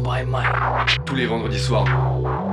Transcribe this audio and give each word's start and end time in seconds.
By. 0.00 0.24
Tous 1.04 1.14
les 1.14 1.26
vendredis 1.26 1.58
soirs, 1.58 1.84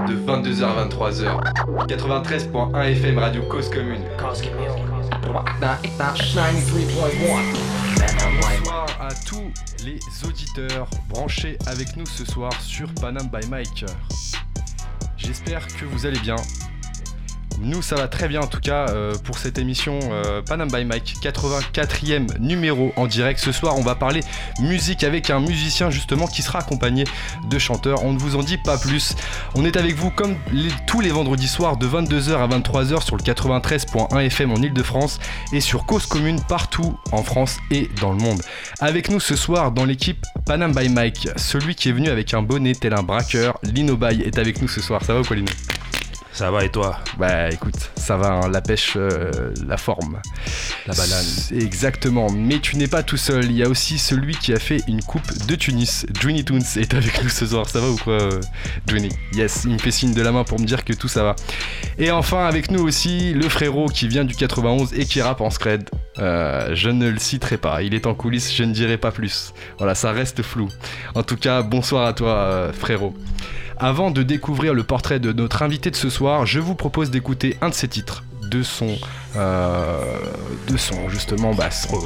de 0.08 0.16
22h 0.16 0.64
à 0.64 0.86
23h. 0.86 1.88
93.1 1.88 2.84
FM 2.92 3.18
Radio 3.18 3.44
Cause 3.44 3.70
Commune. 3.70 4.02
Cause 4.18 4.42
Commune. 4.42 4.68
93.1. 5.62 6.70
Bonsoir 8.42 8.88
à 9.00 9.10
tous 9.26 9.52
les 9.86 10.00
auditeurs 10.28 10.90
branchés 11.08 11.58
avec 11.68 11.96
nous 11.96 12.06
ce 12.06 12.26
soir 12.26 12.52
sur 12.62 12.94
Panam 12.96 13.28
by 13.30 13.48
Mike. 13.50 13.86
J'espère 15.16 15.66
que 15.68 15.86
vous 15.86 16.06
allez 16.06 16.20
bien. 16.20 16.36
Nous, 17.62 17.82
ça 17.82 17.96
va 17.96 18.08
très 18.08 18.28
bien 18.28 18.42
en 18.42 18.48
tout 18.48 18.62
cas 18.62 18.88
euh, 18.90 19.14
pour 19.24 19.38
cette 19.38 19.58
émission 19.58 20.00
euh, 20.12 20.42
by 20.42 20.86
Mike, 20.86 21.16
84e 21.22 22.40
numéro 22.40 22.94
en 22.96 23.06
direct. 23.06 23.40
Ce 23.40 23.52
soir, 23.52 23.78
on 23.78 23.82
va 23.82 23.96
parler 23.96 24.22
musique 24.62 25.04
avec 25.04 25.30
un 25.30 25.42
musicien 25.42 25.90
justement 25.90 26.26
qui 26.26 26.42
sera 26.42 26.60
accompagné 26.60 27.04
de 27.50 27.60
chanteurs. 27.60 28.04
On 28.04 28.14
ne 28.14 28.20
vous 28.20 28.38
en 28.38 28.44
dit 28.44 28.58
pas 28.58 28.78
plus. 28.78 29.16
On 29.56 29.66
est 29.66 29.76
avec 29.76 29.96
vous 29.96 30.10
comme 30.10 30.36
tous 30.88 31.02
les 31.02 31.10
vendredis 31.10 31.48
soirs 31.48 31.76
de 31.76 31.88
22h 31.88 32.38
à 32.38 32.48
23h 32.48 33.04
sur 33.04 33.18
le 33.18 33.24
93.1 33.24 34.20
FM 34.26 34.52
en 34.52 34.58
Ile-de-France 34.58 35.20
et 35.52 35.60
sur 35.60 35.86
Cause 35.86 36.06
Commune 36.06 36.40
partout 36.48 36.98
en 37.12 37.24
France 37.24 37.58
et 37.72 37.90
dans 38.00 38.14
le 38.14 38.20
monde. 38.20 38.42
Avec 38.80 39.10
nous 39.10 39.20
ce 39.20 39.36
soir 39.36 39.72
dans 39.72 39.86
l'équipe 39.86 40.26
Panam 40.46 40.74
by 40.74 40.88
Mike, 40.88 41.30
celui 41.36 41.76
qui 41.76 41.90
est 41.90 41.94
venu 41.94 42.10
avec 42.10 42.34
un 42.34 42.42
bonnet 42.42 42.74
tel 42.74 42.94
un 42.94 43.04
braqueur, 43.04 43.60
Lino 43.64 43.98
Bay 43.98 44.20
est 44.24 44.38
avec 44.38 44.62
nous 44.62 44.68
ce 44.68 44.82
soir. 44.82 45.04
Ça 45.04 45.14
va 45.14 45.20
ou 45.20 45.24
Ça 46.32 46.52
va 46.52 46.64
et 46.64 46.70
toi 46.70 47.00
bah 47.18 47.50
écoute, 47.50 47.92
ça 47.96 48.16
va, 48.16 48.30
hein, 48.30 48.50
la 48.50 48.62
pêche, 48.62 48.94
euh, 48.96 49.52
la 49.68 49.76
forme. 49.76 50.22
La 50.88 50.94
banane. 50.94 51.26
Exactement, 51.52 52.30
mais 52.32 52.60
tu 52.60 52.78
n'es 52.78 52.88
pas 52.88 53.04
tout 53.04 53.18
seul, 53.18 53.46
il 53.46 53.58
y 53.58 53.64
a 53.64 53.68
aussi 53.68 53.98
celui 53.98 54.36
qui 54.36 54.54
a 54.54 54.60
fait 54.60 54.82
une 54.88 55.04
coupe 55.04 55.46
de 55.48 55.56
Tunis. 55.56 56.06
Johnny 56.20 56.46
Toons 56.46 56.60
est 56.78 56.94
avec 56.94 57.22
nous 57.24 57.30
ce 57.30 57.46
soir, 57.46 57.68
ça 57.68 57.82
va 57.82 57.90
ou 57.90 57.98
quoi 57.98 58.14
euh, 58.14 58.40
Yes, 59.34 59.64
il 59.66 59.74
me 59.74 59.78
fait 59.80 59.92
signe 59.92 60.14
de 60.14 60.22
la 60.22 60.32
main 60.32 60.44
pour 60.46 60.60
me 60.60 60.66
dire 60.66 60.86
que 60.86 60.94
tout 60.94 61.10
ça 61.10 61.24
va. 61.24 61.36
Et 61.98 62.12
enfin 62.12 62.46
avec 62.46 62.72
nous 62.72 62.82
aussi 62.82 63.34
le 63.34 63.50
frérot 63.50 63.88
qui 63.88 64.08
vient 64.08 64.24
du 64.24 64.36
91 64.36 64.94
et 64.94 65.06
qui 65.06 65.22
rappe 65.22 65.42
en 65.42 65.50
scred. 65.50 65.90
Euh, 66.20 66.74
je 66.74 66.90
ne 66.90 67.10
le 67.10 67.20
citerai 67.20 67.58
pas, 67.58 67.82
il 67.82 67.94
est 67.94 68.08
en 68.08 68.14
coulisses, 68.14 68.54
je 68.54 68.64
ne 68.64 68.74
dirai 68.74 68.98
pas 68.98 69.12
plus. 69.12 69.54
Voilà, 69.78 69.96
ça 69.96 70.12
reste 70.12 70.42
flou. 70.42 70.70
En 71.16 71.24
tout 71.24 71.38
cas, 71.38 71.62
bonsoir 71.64 72.08
à 72.08 72.14
toi 72.14 72.36
euh, 72.36 72.74
frérot. 72.74 73.14
Avant 73.82 74.12
de 74.12 74.24
découvrir 74.24 74.74
le 74.74 74.84
portrait 74.84 75.22
de 75.22 75.32
notre 75.32 75.64
invité 75.64 75.90
de 75.90 75.96
ce 75.96 76.10
soir, 76.10 76.46
je 76.46 76.60
vous 76.60 76.76
propose 76.76 77.12
d'écouter 77.12 77.58
un 77.62 77.70
de 77.70 77.74
ses 77.74 77.88
titres, 77.88 78.26
de 78.44 78.62
son, 78.62 78.98
euh, 79.38 80.04
de 80.68 80.76
son 80.76 81.08
justement, 81.08 81.54
bah, 81.54 81.72
son, 81.72 81.98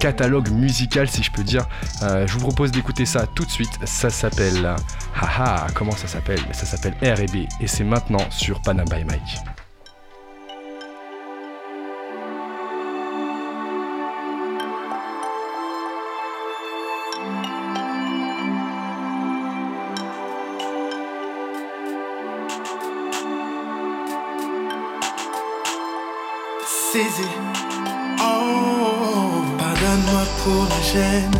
catalogue 0.00 0.48
musical, 0.50 1.06
si 1.06 1.22
je 1.22 1.30
peux 1.30 1.44
dire. 1.44 1.68
Euh, 2.02 2.26
je 2.26 2.32
vous 2.32 2.40
propose 2.40 2.70
d'écouter 2.70 3.04
ça 3.04 3.26
tout 3.26 3.44
de 3.44 3.50
suite. 3.50 3.72
Ça 3.84 4.08
s'appelle, 4.08 4.74
haha, 5.14 5.66
comment 5.74 5.92
ça 5.92 6.08
s'appelle? 6.08 6.40
Ça 6.52 6.64
s'appelle 6.64 6.94
R&B 7.02 7.46
et 7.60 7.66
c'est 7.66 7.84
maintenant 7.84 8.24
sur 8.30 8.62
Panam 8.62 8.88
by 8.88 9.04
Mike. 9.04 9.67
Oh, 28.20 29.44
pardonne-moi 29.56 30.24
pour 30.42 30.66
la 30.68 30.82
gêne, 30.82 31.30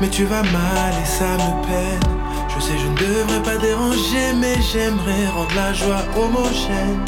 mais 0.00 0.08
tu 0.08 0.24
vas 0.24 0.42
mal 0.42 0.92
et 1.00 1.06
ça 1.06 1.24
me 1.34 1.66
peine. 1.66 2.00
Je 2.48 2.60
sais, 2.60 2.72
je 2.76 2.88
ne 2.88 2.96
devrais 2.96 3.42
pas 3.42 3.56
déranger, 3.56 4.32
mais 4.36 4.60
j'aimerais 4.60 5.28
rendre 5.32 5.54
la 5.54 5.72
joie 5.72 6.02
homogène. 6.16 7.04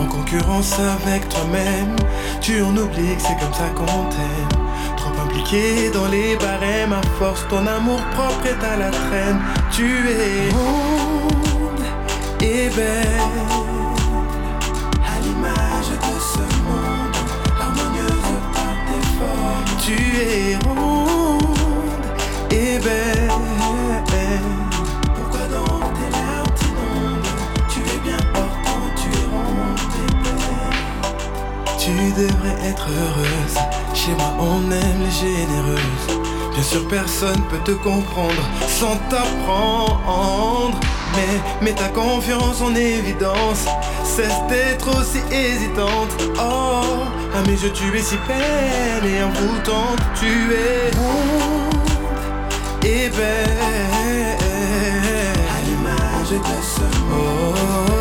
En 0.00 0.06
concurrence 0.06 0.78
avec 0.78 1.28
toi-même, 1.28 1.94
tu 2.40 2.62
en 2.62 2.74
oublies 2.74 3.16
que 3.16 3.22
c'est 3.22 3.38
comme 3.38 3.52
ça 3.52 3.68
qu'on 3.74 4.04
t'aime. 4.08 4.58
Trop 4.96 5.12
impliqué 5.22 5.90
dans 5.90 6.08
les 6.08 6.36
barèmes, 6.36 6.94
à 6.94 7.02
force 7.18 7.46
ton 7.48 7.66
amour 7.66 8.00
propre 8.16 8.46
est 8.46 8.64
à 8.64 8.76
la 8.78 8.90
traîne. 8.90 9.40
Tu 9.70 10.08
es 10.08 10.50
ronde 10.54 11.84
et 12.40 12.70
belle. 12.70 13.61
Tu 19.92 20.16
es 20.16 20.56
ronde 20.66 21.42
et 22.50 22.78
belle. 22.78 23.28
Pourquoi 25.14 25.46
dans 25.48 25.80
tes 25.96 26.10
larmes 26.12 26.54
t'inondes 26.56 27.26
Tu 27.68 27.80
es 27.80 27.98
bien 28.02 28.16
portant, 28.32 28.84
tu 28.96 29.08
es 29.10 29.26
ronde 29.26 29.78
et 30.00 30.12
belle. 30.24 30.78
Tu 31.78 31.92
devrais 32.18 32.70
être 32.70 32.86
heureuse. 32.88 33.58
Chez 33.92 34.12
moi, 34.12 34.32
on 34.40 34.70
aime 34.70 35.02
les 35.04 35.10
généreuses. 35.10 36.22
Bien 36.54 36.62
sûr, 36.62 36.88
personne 36.88 37.42
peut 37.50 37.62
te 37.64 37.72
comprendre 37.72 38.42
sans 38.68 38.96
t'apprendre. 39.10 40.80
Mais 41.14 41.64
mets 41.64 41.74
ta 41.74 41.88
confiance 41.88 42.62
en 42.62 42.74
évidence. 42.74 43.66
Cesse 44.04 44.40
d'être 44.48 44.88
aussi 44.98 45.20
hésitante. 45.30 46.08
Oh, 46.38 47.04
à 47.34 47.42
mes 47.42 47.52
yeux, 47.52 47.72
tu 47.72 47.96
es 47.96 48.02
si 48.02 48.16
belle 48.28 49.06
et 49.10 49.22
envoûtante. 49.22 50.00
Tu 50.14 50.54
es 50.54 50.90
ronde 50.96 51.88
et 52.84 53.08
belle. 53.08 54.38
À 55.54 55.60
l'image 55.66 56.30
de 56.30 56.62
ce 56.62 57.91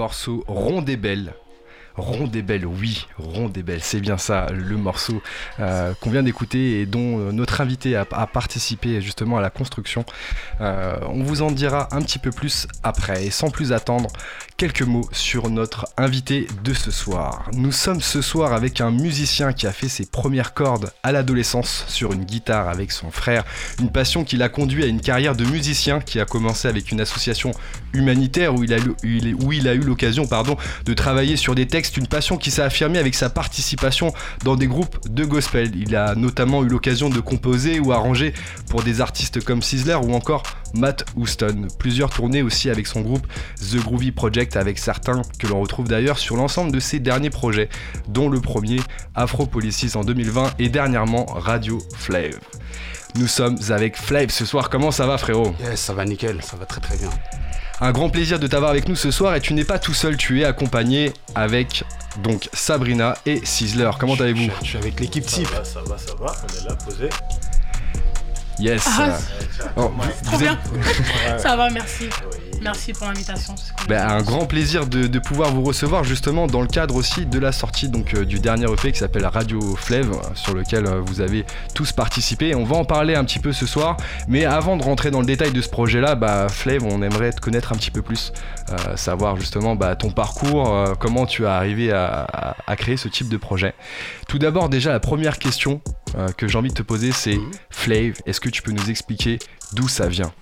morceau 0.00 0.42
Ronde 0.48 0.88
et 0.88 0.96
Belle 0.96 1.34
Ronde 1.96 2.34
est 2.36 2.42
belle, 2.42 2.66
oui, 2.66 3.06
Ronde 3.18 3.56
est 3.58 3.62
belle, 3.62 3.82
c'est 3.82 4.00
bien 4.00 4.16
ça, 4.18 4.46
le 4.52 4.76
morceau 4.76 5.22
euh, 5.58 5.92
qu'on 6.00 6.10
vient 6.10 6.22
d'écouter 6.22 6.80
et 6.80 6.86
dont 6.86 7.18
euh, 7.18 7.32
notre 7.32 7.60
invité 7.60 7.96
a, 7.96 8.06
a 8.12 8.26
participé 8.26 9.00
justement 9.00 9.38
à 9.38 9.40
la 9.40 9.50
construction. 9.50 10.04
Euh, 10.60 10.96
on 11.08 11.22
vous 11.22 11.42
en 11.42 11.50
dira 11.50 11.88
un 11.92 12.00
petit 12.02 12.18
peu 12.18 12.30
plus 12.30 12.66
après. 12.82 13.26
Et 13.26 13.30
sans 13.30 13.50
plus 13.50 13.72
attendre, 13.72 14.08
quelques 14.56 14.82
mots 14.82 15.08
sur 15.12 15.50
notre 15.50 15.86
invité 15.96 16.46
de 16.64 16.74
ce 16.74 16.90
soir. 16.90 17.50
Nous 17.52 17.72
sommes 17.72 18.00
ce 18.00 18.22
soir 18.22 18.52
avec 18.52 18.80
un 18.80 18.90
musicien 18.90 19.52
qui 19.52 19.66
a 19.66 19.72
fait 19.72 19.88
ses 19.88 20.06
premières 20.06 20.54
cordes 20.54 20.92
à 21.02 21.12
l'adolescence 21.12 21.84
sur 21.88 22.12
une 22.12 22.24
guitare 22.24 22.68
avec 22.68 22.92
son 22.92 23.10
frère, 23.10 23.44
une 23.78 23.90
passion 23.90 24.24
qui 24.24 24.36
l'a 24.36 24.48
conduit 24.48 24.84
à 24.84 24.86
une 24.86 25.00
carrière 25.00 25.34
de 25.34 25.44
musicien 25.44 26.00
qui 26.00 26.20
a 26.20 26.24
commencé 26.24 26.68
avec 26.68 26.92
une 26.92 27.00
association 27.00 27.52
humanitaire 27.92 28.54
où 28.54 28.64
il 28.64 28.72
a, 28.74 28.78
où 28.78 29.52
il 29.52 29.68
a 29.68 29.74
eu 29.74 29.80
l'occasion 29.80 30.26
pardon, 30.26 30.56
de 30.84 30.94
travailler 30.94 31.36
sur 31.36 31.54
des 31.54 31.66
textes, 31.66 31.96
une 31.96 32.06
passion 32.06 32.36
qui 32.36 32.50
s'est 32.50 32.62
affirmée 32.62 32.98
avec 32.98 33.14
sa 33.14 33.30
participation 33.30 34.12
dans 34.44 34.56
des 34.56 34.66
groupes 34.66 34.98
de 35.08 35.24
gospel. 35.24 35.70
Il 35.74 35.96
a 35.96 36.14
notamment 36.14 36.62
eu 36.62 36.68
l'occasion 36.68 37.08
de 37.08 37.20
composer 37.20 37.80
ou 37.80 37.92
arranger 37.92 38.32
pour 38.68 38.82
des 38.82 39.00
artistes 39.00 39.42
comme 39.44 39.62
Sizzler 39.62 39.96
ou 40.02 40.14
encore 40.14 40.42
Matt 40.74 41.04
Houston. 41.16 41.68
Plusieurs 41.78 42.10
tournées 42.10 42.42
aussi 42.42 42.70
avec 42.70 42.86
son 42.86 43.00
groupe 43.00 43.26
The 43.60 43.76
Groovy 43.76 44.12
Project 44.12 44.56
avec 44.56 44.78
certains 44.78 45.22
que 45.38 45.46
l'on 45.46 45.60
retrouve 45.60 45.88
d'ailleurs 45.88 46.18
sur 46.18 46.36
l'ensemble 46.36 46.72
de 46.72 46.80
ses 46.80 46.98
derniers 46.98 47.30
projets, 47.30 47.68
dont 48.08 48.28
le 48.28 48.40
premier 48.40 48.80
Afropolicis 49.14 49.92
en 49.96 50.04
2020 50.04 50.54
et 50.58 50.68
dernièrement 50.68 51.26
Radio 51.26 51.78
Flav. 51.96 52.38
Nous 53.16 53.26
sommes 53.26 53.58
avec 53.70 53.96
Flav 53.96 54.30
ce 54.30 54.44
soir, 54.44 54.70
comment 54.70 54.90
ça 54.90 55.06
va 55.06 55.18
frérot? 55.18 55.54
Yes, 55.60 55.80
ça 55.80 55.94
va 55.94 56.04
nickel, 56.04 56.42
ça 56.42 56.56
va 56.56 56.64
très 56.64 56.80
très 56.80 56.96
bien. 56.96 57.10
Un 57.82 57.92
grand 57.92 58.10
plaisir 58.10 58.38
de 58.38 58.46
t'avoir 58.46 58.70
avec 58.70 58.88
nous 58.88 58.96
ce 58.96 59.10
soir 59.10 59.34
et 59.34 59.40
tu 59.40 59.54
n'es 59.54 59.64
pas 59.64 59.78
tout 59.78 59.94
seul, 59.94 60.16
tu 60.16 60.40
es 60.40 60.44
accompagné 60.44 61.12
avec 61.34 61.84
donc 62.22 62.48
Sabrina 62.52 63.16
et 63.24 63.40
Sizzler. 63.44 63.90
Comment 63.98 64.14
allez-vous 64.14 64.50
je, 64.60 64.64
je 64.64 64.68
suis 64.68 64.78
avec 64.78 65.00
l'équipe 65.00 65.28
Ça 65.28 65.36
type. 65.38 65.48
va, 65.50 65.64
ça 65.64 65.80
va, 65.86 65.96
ça 65.96 66.12
va. 66.20 66.32
On 66.42 66.60
est 66.60 66.68
là, 66.68 66.76
posé. 66.76 67.08
Yes. 68.58 68.82
Ah, 68.86 69.16
Oh, 69.76 69.90
Trop 70.24 70.36
vous 70.36 70.44
êtes- 70.44 70.58
bien. 71.22 71.38
Ça 71.38 71.56
va, 71.56 71.70
merci. 71.70 72.10
Merci 72.60 72.92
pour 72.92 73.06
l'invitation. 73.06 73.54
Ben, 73.88 74.06
un 74.08 74.22
grand 74.22 74.46
plaisir 74.46 74.86
de, 74.86 75.06
de 75.06 75.18
pouvoir 75.18 75.50
vous 75.50 75.62
recevoir 75.62 76.04
justement 76.04 76.46
dans 76.46 76.60
le 76.60 76.66
cadre 76.68 76.94
aussi 76.94 77.24
de 77.26 77.38
la 77.38 77.52
sortie 77.52 77.88
donc, 77.88 78.14
euh, 78.14 78.24
du 78.24 78.38
dernier 78.38 78.66
EP 78.70 78.92
qui 78.92 78.98
s'appelle 78.98 79.24
Radio 79.26 79.76
Flev 79.76 80.10
sur 80.34 80.54
lequel 80.54 80.86
euh, 80.86 81.00
vous 81.00 81.20
avez 81.20 81.44
tous 81.74 81.92
participé. 81.92 82.54
On 82.54 82.64
va 82.64 82.76
en 82.76 82.84
parler 82.84 83.14
un 83.14 83.24
petit 83.24 83.38
peu 83.38 83.52
ce 83.52 83.66
soir, 83.66 83.96
mais 84.28 84.44
avant 84.44 84.76
de 84.76 84.82
rentrer 84.82 85.10
dans 85.10 85.20
le 85.20 85.26
détail 85.26 85.52
de 85.52 85.60
ce 85.62 85.68
projet-là, 85.68 86.14
bah, 86.14 86.46
on 86.82 87.02
aimerait 87.02 87.32
te 87.32 87.40
connaître 87.40 87.72
un 87.72 87.76
petit 87.76 87.90
peu 87.90 88.02
plus, 88.02 88.32
euh, 88.70 88.96
savoir 88.96 89.36
justement 89.36 89.74
bah, 89.76 89.96
ton 89.96 90.10
parcours, 90.10 90.68
euh, 90.74 90.94
comment 90.98 91.26
tu 91.26 91.46
as 91.46 91.54
arrivé 91.54 91.90
à, 91.92 92.06
à- 92.32 92.56
à 92.66 92.76
créer 92.76 92.96
ce 92.96 93.08
type 93.08 93.28
de 93.28 93.36
projet. 93.36 93.74
Tout 94.28 94.38
d'abord 94.38 94.68
déjà 94.68 94.92
la 94.92 95.00
première 95.00 95.38
question 95.38 95.80
euh, 96.16 96.28
que 96.36 96.46
j'ai 96.48 96.58
envie 96.58 96.68
de 96.70 96.74
te 96.74 96.82
poser 96.82 97.12
c'est 97.12 97.36
Mhm. 97.36 97.50
Flav, 97.70 98.12
est-ce 98.26 98.40
que 98.40 98.48
tu 98.48 98.62
peux 98.62 98.72
nous 98.72 98.90
expliquer 98.90 99.38
d'où 99.72 99.88
ça 99.88 100.08
vient? 100.08 100.32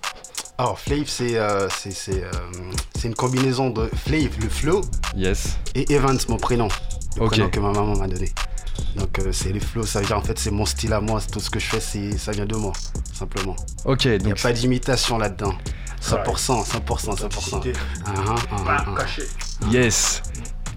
Alors, 0.59 0.77
Flav, 0.77 1.05
c'est 1.07 1.37
euh, 1.37 1.69
c'est- 1.69 1.91
c'est, 1.91 2.21
euh, 2.21 2.29
c'est 2.93 3.07
une 3.07 3.15
combinaison 3.15 3.69
de 3.69 3.89
Flav, 4.05 4.27
le 4.41 4.49
flow, 4.49 4.81
Yes. 5.15 5.57
et 5.73 5.89
Evans, 5.93 6.17
mon 6.27 6.35
prénom. 6.35 6.67
Le 7.15 7.23
Ok. 7.23 7.29
prénom 7.29 7.49
que 7.49 7.59
ma 7.61 7.71
maman 7.71 7.95
m'a 7.95 8.07
donné. 8.09 8.29
Donc, 8.97 9.19
euh, 9.19 9.31
c'est 9.31 9.53
le 9.53 9.61
flow, 9.61 9.83
ça 9.85 10.01
veut 10.01 10.05
dire 10.05 10.17
en 10.17 10.21
fait, 10.21 10.37
c'est 10.37 10.51
mon 10.51 10.65
style 10.65 10.91
à 10.91 10.99
moi, 10.99 11.21
c'est 11.21 11.31
tout 11.31 11.39
ce 11.39 11.49
que 11.49 11.59
je 11.61 11.65
fais, 11.65 11.79
c'est- 11.79 12.17
ça 12.17 12.33
vient 12.33 12.45
de 12.45 12.55
moi, 12.57 12.73
simplement. 13.13 13.55
Ok, 13.85 14.03
Il 14.03 14.09
n'y 14.11 14.15
a 14.15 14.17
donc 14.19 14.41
pas 14.41 14.51
d'imitation 14.51 15.17
là-dedans. 15.17 15.53
100%, 16.01 16.65
100%, 16.65 17.15
100%. 17.15 17.61
Ah, 18.05 18.11
ah, 18.17 18.35
ah, 18.51 18.55
ah, 18.67 18.85
ah. 18.85 18.95
caché. 18.99 19.23
Yes. 19.71 20.21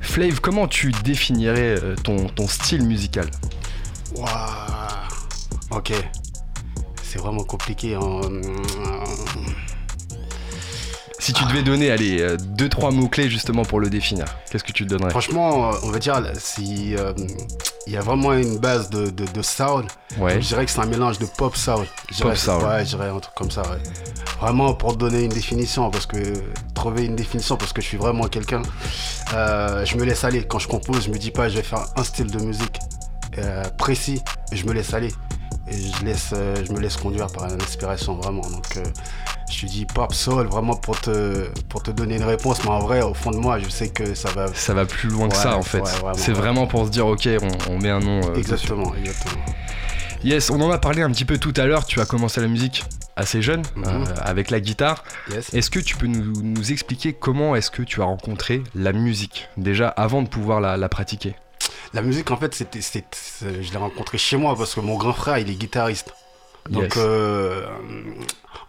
Flav, 0.00 0.40
comment 0.40 0.68
tu 0.68 0.92
définirais 1.04 1.76
euh, 1.82 1.96
ton, 1.96 2.28
ton 2.28 2.46
style 2.46 2.84
musical? 2.86 3.28
Ouah. 4.16 5.08
Ok. 5.72 5.92
C'est 7.02 7.18
vraiment 7.18 7.42
compliqué. 7.44 7.94
hein. 7.96 8.20
Si 11.22 11.32
tu 11.32 11.44
devais 11.44 11.62
donner, 11.62 11.92
allez, 11.92 12.20
euh, 12.20 12.36
deux, 12.36 12.68
trois 12.68 12.90
mots-clés 12.90 13.30
justement 13.30 13.64
pour 13.64 13.78
le 13.78 13.88
définir, 13.88 14.24
qu'est-ce 14.50 14.64
que 14.64 14.72
tu 14.72 14.82
te 14.84 14.88
donnerais? 14.88 15.10
Franchement, 15.10 15.70
euh, 15.72 15.76
on 15.84 15.90
va 15.92 16.00
dire, 16.00 16.20
si 16.36 16.96
euh, 16.96 17.12
il 17.86 17.92
y 17.92 17.96
a 17.96 18.00
vraiment 18.00 18.32
une 18.32 18.58
base 18.58 18.90
de, 18.90 19.08
de, 19.08 19.24
Ouais. 20.18 20.42
je 20.42 20.48
dirais 20.48 20.64
que 20.64 20.72
c'est 20.72 20.80
un 20.80 20.86
mélange 20.86 21.20
de 21.20 21.26
pop. 21.26 21.54
Je 21.54 21.62
dirais- 22.16 22.30
Pop 22.30 22.36
soul. 22.36 22.64
Ouais, 22.64 22.80
je 22.84 22.96
dirais 22.96 23.08
un 23.08 23.20
truc 23.20 23.36
comme 23.36 23.52
ça. 23.52 23.62
ouais. 23.62 23.78
Vraiment 24.40 24.74
pour 24.74 24.96
donner 24.96 25.22
une 25.22 25.28
définition, 25.32 25.90
parce 25.92 26.06
que 26.06 26.16
trouver 26.74 27.04
une 27.04 27.14
définition, 27.14 27.56
parce 27.56 27.72
que 27.72 27.80
je 27.80 27.86
suis 27.86 27.98
vraiment 27.98 28.26
quelqu'un. 28.26 28.62
euh, 29.34 29.84
je 29.84 29.96
me 29.98 30.04
laisse 30.04 30.24
aller 30.24 30.42
quand 30.44 30.58
je 30.58 30.66
compose. 30.66 31.04
Je 31.04 31.10
me 31.10 31.18
dis 31.18 31.30
pas, 31.30 31.48
je 31.48 31.54
vais 31.54 31.62
faire 31.62 31.84
un 31.94 32.02
style 32.02 32.32
de 32.32 32.40
musique 32.40 32.80
euh, 33.38 33.62
précis, 33.78 34.20
et 34.50 34.56
je 34.56 34.66
me 34.66 34.72
laisse 34.72 34.92
aller. 34.92 35.12
Et 35.68 35.76
je 35.76 36.04
laisse, 36.04 36.30
euh, 36.32 36.56
je 36.66 36.72
me 36.72 36.80
laisse 36.80 36.96
conduire 36.96 37.28
par 37.28 37.46
l'inspiration 37.48 38.14
vraiment. 38.16 38.42
Donc 38.42 38.76
euh, 38.76 38.82
je 39.50 39.60
te 39.60 39.66
dis 39.66 39.84
pop 39.86 40.12
soul 40.12 40.46
vraiment 40.46 40.74
pour 40.74 41.00
te 41.00 41.48
pour 41.68 41.82
te 41.82 41.90
donner 41.92 42.16
une 42.16 42.24
réponse, 42.24 42.62
mais 42.64 42.70
en 42.70 42.80
vrai, 42.80 43.00
au 43.02 43.14
fond 43.14 43.30
de 43.30 43.36
moi, 43.36 43.58
je 43.58 43.68
sais 43.68 43.88
que 43.88 44.14
ça 44.14 44.30
va. 44.30 44.48
Ça 44.54 44.74
va 44.74 44.84
plus 44.86 45.08
loin 45.08 45.28
que 45.28 45.36
ça 45.36 45.56
en 45.56 45.62
fait. 45.62 45.80
ouais, 45.80 45.90
vraiment, 45.90 46.14
C'est 46.14 46.32
ouais. 46.32 46.36
vraiment 46.38 46.66
pour 46.66 46.86
se 46.86 46.90
dire, 46.90 47.06
ok, 47.06 47.28
on, 47.40 47.72
on 47.72 47.78
met 47.78 47.90
un 47.90 48.00
nom. 48.00 48.20
euh. 48.28 48.34
Exactement, 48.34 48.92
exactement. 48.96 49.44
Yes, 50.24 50.50
on 50.50 50.60
en 50.60 50.70
a 50.70 50.78
parlé 50.78 51.02
un 51.02 51.10
petit 51.10 51.24
peu 51.24 51.38
tout 51.38 51.54
à 51.56 51.64
l'heure. 51.66 51.84
Tu 51.84 52.00
as 52.00 52.06
commencé 52.06 52.40
la 52.40 52.46
musique 52.48 52.84
assez 53.16 53.42
jeune, 53.42 53.62
Mhm. 53.76 53.84
euh, 53.86 54.04
avec 54.22 54.50
la 54.50 54.60
guitare. 54.60 55.04
Yes. 55.30 55.52
Est-ce 55.54 55.70
que 55.70 55.78
tu 55.80 55.96
peux 55.96 56.06
nous, 56.06 56.32
nous 56.42 56.72
expliquer 56.72 57.12
comment 57.12 57.54
est-ce 57.56 57.70
que 57.70 57.82
tu 57.82 58.00
as 58.00 58.04
rencontré 58.04 58.62
la 58.74 58.92
musique 58.92 59.48
déjà 59.56 59.88
avant 59.88 60.22
de 60.22 60.28
pouvoir 60.28 60.60
la, 60.60 60.76
la 60.76 60.88
pratiquer? 60.88 61.34
La 61.94 62.00
musique, 62.02 62.30
en 62.30 62.36
fait, 62.36 62.54
c'était, 62.54 62.80
je 63.42 63.70
l'ai 63.70 63.76
rencontré 63.76 64.16
chez 64.18 64.36
moi 64.36 64.56
parce 64.56 64.74
que 64.74 64.80
mon 64.80 64.96
grand 64.96 65.12
frère, 65.12 65.38
il 65.38 65.50
est 65.50 65.54
guitariste. 65.54 66.14
Donc, 66.70 66.84
Yes. 66.84 66.92
euh, 66.96 67.66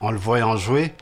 en 0.02 0.12
le 0.12 0.18
voyant 0.18 0.58
jouer, 0.58 0.94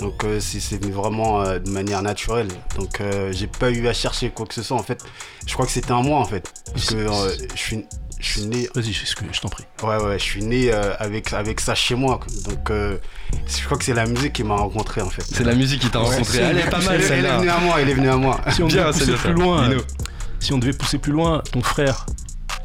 donc 0.00 0.24
euh, 0.24 0.40
c'est, 0.40 0.82
vraiment 0.92 1.42
euh, 1.42 1.58
de 1.58 1.70
manière 1.70 2.02
naturelle. 2.02 2.48
Donc, 2.76 3.00
euh, 3.00 3.30
j'ai 3.32 3.46
pas 3.46 3.70
eu 3.70 3.86
à 3.86 3.92
chercher 3.92 4.30
quoi 4.30 4.46
que 4.46 4.54
ce 4.54 4.62
soit. 4.62 4.76
En 4.76 4.82
fait, 4.82 5.04
je 5.46 5.52
crois 5.52 5.66
que 5.66 5.72
c'était 5.72 5.92
un 5.92 6.02
moi, 6.02 6.18
en 6.18 6.24
fait, 6.24 6.50
parce 6.72 6.86
que 6.86 6.96
euh, 6.96 7.32
je 7.54 7.58
suis, 7.60 7.84
je 8.18 8.26
suis 8.26 8.46
né, 8.46 8.68
Vas-y, 8.74 8.92
je 8.92 9.04
je 9.30 9.40
t'en 9.40 9.48
prie. 9.48 9.64
ouais, 9.82 9.96
ouais, 10.02 10.18
je 10.18 10.24
suis 10.24 10.42
né 10.42 10.72
euh, 10.72 10.94
avec 10.98 11.32
avec 11.34 11.60
ça 11.60 11.74
chez 11.74 11.94
moi. 11.94 12.18
Donc, 12.48 12.70
euh, 12.70 12.96
je 13.46 13.64
crois 13.66 13.76
que 13.76 13.84
c'est 13.84 13.94
la 13.94 14.06
musique 14.06 14.32
qui 14.32 14.42
m'a 14.42 14.56
rencontré, 14.56 15.02
en 15.02 15.10
fait. 15.10 15.22
C'est 15.22 15.44
la 15.44 15.54
musique 15.54 15.82
qui 15.82 15.90
t'a 15.90 15.98
rencontré. 16.00 16.38
Elle 16.38 16.58
est 16.58 16.70
pas 16.70 16.80
mal 16.80 17.00
Elle, 17.00 17.12
elle 17.12 17.24
est 17.26 17.36
venue 17.36 17.50
à 17.50 17.58
moi, 17.58 17.80
elle 17.80 17.90
est 17.90 17.94
venue 17.94 18.10
à 18.10 18.16
moi. 18.16 18.40
Si 18.50 18.62
on 18.62 18.70
c'est 18.70 18.82
pousser 18.84 19.12
plus 19.12 19.32
loin, 19.34 19.68
Lino. 19.68 19.82
Si 20.40 20.52
on 20.52 20.58
devait 20.58 20.72
pousser 20.72 20.98
plus 20.98 21.12
loin, 21.12 21.42
ton 21.52 21.62
frère, 21.62 22.06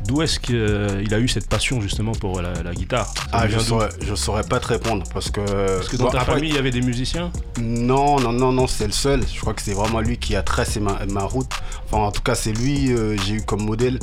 d'où 0.05 0.21
est-ce 0.21 0.39
qu'il 0.39 1.13
a 1.13 1.19
eu 1.19 1.27
cette 1.27 1.47
passion 1.47 1.79
justement 1.81 2.11
pour 2.13 2.41
la, 2.41 2.61
la 2.63 2.73
guitare? 2.73 3.07
Ça 3.07 3.23
Ah, 3.31 3.47
je 3.47 3.57
d'où? 3.57 3.63
saurais, 3.63 3.89
je 4.01 4.15
saurais 4.15 4.43
pas 4.43 4.59
te 4.59 4.67
répondre 4.67 5.03
parce 5.13 5.29
que. 5.31 5.41
Parce 5.41 5.89
que 5.89 5.97
dans 5.97 6.05
Bon, 6.05 6.11
ta 6.11 6.21
après- 6.21 6.33
famille, 6.35 6.49
il 6.49 6.55
y 6.55 6.59
avait 6.59 6.71
des 6.71 6.81
musiciens? 6.81 7.31
Non, 7.61 8.19
non, 8.19 8.31
non, 8.33 8.51
non, 8.51 8.67
c'est 8.67 8.85
le 8.87 8.91
seul. 8.93 9.21
Je 9.33 9.39
crois 9.39 9.53
que 9.53 9.61
c'est 9.61 9.73
vraiment 9.73 9.99
lui 10.01 10.17
qui 10.17 10.35
a 10.35 10.43
tracé 10.43 10.79
ma, 10.79 11.05
ma 11.05 11.23
route. 11.23 11.51
Enfin, 11.85 12.03
en 12.03 12.11
tout 12.11 12.21
cas, 12.21 12.35
c'est 12.35 12.51
lui 12.53 12.91
euh, 12.91 13.15
j'ai 13.25 13.35
eu 13.35 13.41
comme 13.43 13.63
modèle. 13.63 13.99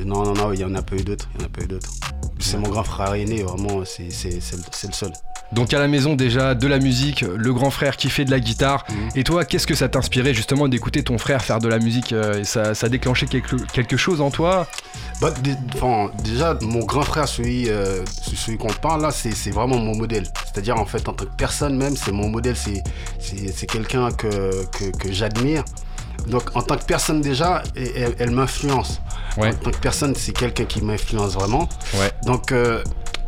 Et 0.00 0.04
non, 0.04 0.24
non, 0.24 0.34
non, 0.34 0.52
il 0.52 0.60
y 0.60 0.64
en 0.64 0.74
a 0.74 0.82
pas 0.82 0.96
eu 0.96 1.02
d'autres. 1.04 1.28
Il 1.34 1.40
y 1.40 1.44
en 1.44 1.46
a 1.46 1.50
pas 1.50 1.62
eu 1.62 1.68
d'autres. 1.68 1.90
C'est 2.44 2.58
mon 2.58 2.68
grand 2.68 2.84
frère 2.84 3.14
aîné, 3.14 3.42
vraiment, 3.42 3.84
c'est 3.84 4.04
le 4.04 4.92
seul. 4.92 5.12
Donc 5.52 5.72
à 5.72 5.78
la 5.78 5.88
maison 5.88 6.14
déjà 6.14 6.54
de 6.54 6.66
la 6.66 6.78
musique, 6.78 7.20
le 7.20 7.52
grand 7.52 7.70
frère 7.70 7.96
qui 7.96 8.10
fait 8.10 8.24
de 8.24 8.30
la 8.30 8.40
guitare. 8.40 8.84
Mhm. 8.88 8.96
Et 9.14 9.24
toi, 9.24 9.44
qu'est-ce 9.44 9.66
que 9.66 9.74
ça 9.74 9.88
t'inspirait 9.88 10.34
justement 10.34 10.68
d'écouter 10.68 11.02
ton 11.02 11.16
frère 11.16 11.42
faire 11.42 11.58
de 11.58 11.68
la 11.68 11.78
musique 11.78 12.12
euh, 12.12 12.40
et 12.40 12.44
ça, 12.44 12.74
ça 12.74 12.86
a 12.86 12.88
déclenché 12.88 13.26
quelque, 13.26 13.56
quelque 13.72 13.96
chose 13.96 14.20
en 14.20 14.30
toi? 14.30 14.66
Bah, 15.20 15.32
déjà, 16.24 16.58
mon 16.62 16.80
grand 16.80 17.02
frère, 17.02 17.28
celui, 17.28 17.68
euh, 17.68 18.04
celui 18.34 18.58
qu'on 18.58 18.68
parle 18.68 19.02
là, 19.02 19.10
c'est 19.10 19.50
vraiment 19.50 19.78
mon 19.78 19.96
modèle. 19.96 20.26
C'est-à-dire, 20.44 20.76
en 20.76 20.86
fait, 20.86 21.08
en 21.08 21.12
tant 21.12 21.24
que 21.24 21.30
personne 21.36 21.76
même, 21.76 21.96
c'est 21.96 22.12
mon 22.12 22.28
modèle, 22.28 22.56
c'est 22.56 23.66
quelqu'un 23.66 24.10
que, 24.10 24.66
que, 24.72 24.90
que 24.98 25.12
j'admire. 25.12 25.64
Donc, 26.26 26.56
en 26.56 26.62
tant 26.62 26.76
que 26.76 26.84
personne 26.84 27.20
déjà, 27.20 27.62
elle, 27.76 28.14
elle 28.18 28.30
m'influence. 28.30 29.00
Ouais. 29.36 29.50
En 29.50 29.54
tant 29.54 29.70
que 29.70 29.78
personne, 29.78 30.14
c'est 30.14 30.32
quelqu'un 30.32 30.64
qui 30.64 30.80
m'influence 30.82 31.34
vraiment. 31.34 31.68
Ouais. 31.94 32.10
Donc, 32.24 32.52
euh, 32.52 32.82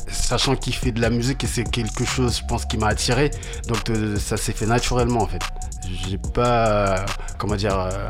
sachant 0.09 0.57
qu'il 0.57 0.75
fait 0.75 0.93
de 0.93 1.01
la 1.01 1.11
musique 1.11 1.45
et 1.45 1.47
c'est 1.47 1.65
quelque 1.65 2.05
chose, 2.05 2.39
je 2.39 2.47
pense, 2.47 2.65
qui 2.65 2.79
m'a 2.79 2.87
attiré, 2.89 3.31
donc 3.69 3.91
euh, 3.91 4.17
ça 4.17 4.37
s'est 4.37 4.53
fait 4.53 4.67
naturellement, 4.67 5.23
en 5.23 5.27
fait. 5.27 5.43
J'ai 6.09 6.19
pas, 6.19 6.67
euh, 6.69 6.97
comment 7.39 7.57
dire, 7.57 7.79
euh, 7.79 8.09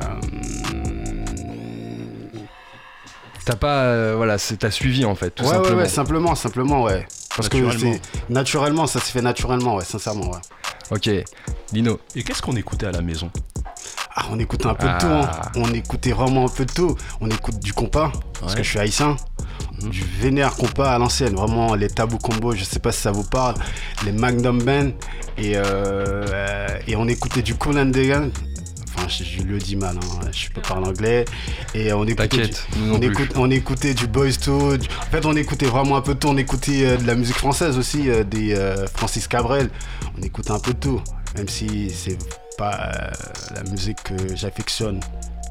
T'as 3.44 3.54
pas, 3.56 3.82
euh, 3.84 4.14
voilà, 4.16 4.38
c'est- 4.38 4.56
t'as 4.56 4.72
suivi 4.72 5.04
en 5.04 5.14
fait, 5.14 5.30
tout 5.30 5.44
ouais, 5.44 5.50
simplement. 5.50 5.76
Ouais, 5.76 5.82
ouais, 5.84 5.88
simplement, 5.88 6.34
simplement, 6.34 6.82
ouais. 6.82 7.06
Parce 7.36 7.48
que 7.48 7.58
Naturellement. 7.58 7.92
c'est 8.26 8.32
naturellement, 8.32 8.86
ça 8.88 8.98
se 8.98 9.04
fait 9.12 9.22
naturellement, 9.22 9.76
ouais, 9.76 9.84
sincèrement, 9.84 10.30
ouais. 10.30 10.40
Ok, 10.90 11.08
Lino. 11.72 12.00
Et 12.16 12.24
qu'est-ce 12.24 12.42
qu'on 12.42 12.56
écoutait 12.56 12.86
à 12.86 12.92
la 12.92 13.02
maison? 13.02 13.30
Ah, 14.18 14.24
on 14.30 14.38
écoute 14.38 14.64
un 14.64 14.72
peu 14.74 14.86
de 14.86 14.98
tout, 14.98 15.06
Ah. 15.10 15.42
hein. 15.44 15.50
On 15.56 15.72
écoutait 15.74 16.12
vraiment 16.12 16.46
un 16.46 16.48
peu 16.48 16.64
de 16.64 16.72
tout. 16.72 16.96
On 17.20 17.28
écoute 17.28 17.58
du 17.60 17.74
compas, 17.74 18.10
parce 18.40 18.52
Ouais. 18.52 18.58
que 18.58 18.64
je 18.64 18.70
suis 18.70 18.78
haïtien. 18.78 19.16
Mhm. 19.82 19.90
Du 19.90 20.02
vénère 20.20 20.56
compas 20.56 20.90
à 20.94 20.98
l'ancienne, 20.98 21.34
vraiment 21.34 21.74
les 21.74 21.88
tabou 21.88 22.16
combo, 22.16 22.52
je 22.54 22.64
sais 22.64 22.78
pas 22.78 22.92
si 22.92 23.02
ça 23.02 23.10
vous 23.12 23.24
parle. 23.24 23.56
Les 24.06 24.12
Magnum 24.12 24.62
Band, 24.62 24.88
et, 25.36 25.52
euh, 25.56 26.66
et 26.88 26.96
on 26.96 27.06
écoutait 27.08 27.42
du 27.42 27.54
Cool 27.56 27.78
and 27.78 27.90
the 27.90 28.06
Gang. 28.08 28.30
Enfin, 28.98 29.06
je, 29.08 29.22
je 29.22 29.42
le 29.42 29.58
dis 29.58 29.76
mal, 29.76 29.96
hein, 30.02 30.30
je 30.32 30.48
peux 30.48 30.62
parler 30.62 30.88
anglais. 30.88 31.26
Et 31.74 31.92
on 31.92 32.04
écoutait, 32.06 32.46
du, 32.48 32.54
on, 32.90 32.98
plus. 32.98 33.08
écoute- 33.08 33.32
on 33.36 33.50
écoutait 33.50 33.92
du 33.92 34.06
Boys 34.06 34.32
to. 34.42 34.78
du- 34.78 34.88
En 34.88 35.10
fait, 35.10 35.26
on 35.26 35.36
écoutait 35.36 35.66
vraiment 35.66 35.96
un 35.96 36.00
peu 36.00 36.14
de 36.14 36.18
tout. 36.20 36.28
On 36.28 36.38
écoutait 36.38 36.86
euh, 36.86 36.96
de 36.96 37.06
la 37.06 37.14
musique 37.14 37.36
française 37.36 37.76
aussi, 37.76 38.08
euh, 38.08 38.24
des 38.24 38.56
Francis 38.94 39.28
Cabrel. 39.28 39.68
On 40.18 40.22
écoutait 40.22 40.52
un 40.52 40.58
peu 40.58 40.72
de 40.72 40.78
tout, 40.78 41.02
même 41.36 41.48
si 41.50 41.90
c'est 41.90 42.16
pas 42.56 42.90
euh, 42.92 43.10
la 43.54 43.62
musique 43.70 44.02
que 44.02 44.14
j'affectionne 44.34 45.00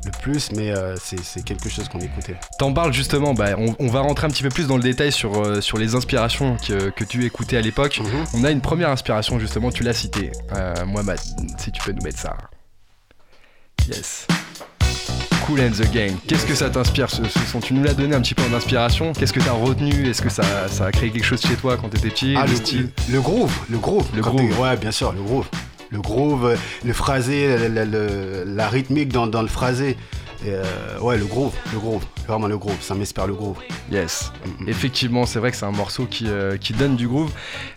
le 0.05 0.11
plus, 0.21 0.51
mais 0.51 0.69
euh, 0.71 0.95
c'est 0.97 1.43
quelque 1.43 1.67
chose 1.67 1.89
qu'on 1.89 1.99
écoutait. 1.99 2.35
T'en 2.59 2.71
parles 2.73 2.93
justement, 2.93 3.33
bah, 3.33 3.55
on, 3.57 3.75
on 3.79 3.87
va 3.87 4.01
rentrer 4.01 4.27
un 4.27 4.29
petit 4.29 4.43
peu 4.43 4.49
plus 4.49 4.67
dans 4.67 4.77
le 4.77 4.83
détail 4.83 5.11
sur, 5.11 5.41
euh, 5.41 5.61
sur 5.61 5.77
les 5.79 5.95
inspirations 5.95 6.57
que, 6.57 6.89
que 6.91 7.03
tu 7.03 7.25
écoutais 7.25 7.57
à 7.57 7.61
l'époque. 7.61 7.99
Mhm. 7.99 8.25
On 8.35 8.43
a 8.43 8.51
une 8.51 8.61
première 8.61 8.89
inspiration 8.89 9.39
justement, 9.39 9.71
tu 9.71 9.81
l'as 9.83 9.93
cité. 9.93 10.31
Euh, 10.55 10.85
Mohamed, 10.85 11.19
si 11.57 11.71
tu 11.71 11.81
peux 11.81 11.91
nous 11.91 12.03
mettre 12.03 12.19
ça. 12.19 12.37
Yes. 13.87 14.27
Cool 15.45 15.61
and 15.61 15.71
the 15.71 15.91
Gang. 15.91 16.11
Qu'est-ce 16.27 16.45
que 16.45 16.55
ça 16.55 16.69
t'inspire 16.71 17.09
ce, 17.09 17.23
ce 17.23 17.39
son? 17.51 17.59
Tu 17.59 17.73
nous 17.75 17.83
l'as 17.83 17.93
donné 17.93 18.15
un 18.15 18.21
petit 18.21 18.33
peu 18.33 18.41
en 18.43 18.53
inspiration. 18.55 19.13
Qu'est-ce 19.13 19.33
que 19.33 19.39
t'as 19.39 19.51
retenu? 19.51 20.09
Est-ce 20.09 20.21
que 20.23 20.29
ça, 20.29 20.67
ça 20.67 20.85
a 20.87 20.91
créé 20.91 21.11
quelque 21.11 21.23
chose 21.25 21.41
chez 21.41 21.55
toi 21.55 21.77
quand 21.77 21.89
t'étais 21.89 22.09
petit? 22.09 22.33
Ah, 22.35 22.45
le 22.45 22.51
le, 22.51 22.55
style? 22.57 22.89
le- 23.07 23.13
le 23.13 23.21
groove, 23.21 23.53
le 23.69 23.77
groove. 23.77 24.07
Le 24.15 24.21
groove. 24.21 24.59
Ouais, 24.59 24.75
bien 24.77 24.89
sûr, 24.91 25.11
le 25.13 25.21
groove. 25.21 25.47
Le 25.95 26.01
groove, 26.01 26.57
le 26.83 26.93
phrasé, 26.93 27.57
le- 27.57 27.67
le- 27.69 27.85
le- 27.85 28.43
la 28.45 28.67
rythmique 28.67 29.13
dans, 29.13 29.27
dans 29.27 29.41
le 29.41 29.47
phrasé. 29.47 29.95
Et, 30.45 30.49
euh, 30.49 30.63
ouais, 30.99 31.17
le 31.17 31.25
groove, 31.25 31.53
le 31.71 31.79
groove. 31.79 32.03
Vraiment 32.27 32.47
le 32.47 32.57
groove, 32.57 32.75
ça 32.81 32.95
m'espère 32.95 33.27
le 33.27 33.33
groove. 33.33 33.57
Yes. 33.89 34.31
Effectivement, 34.67 35.25
c'est 35.25 35.39
vrai 35.39 35.51
que 35.51 35.57
c'est 35.57 35.65
un 35.65 35.71
morceau 35.71 36.05
qui, 36.05 36.25
euh, 36.27 36.57
qui 36.57 36.73
donne 36.73 36.97
du 36.97 37.07
groove. 37.07 37.31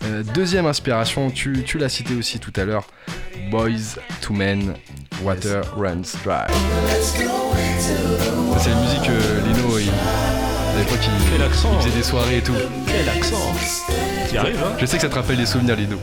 Euh, 0.05 0.25
deuxième 0.35 0.67
inspiration, 0.67 1.31
tu, 1.31 1.63
tu 1.65 1.79
l'as 1.79 1.89
cité 1.89 2.15
aussi 2.17 2.41
tout 2.41 2.53
à 2.57 2.65
l'heure. 2.65 2.85
Boys 3.53 3.97
to 4.21 4.33
Men, 4.35 4.75
Water 5.23 5.63
Runs 5.77 6.03
Dry. 6.25 6.47
C'est 8.59 8.71
une 8.71 8.81
musique 8.81 9.03
que 9.03 9.47
Lino, 9.47 9.79
il, 9.79 9.89
à 9.89 10.79
l'époque, 10.79 10.99
il, 11.03 11.31
Quel 11.33 11.43
accent 11.47 11.71
il 11.73 11.83
faisait 11.87 11.97
des 11.97 12.03
soirées 12.03 12.39
et 12.39 12.43
tout. 12.43 12.53
Quel 12.87 13.09
accent 13.09 13.37
hein 14.37 14.73
Je 14.81 14.87
sais 14.87 14.97
que 14.97 15.03
ça 15.03 15.09
te 15.09 15.15
rappelle 15.15 15.37
des 15.37 15.47
souvenirs, 15.47 15.77
Lino. 15.77 15.99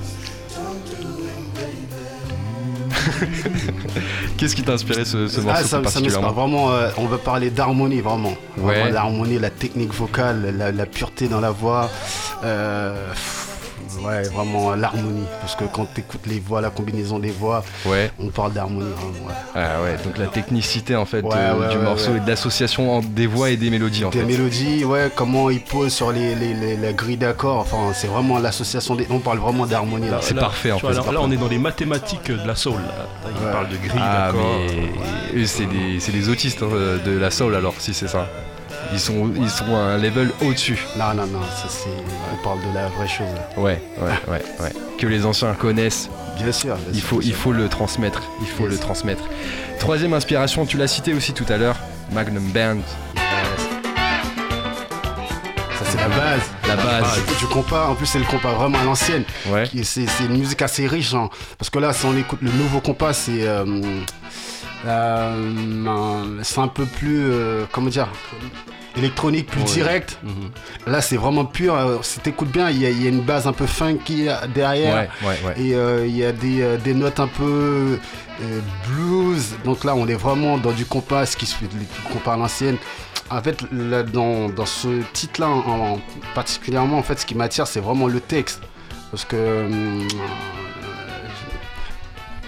Qu'est-ce 4.38 4.56
qui 4.56 4.64
t'a 4.64 4.74
inspiré 4.74 5.06
ce, 5.06 5.28
ce 5.28 5.40
morceau 5.42 5.62
Ah, 5.64 5.68
ça, 5.68 5.80
particulièrement 5.80 6.32
vraiment. 6.32 6.72
euh, 6.72 6.90
on 6.98 7.06
veut 7.06 7.18
parler 7.18 7.50
d'harmonie, 7.50 8.02
vraiment. 8.02 8.34
Ouais. 8.58 8.76
Vraiment, 8.76 8.92
L'harmonie, 8.92 9.40
la 9.40 9.50
technique 9.50 9.94
vocale, 9.94 10.54
la, 10.58 10.72
la 10.72 10.86
pureté 10.86 11.28
dans 11.28 11.40
la 11.42 11.52
voix. 11.52 11.90
Euh, 12.44 13.10
pff, 13.12 13.45
ouais, 14.04 14.24
vraiment 14.30 14.76
l'harmonie. 14.76 15.26
Parce 15.42 15.56
que 15.56 15.64
quand 15.66 15.88
tu 15.94 16.02
écoutes 16.02 16.26
les 16.28 16.40
voix, 16.40 16.62
la 16.62 16.70
combinaison 16.70 17.20
des 17.20 17.32
voix, 17.32 17.64
Ouais. 17.86 18.12
on 18.20 18.30
parle 18.30 18.54
d'harmonie, 18.54 18.90
vraiment. 18.92 19.28
ouais. 19.28 19.34
Ah 19.56 19.82
ouais, 19.84 19.98
donc 20.04 20.18
la 20.18 20.28
technicité 20.28 20.96
en 20.96 21.06
fait 21.06 21.22
Ouais, 21.22 21.32
euh, 21.36 21.56
ouais, 21.60 21.70
du 21.70 21.78
ouais, 21.78 21.84
morceau 21.84 22.12
ouais. 22.12 22.18
et 22.18 22.20
de 22.22 22.28
l'association 22.28 22.96
entre 22.98 23.08
des 23.10 23.28
voix 23.28 23.50
et 23.50 23.58
des 23.58 23.70
mélodies 23.70 24.06
en 24.06 24.10
Des 24.10 24.20
fait. 24.20 24.26
mélodies, 24.26 24.84
ouais, 24.86 25.10
comment 25.16 25.50
ils 25.50 25.62
posent 25.62 25.94
sur 25.94 26.12
les, 26.12 26.36
les, 26.36 26.54
les- 26.54 26.78
la 26.78 26.94
grille 26.94 27.18
d'accords. 27.18 27.58
Enfin, 27.60 27.92
c'est 27.94 28.08
vraiment 28.08 28.40
l'association 28.40 28.96
des. 28.96 29.08
On 29.10 29.20
parle 29.20 29.40
vraiment 29.40 29.66
d'harmonie 29.66 30.10
là. 30.10 30.18
C'est 30.22 30.34
Là, 30.34 30.42
parfait, 30.42 30.72
en 30.72 30.78
vois, 30.78 30.94
fait, 30.94 31.12
là, 31.12 31.20
on 31.22 31.32
est 31.32 31.38
dans 31.38 31.48
les 31.48 31.58
mathématiques 31.60 32.32
de 32.32 32.48
la 32.48 32.56
soul. 32.56 32.74
Là, 32.76 33.08
il 33.40 33.46
Ouais. 33.46 33.52
parle 33.52 33.70
de 33.70 33.78
grille, 33.78 34.02
Ah 34.02 34.32
mais 34.34 35.42
eux, 35.42 35.46
c'est 35.46 35.66
des, 35.66 36.00
c'est 36.00 36.12
des 36.12 36.30
autistes 36.30 36.62
hein, 36.64 36.68
de 37.06 37.18
la 37.18 37.32
soul 37.32 37.56
alors 37.56 37.74
si 37.80 37.94
c'est 37.94 38.08
ça. 38.08 38.28
Ils 38.94 39.00
sont, 39.00 39.32
ils 39.36 39.50
sont 39.50 39.76
à 39.76 39.80
un 39.80 39.98
level 39.98 40.32
au-dessus. 40.42 40.80
Non, 40.98 41.14
non, 41.14 41.26
non, 41.28 41.42
ça 41.42 41.68
c'est. 41.68 41.90
On 42.34 42.44
parle 42.44 42.60
de 42.70 42.74
la 42.76 42.88
vraie 42.88 43.08
chose. 43.08 43.26
Ouais, 43.58 43.82
ouais, 44.00 44.12
ouais, 44.32 44.42
ouais. 44.62 44.72
Que 44.98 45.08
les 45.08 45.26
anciens 45.26 45.54
connaissent, 45.54 46.10
Bien 46.38 46.52
sûr. 46.52 46.76
bien 46.76 46.86
il 46.94 47.00
sûr, 47.00 47.08
faut, 47.10 47.18
bien 47.18 47.28
il 47.30 47.34
sûr. 47.34 47.42
faut 47.42 47.52
le 47.52 47.68
transmettre. 47.68 48.22
Il 48.42 48.48
faut 48.48 48.64
Yes. 48.64 48.72
le 48.74 48.78
transmettre. 48.80 49.24
Troisième 49.80 50.14
inspiration, 50.14 50.66
tu 50.66 50.78
l'as 50.78 50.88
cité 50.88 51.14
aussi 51.14 51.34
tout 51.34 51.46
à 51.50 51.58
l'heure, 51.58 51.76
Magnum 52.14 52.44
Band, 52.52 52.78
Ça 55.78 55.84
c'est 55.86 55.98
la 55.98 56.08
base. 56.08 56.42
la 56.68 56.76
base. 56.78 57.20
Du 57.40 57.46
compas, 57.48 57.88
en 57.88 57.96
plus 57.96 58.06
c'est 58.06 58.20
le 58.20 58.26
compas 58.26 58.54
vraiment 58.54 58.80
à 58.80 58.84
l'ancienne. 58.84 59.24
Ouais. 59.48 59.66
C'est 59.84 60.06
c'est 60.08 60.26
une 60.26 60.38
musique 60.38 60.62
assez 60.62 60.88
riche, 60.88 61.14
hein. 61.14 61.30
parce 61.58 61.70
que 61.70 61.80
là, 61.80 61.92
si 61.92 62.06
on 62.06 62.16
écoute 62.18 62.40
le 62.42 62.52
nouveau 62.52 62.80
compas, 62.80 63.14
c'est 63.14 63.46
euh, 63.48 63.66
euh, 64.86 66.40
c'est 66.44 66.60
un 66.60 66.68
peu 66.68 66.86
plus, 66.86 67.20
euh, 67.32 67.66
comment 67.72 67.90
dire, 67.90 68.08
électronique, 68.98 69.48
plus 69.48 69.62
Ouais. 69.62 69.68
direct. 69.68 70.18
Mhm. 70.24 70.34
Là, 70.88 71.02
c'est 71.02 71.18
vraiment 71.18 71.46
pur. 71.46 71.76
euh, 71.76 71.98
Si 72.02 72.20
t'écoutes 72.20 72.52
bien, 72.52 72.70
il 72.70 72.82
y, 72.82 72.86
a- 72.86 72.90
il 72.90 73.04
y 73.04 73.06
a 73.08 73.10
une 73.10 73.22
base 73.22 73.46
un 73.48 73.54
peu 73.54 73.66
funky 73.66 74.28
derrière. 74.54 75.10
Ouais, 75.22 75.28
ouais, 75.28 75.38
ouais. 75.48 75.62
Et 75.62 75.76
euh, 75.76 76.06
il 76.08 76.16
y 76.16 76.24
a 76.24 76.32
des, 76.32 76.78
des 76.84 76.94
notes 76.94 77.20
un 77.20 77.28
peu 77.28 78.00
blues. 78.88 79.56
Donc 79.66 79.84
là, 79.84 79.96
on 79.96 80.08
est 80.08 80.14
vraiment 80.16 80.58
dans 80.58 80.72
du 80.72 80.86
compas, 80.86 81.26
qui 81.26 81.46
se 81.46 81.56
fait 81.56 81.68
du 81.68 81.86
compas 82.12 82.34
à 82.34 82.38
l'ancienne. 82.38 82.78
En 83.30 83.42
fait, 83.42 83.64
là, 83.72 84.04
dans, 84.04 84.50
dans 84.50 84.66
ce 84.68 85.02
titre-là, 85.14 85.48
en, 85.50 85.94
en- 85.96 86.00
particulièrement, 86.36 87.00
en 87.00 87.04
fait, 87.04 87.20
ce 87.20 87.26
qui 87.26 87.34
m'attire, 87.36 87.66
c'est 87.68 87.80
vraiment 87.80 88.08
le 88.08 88.20
texte. 88.20 88.62
Parce 89.12 89.26
que. 89.26 89.68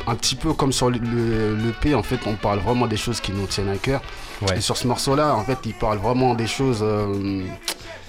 Un 0.08 0.16
petit 0.16 0.36
peu 0.36 0.54
comme 0.54 0.72
sur 0.72 0.90
le, 0.90 0.98
le, 1.00 1.56
le 1.56 1.72
P, 1.72 1.94
en 1.94 2.04
fait, 2.04 2.20
on 2.26 2.36
parle 2.36 2.60
vraiment 2.60 2.88
des 2.88 2.98
choses 2.98 3.20
qui 3.20 3.32
nous 3.34 3.46
tiennent 3.46 3.70
à 3.70 3.78
cœur. 3.78 4.02
Ouais. 4.42 4.58
Et 4.58 4.62
sur 4.62 4.78
ce 4.78 4.88
morceau-là, 4.88 5.36
en 5.36 5.44
fait, 5.44 5.58
il 5.66 5.74
parle 5.74 5.98
vraiment 5.98 6.34
des 6.34 6.48
choses. 6.48 6.80
euh, 6.82 7.44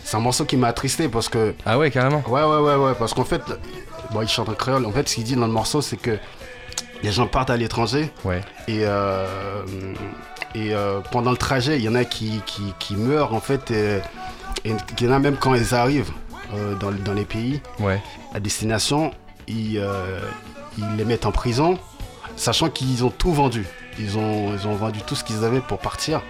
c'est 0.05 0.17
un 0.17 0.21
morceau 0.21 0.45
qui 0.45 0.57
m'a 0.57 0.69
attristé 0.69 1.09
parce 1.09 1.29
que 1.29 1.55
Ah 1.67 1.77
ouais, 1.79 1.91
carrément. 1.91 2.23
Ouais, 2.29 2.43
ouais, 2.43 2.61
ouais, 2.61 2.77
ouais, 2.77 2.93
parce 2.99 3.13
qu'en 3.15 3.25
fait, 3.25 3.43
bon, 4.13 4.23
il 4.23 4.29
chante 4.29 4.49
en 4.49 4.55
créole. 4.55 4.87
En 4.87 4.93
fait, 4.93 5.09
ce 5.09 5.17
qu'il 5.17 5.25
dit 5.25 5.35
dans 5.37 5.47
le 5.47 5.53
morceau, 5.53 5.83
c'est 5.83 5.97
que 5.99 6.17
les 7.03 7.13
gens 7.13 7.27
partent 7.27 7.51
à 7.51 7.57
l'étranger 7.57 8.11
Ouais. 8.25 8.41
et, 8.69 8.81
euh, 8.85 9.27
et 10.55 10.75
euh, 10.75 11.01
pendant 11.13 11.31
le 11.31 11.37
trajet, 11.37 11.77
il 11.79 11.85
y 11.85 11.89
en 11.89 11.95
a 11.95 12.05
qui, 12.05 12.41
qui, 12.47 12.63
qui 12.79 12.97
meurent, 12.97 13.35
en 13.35 13.41
fait, 13.41 13.71
et, 13.71 13.99
et 14.65 14.73
il 15.01 15.07
y 15.07 15.09
en 15.09 15.13
a 15.13 15.19
même 15.19 15.37
quand 15.37 15.55
ils 15.55 15.75
arrivent 15.75 16.11
dans, 16.81 16.91
dans 16.91 17.13
les 17.13 17.27
pays 17.27 17.61
Ouais. 17.79 18.01
à 18.35 18.41
destination, 18.41 19.13
ils, 19.47 19.79
ils 20.79 20.97
les 20.97 21.05
mettent 21.05 21.27
en 21.27 21.33
prison, 21.33 21.79
sachant 22.37 22.71
qu'ils 22.71 23.05
ont 23.05 23.11
tout 23.11 23.33
vendu. 23.33 23.67
Ils 23.99 24.17
ont, 24.17 24.55
ils 24.55 24.67
ont 24.67 24.75
vendu 24.75 25.01
tout 25.07 25.15
ce 25.17 25.25
qu'ils 25.25 25.45
avaient 25.45 25.61
pour 25.61 25.79
partir, 25.79 26.23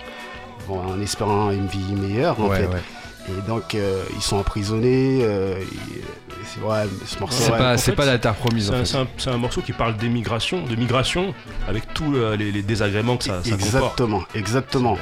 bon, 0.67 0.81
en 0.81 1.01
espérant 1.01 1.51
une 1.51 1.67
vie 1.67 1.95
meilleure, 1.95 2.41
en 2.41 2.49
Ouais, 2.49 2.59
fait. 2.61 2.67
ouais. 2.67 2.83
Et 3.31 3.47
donc, 3.47 3.75
euh, 3.75 4.03
ils 4.17 4.23
sont 4.23 4.39
emprisonnés. 4.39 5.19
euh, 5.23 5.59
et- 5.59 5.63
et 5.63 6.03
c'est- 6.47 6.61
ouais, 6.67 6.85
ce 7.05 7.19
morceau. 7.21 7.37
C'est 7.43 7.53
ouais. 7.53 7.59
pas, 7.59 7.77
fait, 7.77 7.93
pas 7.93 8.07
la 8.07 8.19
terre 8.19 8.35
promise 8.35 8.73
C'est 8.85 9.29
un, 9.29 9.37
morceau 9.37 9.61
qui 9.61 9.73
parle 9.75 9.97
d'émigration, 9.99 10.65
de 10.65 10.75
migration, 10.77 11.35
avec 11.69 11.93
tous 11.93 12.17
euh, 12.17 12.37
les, 12.37 12.51
les 12.51 12.63
désagréments 12.63 13.19
que 13.19 13.25
ça, 13.25 13.43
ça 13.45 13.51
comporte. 13.51 13.61
exactement, 13.67 14.23
exactement. 14.35 14.97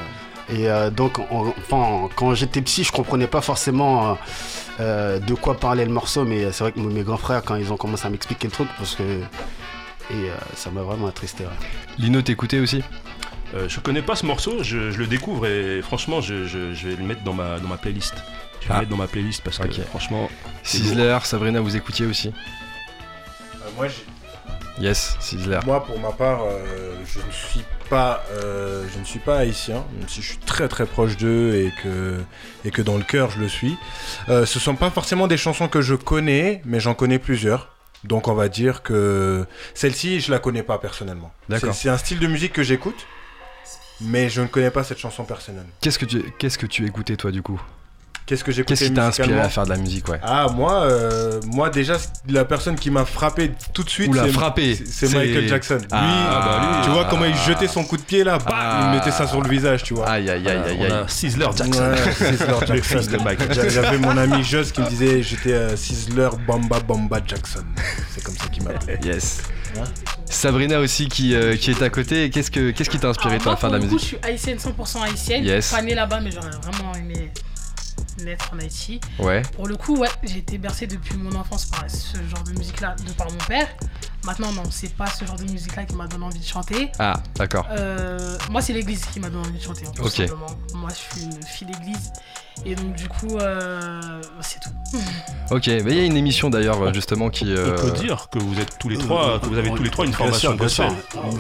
Et 0.49 0.69
euh, 0.69 0.91
donc, 0.91 1.19
on- 1.31 1.49
enfin, 1.59 2.09
quand 2.17 2.35
j'étais 2.35 2.63
petit, 2.63 2.85
je 2.85 2.93
comprenais 2.93 3.27
pas 3.27 3.41
forcément 3.41 4.11
euh, 4.11 4.15
euh, 4.81 5.19
de 5.19 5.35
quoi 5.35 5.57
parlait 5.57 5.85
le 5.85 5.91
morceau, 5.93 6.25
mais 6.25 6.53
c'est 6.53 6.63
vrai 6.65 6.73
que 6.73 6.79
mes 6.81 7.03
grands 7.03 7.17
frères, 7.17 7.43
quand 7.45 7.57
ils 7.57 7.73
ont 7.73 7.77
commencé 7.77 8.07
à 8.07 8.11
m'expliquer 8.11 8.47
le 8.49 8.53
truc, 8.53 8.69
parce 8.79 8.95
que. 8.95 9.03
Et 9.03 10.31
euh, 10.31 10.37
ça 10.55 10.71
m'a 10.71 10.83
vraiment 10.83 11.09
attristé. 11.09 11.43
ouais. 11.45 11.51
Lino, 11.99 12.23
t'écoutais 12.23 12.61
aussi? 12.61 12.81
Euh, 13.55 13.69
je 13.69 13.81
connais 13.81 14.03
pas 14.03 14.15
ce 14.15 14.25
morceau, 14.25 14.63
je, 14.63 14.93
je 14.93 14.99
le 14.99 15.07
découvre 15.09 15.47
et 15.47 15.83
franchement, 15.83 16.21
je, 16.21 16.47
je- 16.47 16.73
je 16.75 16.89
vais 16.89 16.97
le 16.97 17.03
mettre 17.03 17.23
dans 17.25 17.33
ma, 17.33 17.59
dans 17.59 17.67
ma 17.69 17.77
playlist. 17.77 18.15
Je 18.61 18.69
vais 18.69 18.71
Ah. 18.71 18.75
le 18.75 18.79
mettre 18.81 18.91
dans 18.91 18.97
ma 18.99 19.07
playlist 19.09 19.43
parce 19.43 19.59
que 19.59 19.65
Ok. 19.65 19.81
franchement, 19.89 20.29
Sizzler, 20.63 21.19
Sabrina, 21.25 21.61
vous 21.61 21.75
écoutiez 21.77 22.07
aussi? 22.07 22.29
Euh, 22.29 23.69
moi, 23.77 23.89
j'ai- 23.89 24.85
Yes, 24.85 25.17
Sizzler. 25.21 25.59
moi, 25.65 25.83
pour 25.85 25.99
ma 25.99 26.11
part, 26.13 26.41
euh, 26.45 26.95
je 27.07 27.19
ne 27.19 27.33
suis 27.33 27.63
pas, 27.89 28.25
euh, 28.31 28.85
je 28.93 28.99
ne 28.99 29.05
suis 29.05 29.19
pas 29.19 29.39
haïtien, 29.39 29.85
même 29.99 30.09
si 30.09 30.23
je 30.23 30.29
suis 30.29 30.39
très 30.39 30.69
très 30.69 30.87
proche 30.87 31.17
d'eux 31.17 31.55
et 31.55 31.73
que 31.83 32.21
et 32.65 32.71
que 32.71 32.83
dans 32.83 32.97
le 32.97 33.03
cœur 33.03 33.31
je 33.31 33.41
le 33.41 33.49
suis. 33.49 33.77
Euh, 34.29 34.47
ce 34.47 34.59
sont 34.59 34.77
pas 34.77 34.91
forcément 34.91 35.27
des 35.27 35.37
chansons 35.37 35.69
que 35.69 35.81
je 35.81 35.95
connais, 35.95 36.63
mais 36.65 36.81
j'en 36.81 36.95
connais 36.95 37.19
plusieurs. 37.19 37.75
Donc 38.05 38.29
on 38.29 38.35
va 38.35 38.49
dire 38.49 38.83
que 38.83 39.47
celle-ci, 39.75 40.21
je 40.21 40.31
la 40.31 40.39
connais 40.39 40.63
pas 40.63 40.79
personnellement. 40.79 41.33
D'accord. 41.49 41.75
C'est 41.75 41.89
un 41.89 41.99
style 41.99 42.19
de 42.19 42.27
musique 42.27 42.53
que 42.53 42.63
j'écoute, 42.63 43.07
mais 44.01 44.29
je 44.29 44.43
ne 44.43 44.47
connais 44.47 44.71
pas 44.71 44.85
cette 44.85 44.99
chanson 44.99 45.25
personnelle. 45.25 45.67
Qu'est-ce 45.81 45.99
que 45.99 46.05
tu, 46.05 46.23
qu'est-ce 46.39 46.59
que 46.59 46.67
tu 46.67 46.87
écoutais 46.87 47.17
toi 47.17 47.31
du 47.31 47.43
coup? 47.43 47.61
Qu'est-ce 48.27 48.43
que 48.43 48.51
j'écoutais 48.51 48.75
Qu'est-ce 48.75 48.89
qui 48.89 48.95
t'a 48.95 49.07
inspiré 49.07 49.39
à 49.39 49.49
faire 49.49 49.65
de 49.65 49.71
la 49.71 49.77
musique, 49.77 50.09
ouais 50.09 50.19
Ah 50.23 50.49
moi, 50.53 50.83
euh, 50.83 51.41
moi 51.47 51.71
déjà 51.71 51.97
la 52.29 52.45
personne 52.45 52.75
qui 52.75 52.91
m'a 52.91 53.05
frappé 53.05 53.53
tout 53.73 53.85
de 53.85 53.89
suite, 53.89 54.13
c'est- 54.13 54.29
frappé, 54.33 54.75
c'est- 54.75 55.15
Michael 55.15 55.47
Jackson. 55.49 55.77
Lui, 55.79 55.87
Ah, 55.93 56.41
bah, 56.45 56.77
lui. 56.79 56.85
tu 56.85 56.91
vois 56.91 57.05
comment 57.05 57.25
il 57.25 57.37
jetait 57.37 57.69
son 57.69 57.85
coup 57.85 57.97
de 57.97 58.03
pied 58.03 58.25
là, 58.25 58.39
bam, 58.39 58.47
Ah. 58.51 58.81
il 58.93 58.99
mettait 58.99 59.13
ça 59.13 59.29
sur 59.29 59.41
le 59.41 59.49
visage, 59.49 59.85
tu 59.85 59.95
vois. 59.95 60.09
Aïe 60.09 60.29
aïe 60.29 60.47
aïe 60.49 60.59
aïe 60.67 60.85
aïe. 60.93 61.05
Sizzler 61.07 61.47
Jackson. 61.57 61.81
Ouais, 61.81 62.13
Sizzler 62.13 62.55
Le 62.61 62.67
Jackson. 62.83 63.11
de 63.13 63.23
Michael 63.23 63.53
J'a- 63.55 63.69
J'avais 63.69 63.99
mon 63.99 64.17
ami 64.19 64.43
Joss 64.43 64.73
qui 64.73 64.81
me 64.81 64.89
disait 64.89 65.23
j'étais 65.23 65.53
euh, 65.53 65.77
Sizzler 65.77 66.29
Bamba 66.49 66.81
Bamba 66.81 67.21
Jackson. 67.25 67.63
C'est 68.13 68.25
comme 68.25 68.37
ça 68.37 68.49
qu'il 68.49 68.65
m'appelait. 68.65 68.99
Yes. 69.05 69.43
Sabrina 70.25 70.81
aussi 70.81 71.09
qui, 71.09 71.35
euh, 71.35 71.57
qui 71.57 71.71
est 71.71 71.83
à 71.83 71.91
côté. 71.91 72.31
Qu'est-ce, 72.31 72.51
que, 72.51 72.71
qu'est-ce 72.73 72.91
qui 72.91 72.99
t'a 72.99 73.09
inspiré 73.09 73.39
toi 73.39 73.53
à 73.53 73.57
faire 73.57 73.71
de 73.71 73.75
la 73.77 73.81
pour 73.81 73.85
le 73.91 73.91
coup, 73.91 73.95
musique 74.03 74.19
Je 74.21 74.27
suis 74.27 74.33
haïtienne, 74.33 74.59
100% 74.59 75.03
haïtienne. 75.03 75.45
Yes. 75.45 75.71
Pas 75.71 75.83
née 75.83 75.95
là-bas, 75.95 76.21
mais 76.21 76.31
j'aurais 76.33 76.51
vraiment 76.51 76.93
aimé 76.95 77.31
naître 78.25 78.51
en 78.55 78.59
Haïti. 78.59 79.01
Ouais. 79.19 79.43
Pour 79.55 79.67
le 79.69 79.77
coup, 79.77 79.97
ouais, 79.97 80.09
j'ai 80.23 80.39
été 80.39 80.59
bercée 80.59 80.87
depuis 80.87 81.17
mon 81.17 81.35
enfance 81.35 81.67
par 81.67 81.85
ce 81.91 82.17
genre 82.29 82.43
de 82.45 82.53
musique-là, 82.59 82.97
de 83.07 83.13
par 83.13 83.31
mon 83.31 83.39
père. 83.47 83.69
Maintenant, 84.25 84.51
non, 84.53 84.65
c'est 84.71 84.95
pas 84.95 85.07
ce 85.07 85.25
genre 85.25 85.37
de 85.37 85.45
musique-là 85.45 85.85
qui 85.85 85.95
m'a 85.95 86.07
donné 86.09 86.25
envie 86.25 86.41
de 86.41 86.45
chanter. 86.45 86.91
Ah, 86.99 87.15
d'accord. 87.37 87.67
Euh, 87.71 88.37
moi, 88.51 88.61
c'est 88.61 88.73
l'église 88.73 89.05
qui 89.07 89.21
m'a 89.21 89.31
donné 89.31 89.47
envie 89.49 89.59
de 89.59 89.63
chanter, 89.63 89.87
hein, 89.87 89.93
Ok. 90.01 90.11
simplement. 90.11 90.47
Moi, 90.75 90.91
je 90.91 91.17
suis 91.17 91.25
une 91.27 91.43
fille 91.45 91.67
d'église. 91.69 92.13
Et 92.65 92.75
donc, 92.75 92.95
du 92.95 93.07
coup, 93.09 93.37
euh, 93.39 94.01
c'est 94.41 94.61
tout. 94.61 94.71
Ok, 95.53 95.69
mais 95.69 95.93
il 95.93 95.97
y 95.97 96.01
a 96.01 96.05
une 96.05 96.17
émission 96.17 96.51
d'ailleurs 96.51 96.83
euh, 96.83 96.93
justement 96.93 97.31
qui. 97.31 97.45
On 97.45 97.49
euh, 97.57 97.77
peut 97.77 97.93
dire 97.93 98.29
que 98.33 98.41
vous 98.41 98.59
êtes 98.59 98.79
tous 98.81 98.89
les 98.89 98.99
trois, 98.99 99.39
que 99.39 99.47
vous 99.47 99.57
avez 99.57 99.71
tous 99.71 99.85
les 99.85 99.91
trois 99.91 100.05
une 100.05 100.11
Bien 100.11 100.19
formation 100.19 100.51
sûr, 100.51 100.59
bien 100.59 100.69
sûr. 100.69 100.93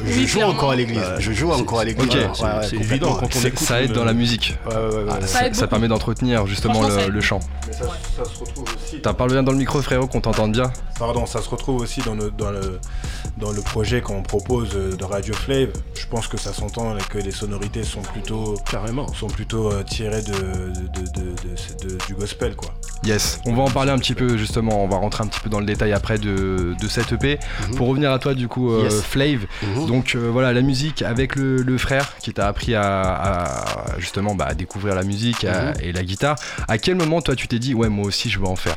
Je 0.04 0.12
Oui, 0.20 0.26
joue 0.28 0.42
encore 0.42 0.70
à 0.70 0.76
l'église. 0.76 1.02
Je 1.18 1.32
joue 1.32 1.50
encore 1.50 1.80
à 1.80 1.85
l'église. 1.85 2.06
Ok. 2.06 2.14
Ouais, 2.14 2.20
ouais, 2.25 2.32
C'est- 2.68 2.76
ouais, 2.76 2.82
évident 2.85 3.14
quand 3.16 3.28
on 3.35 3.40
écoute 3.44 3.58
ça 3.58 3.82
aide 3.82 3.90
dans 3.92 4.04
la 4.04 4.12
musique. 4.12 4.56
Ouais, 4.68 4.76
ouais, 4.76 4.80
ouais, 4.80 5.02
ouais. 5.04 5.20
Ça 5.23 5.26
Ça, 5.26 5.46
aide 5.46 5.54
ça 5.56 5.62
beaucoup. 5.62 5.70
permet 5.70 5.88
d'entretenir 5.88 6.46
justement 6.46 6.87
le, 6.87 7.08
le 7.08 7.20
chant. 7.20 7.40
Mais 7.66 7.73
ça, 7.73 7.87
ça 8.16 8.25
se 8.25 8.38
retrouve 8.38 8.64
aussi. 8.76 9.00
T'as 9.00 9.12
parlé 9.12 9.32
bien 9.35 9.42
dans 9.42 9.50
le 9.52 9.58
micro 9.58 9.82
frérot 9.82 10.06
qu'on 10.06 10.20
t'entende 10.20 10.52
bien. 10.52 10.70
Pardon, 11.00 11.26
ça 11.26 11.42
se 11.42 11.49
retrouve 11.49 11.80
aussi 11.82 12.00
dans 12.02 12.14
le, 12.14 12.30
dans 12.30 12.52
le, 12.52 12.78
dans 13.38 13.50
le 13.50 13.61
projet 13.61 14.02
qu'on 14.02 14.23
propose 14.23 14.68
euh, 14.76 14.94
de 14.96 15.04
Radio 15.04 15.35
Flave. 15.35 15.70
Je 15.94 16.06
pense 16.06 16.28
que 16.28 16.37
ça 16.38 16.52
s'entend 16.52 16.96
et 16.96 17.02
que 17.11 17.18
les 17.18 17.32
sonorités 17.32 17.82
sont 17.82 18.02
plutôt, 18.02 18.54
Carrément. 18.70 19.12
sont 19.14 19.26
plutôt 19.26 19.73
euh, 19.73 19.82
tirées 19.82 20.23
de, 20.23 20.32
de, 20.32 21.05
de- 21.14 21.20
de- 21.20 21.88
de- 21.94 21.98
du 22.06 22.14
gospel. 22.14 22.54
Quoi. 22.56 22.75
Yes, 23.04 23.40
on 23.46 23.54
va 23.54 23.62
en 23.62 23.70
parler 23.70 23.90
un 23.92 23.98
petit 23.98 24.14
peu 24.14 24.36
justement, 24.36 24.82
on 24.84 24.88
va 24.88 24.96
rentrer 24.96 25.22
un 25.25 25.26
petit 25.26 25.40
peu 25.40 25.48
dans 25.50 25.60
le 25.60 25.66
détail 25.66 25.92
après 25.92 26.18
de, 26.18 26.75
de 26.80 26.88
cette 26.88 27.12
EP. 27.12 27.38
Mhm. 27.68 27.75
Pour 27.76 27.88
revenir 27.88 28.12
à 28.12 28.18
toi 28.18 28.34
du 28.34 28.48
coup, 28.48 28.72
euh, 28.72 28.84
Yes. 28.84 29.02
Flav, 29.02 29.46
Mhm. 29.62 29.86
donc 29.86 30.14
euh, 30.14 30.28
voilà 30.32 30.52
la 30.52 30.62
musique 30.62 31.02
avec 31.02 31.36
le, 31.36 31.56
le 31.62 31.78
frère 31.78 32.16
qui 32.18 32.32
t'a 32.32 32.46
appris 32.48 32.75
à, 32.75 32.82
à, 32.84 33.98
justement 33.98 34.34
bah, 34.34 34.46
à 34.48 34.54
découvrir 34.54 34.94
la 34.94 35.02
musique 35.02 35.44
à- 35.44 35.72
Mhm. 35.72 35.75
et 35.82 35.92
la 35.92 36.02
guitare. 36.02 36.36
À 36.68 36.78
quel 36.78 36.94
moment 36.96 37.20
toi 37.20 37.36
tu 37.36 37.48
t'es 37.48 37.58
dit 37.58 37.75
ouais 37.75 37.88
moi 37.88 38.06
aussi 38.06 38.30
je 38.30 38.38
veux 38.38 38.46
en 38.46 38.56
faire? 38.56 38.76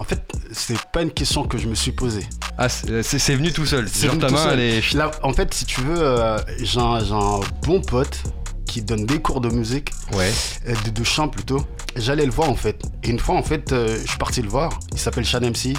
En 0.00 0.04
fait, 0.04 0.22
c'est 0.52 0.78
pas 0.92 1.02
une 1.02 1.10
question 1.10 1.42
que 1.44 1.58
je 1.58 1.66
me 1.66 1.74
suis 1.74 1.90
posée. 1.92 2.24
Ah 2.56 2.68
c'est 2.68 3.34
venu 3.34 3.52
tout 3.52 3.66
seul, 3.66 3.88
C'est 3.88 4.06
ta 4.18 4.28
main 4.30 4.50
elle 4.52 4.60
est... 4.60 4.92
Là, 4.94 5.10
en 5.22 5.32
fait, 5.32 5.52
si 5.54 5.64
tu 5.64 5.80
veux, 5.80 5.98
euh, 6.00 6.38
j'ai 6.60 6.78
un, 6.80 7.00
j'ai 7.04 7.12
un 7.12 7.40
bon 7.66 7.80
pote 7.80 8.22
qui 8.68 8.82
donne 8.82 9.04
des 9.06 9.18
cours 9.20 9.40
de 9.40 9.48
musique, 9.48 9.90
Ouais, 10.12 10.30
euh, 10.68 10.74
de, 10.84 10.90
de 10.90 11.04
chant 11.04 11.26
plutôt. 11.28 11.64
J'allais 11.96 12.24
le 12.26 12.30
voir 12.30 12.48
en 12.50 12.54
fait. 12.54 12.80
Et 13.02 13.08
une 13.10 13.18
fois, 13.18 13.34
en 13.34 13.42
fait, 13.42 13.72
euh, 13.72 13.98
je 14.00 14.08
suis 14.08 14.18
parti 14.18 14.42
le 14.42 14.48
voir. 14.48 14.78
Il 14.92 14.98
s'appelle 14.98 15.24
Shan 15.24 15.40
MC. 15.40 15.74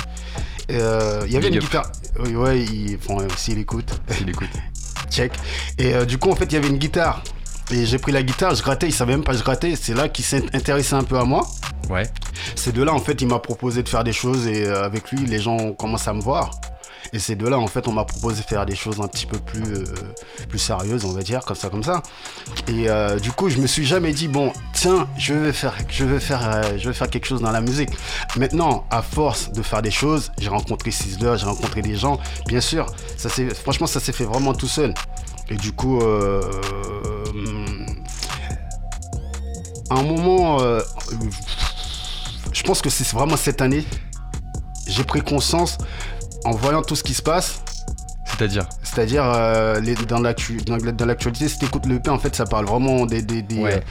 Euh, 0.71 1.23
il 1.25 1.31
y 1.31 1.37
avait 1.37 1.49
Big 1.49 1.53
une 1.55 1.57
up. 1.57 1.63
guitare. 1.63 1.91
Oui, 2.19 2.35
ouais, 2.35 2.59
il, 2.61 2.97
s'il 3.37 3.57
écoute, 3.59 3.89
il 4.21 4.29
écoute. 4.29 4.49
check. 5.09 5.31
Et 5.77 5.93
euh, 5.93 6.05
du 6.05 6.17
coup, 6.17 6.29
en 6.29 6.35
fait, 6.35 6.45
il 6.45 6.53
y 6.53 6.57
avait 6.57 6.67
une 6.67 6.77
guitare. 6.77 7.23
Et 7.71 7.85
j'ai 7.85 7.99
pris 7.99 8.11
la 8.11 8.23
guitare, 8.23 8.55
je 8.55 8.63
grattais, 8.63 8.87
il 8.87 8.91
savait 8.93 9.13
même 9.13 9.23
pas 9.23 9.31
que 9.33 9.37
je 9.37 9.43
grattais. 9.43 9.75
C'est 9.79 9.93
là 9.93 10.09
qu'il 10.09 10.25
s'est 10.25 10.43
intéressé 10.53 10.95
un 10.95 11.03
peu 11.03 11.17
à 11.17 11.23
moi. 11.23 11.47
Ouais, 11.89 12.03
C'est 12.55 12.73
de 12.73 12.83
là, 12.83 12.93
en 12.93 12.99
fait, 12.99 13.21
il 13.21 13.27
m'a 13.27 13.39
proposé 13.39 13.81
de 13.83 13.89
faire 13.89 14.03
des 14.03 14.13
choses 14.13 14.45
et 14.47 14.67
avec 14.67 15.11
lui, 15.11 15.25
les 15.25 15.39
gens 15.39 15.71
commencent 15.73 16.07
à 16.07 16.13
me 16.13 16.21
voir. 16.21 16.51
Et 17.13 17.19
c'est 17.19 17.35
de 17.35 17.47
là, 17.47 17.57
en 17.57 17.67
fait, 17.67 17.87
on 17.87 17.91
m'a 17.91 18.05
proposé 18.05 18.41
de 18.41 18.47
faire 18.47 18.65
des 18.65 18.75
choses 18.75 19.01
un 19.01 19.07
petit 19.07 19.25
peu 19.25 19.39
plus, 19.39 19.63
euh, 19.63 19.83
plus 20.47 20.59
sérieuses, 20.59 21.05
on 21.05 21.11
va 21.11 21.21
dire, 21.21 21.41
comme 21.41 21.55
ça, 21.55 21.69
comme 21.69 21.83
ça. 21.83 22.03
Et 22.67 22.89
euh, 22.89 23.19
du 23.19 23.31
coup, 23.31 23.49
je 23.49 23.57
me 23.57 23.67
suis 23.67 23.85
jamais 23.85 24.13
dit, 24.13 24.27
bon, 24.27 24.53
tiens, 24.73 25.07
je 25.17 25.33
vais 25.33 25.53
faire, 25.53 25.75
je 25.89 26.05
vais 26.05 26.19
faire, 26.19 26.47
euh, 26.47 26.77
je 26.77 26.87
vais 26.89 26.93
faire 26.93 27.09
quelque 27.09 27.25
chose 27.25 27.41
dans 27.41 27.51
la 27.51 27.61
musique. 27.61 27.89
Maintenant, 28.35 28.85
à 28.91 29.01
force 29.01 29.51
de 29.51 29.63
faire 29.63 29.81
des 29.81 29.91
choses, 29.91 30.31
j'ai 30.37 30.49
rencontré 30.49 30.91
Sizzler, 30.91 31.35
j'ai 31.37 31.45
rencontré 31.45 31.81
des 31.81 31.95
gens. 31.95 32.19
Bien 32.47 32.61
sûr, 32.61 32.85
ça 33.17 33.29
s'est, 33.29 33.49
franchement, 33.55 33.87
ça 33.87 33.99
s'est 33.99 34.13
fait 34.13 34.25
vraiment 34.25 34.53
tout 34.53 34.67
seul. 34.67 34.93
Et 35.49 35.55
du 35.55 35.71
coup, 35.71 35.99
à 39.89 39.95
un 39.95 40.03
moment, 40.03 40.59
je 42.53 42.63
pense 42.63 42.83
que 42.83 42.89
c'est 42.91 43.07
vraiment 43.15 43.35
cette 43.35 43.61
année, 43.61 43.83
j'ai 44.87 45.03
pris 45.03 45.21
conscience 45.21 45.79
en 46.45 46.51
voyant 46.51 46.81
tout 46.81 46.95
ce 46.95 47.03
qui 47.03 47.13
se 47.13 47.21
passe. 47.21 47.61
c'est-à-dire 48.25 48.67
C'est-à-dire, 48.83 49.23
euh, 49.25 49.79
les- 49.81 49.95
dans 49.95 50.19
l'actu- 50.19 50.57
dans 50.57 50.77
la- 50.77 50.91
dans 50.93 51.05
l'actualité, 51.05 51.47
si 51.49 51.57
t'écoutes 51.59 51.85
le 51.87 51.95
EP, 51.95 52.09
en 52.09 52.19
fait, 52.19 52.35
ça 52.35 52.45
parle 52.45 52.65
vraiment 52.65 53.05
des. 53.05 53.21
des, 53.21 53.41
des, 53.41 53.59
Ouais. 53.61 53.83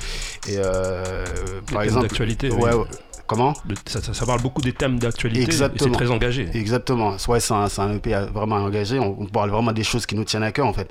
euh, 0.49 0.49
et 0.53 0.57
euh, 0.59 1.25
par 1.67 1.81
thèmes 1.81 1.83
exemple. 1.83 2.03
d'actualité, 2.09 2.51
Ouais, 2.51 2.73
oui. 2.75 2.85
Comment 3.27 3.53
ça, 3.87 4.01
ça- 4.01 4.15
ça 4.15 4.25
parle 4.25 4.41
beaucoup 4.41 4.63
des 4.63 4.73
thèmes 4.73 4.99
d'actualité 4.99 5.43
c'est 5.43 5.49
Exactement. 5.49 5.93
très 5.95 6.11
engagé. 6.11 6.49
Exactement. 6.55 7.15
Ouais, 7.29 7.41
c'est 7.41 7.53
un, 7.53 7.67
EP 7.95 8.15
vraiment 8.33 8.57
engagé. 8.57 8.99
On, 8.99 9.17
on 9.21 9.27
parle 9.27 9.51
vraiment 9.51 9.73
des 9.73 9.85
choses 9.85 10.07
qui 10.07 10.15
nous 10.15 10.25
tiennent 10.25 10.45
à 10.45 10.51
cœur, 10.53 10.67
en 10.67 10.73
fait. 10.73 10.89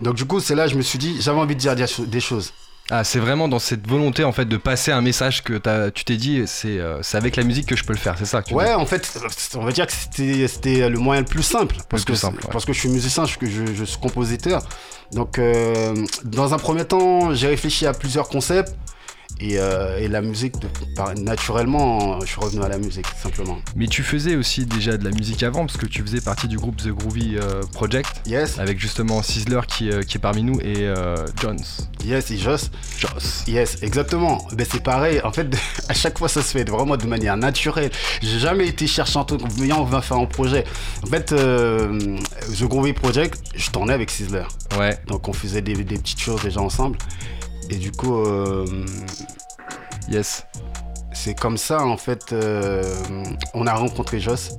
Donc, 0.00 0.14
du 0.14 0.24
coup, 0.24 0.38
c'est 0.38 0.54
là, 0.54 0.68
je 0.68 0.76
me 0.76 0.82
suis 0.82 1.00
dit, 1.00 1.16
j'avais 1.20 1.40
envie 1.40 1.56
de 1.56 1.60
dire 1.60 1.74
des 1.74 2.20
choses. 2.20 2.52
Ah 2.90 3.04
c'est 3.04 3.20
vraiment 3.20 3.46
dans 3.46 3.60
cette 3.60 3.86
volonté 3.86 4.24
en 4.24 4.32
fait 4.32 4.46
de 4.46 4.56
passer 4.56 4.90
un 4.90 5.00
message 5.00 5.44
que 5.44 5.60
tu 5.90 6.04
t'es 6.04 6.16
dit 6.16 6.42
c'est 6.46 6.80
euh, 6.80 7.00
c'est 7.02 7.16
avec 7.16 7.36
la 7.36 7.44
musique 7.44 7.66
que 7.66 7.76
je 7.76 7.84
peux 7.84 7.92
le 7.92 7.98
faire, 7.98 8.16
c'est 8.18 8.24
ça 8.24 8.42
que 8.42 8.48
tu 8.48 8.54
Ouais, 8.54 8.74
en 8.74 8.86
fait, 8.86 9.18
on 9.54 9.64
va 9.64 9.70
dire 9.70 9.86
que 9.86 9.92
c'était 9.92 10.88
le 10.88 10.98
moyen 10.98 11.22
le 11.22 11.26
plus 11.26 11.42
simple. 11.42 11.76
Parce, 11.88 12.04
plus 12.04 12.14
que, 12.14 12.18
simple, 12.18 12.42
ouais. 12.42 12.50
parce 12.52 12.64
que 12.64 12.72
je 12.72 12.80
suis 12.80 12.88
musicien, 12.88 13.24
je, 13.26 13.34
je, 13.42 13.74
je 13.74 13.84
suis 13.84 13.98
compositeur. 13.98 14.62
Donc, 15.12 15.38
euh, 15.38 15.94
dans 16.24 16.54
un 16.54 16.58
premier 16.58 16.84
temps, 16.84 17.34
j'ai 17.34 17.48
réfléchi 17.48 17.86
à 17.86 17.92
plusieurs 17.92 18.28
concepts. 18.28 18.74
Et, 19.42 19.58
euh, 19.58 19.98
et 19.98 20.08
la 20.08 20.20
musique, 20.20 20.58
de- 20.58 20.68
par- 20.94 21.14
naturellement, 21.14 22.20
je 22.20 22.26
suis 22.26 22.40
revenu 22.40 22.62
à 22.62 22.68
la 22.68 22.76
musique, 22.78 23.06
simplement. 23.22 23.58
Mais 23.74 23.86
tu 23.86 24.02
faisais 24.02 24.36
aussi 24.36 24.66
déjà 24.66 24.96
de 24.98 25.04
la 25.04 25.10
musique 25.10 25.42
avant 25.42 25.64
parce 25.66 25.78
que 25.78 25.86
tu 25.86 26.02
faisais 26.02 26.20
partie 26.20 26.46
du 26.46 26.58
groupe 26.58 26.76
The 26.76 26.88
Groovy 26.88 27.36
euh, 27.38 27.62
Project 27.72 28.08
Yes, 28.26 28.58
avec 28.58 28.78
justement 28.78 29.22
Sizzler 29.22 29.60
qui, 29.66 29.90
euh, 29.90 30.02
qui 30.02 30.18
est 30.18 30.20
parmi 30.20 30.42
nous 30.42 30.60
et 30.60 30.86
Jones. 31.40 31.58
yes, 32.04 32.30
et 32.30 32.36
Joss. 32.36 32.70
Joss. 32.98 33.44
Yes, 33.46 33.78
exactement. 33.82 34.46
Ben, 34.52 34.66
c'est 34.70 34.82
pareil. 34.82 35.20
En 35.24 35.32
fait, 35.32 35.46
à 35.88 35.94
chaque 35.94 36.18
fois, 36.18 36.28
ça 36.28 36.42
se 36.42 36.48
fait 36.52 36.68
vraiment 36.68 36.96
de 36.98 37.06
manière 37.06 37.36
naturelle. 37.38 37.90
J'ai 38.22 38.38
jamais 38.38 38.68
été 38.68 38.86
truc. 39.24 39.40
Viens, 39.56 39.76
on 39.76 39.84
va 39.84 40.02
faire 40.02 40.18
un 40.18 40.26
projet. 40.26 40.64
En 41.02 41.06
fait, 41.06 41.32
The 42.58 42.64
Groovy 42.64 42.92
Project, 42.92 43.40
je 43.54 43.70
tournais 43.70 43.94
avec 43.94 44.10
Sizzler. 44.10 44.44
Ouais, 44.78 44.98
Donc, 45.06 45.28
on 45.28 45.32
faisait 45.32 45.62
des, 45.62 45.74
des 45.74 45.96
petites 45.98 46.20
choses 46.20 46.42
déjà 46.42 46.60
ensemble. 46.60 46.98
Et 47.70 47.76
du 47.76 47.92
coup, 47.92 48.16
euh, 48.16 48.66
yes. 50.08 50.44
c'est 51.12 51.38
comme 51.38 51.56
ça, 51.56 51.84
en 51.84 51.96
fait, 51.96 52.32
euh, 52.32 52.82
on 53.54 53.66
a 53.66 53.74
rencontré 53.74 54.18
Joss. 54.18 54.56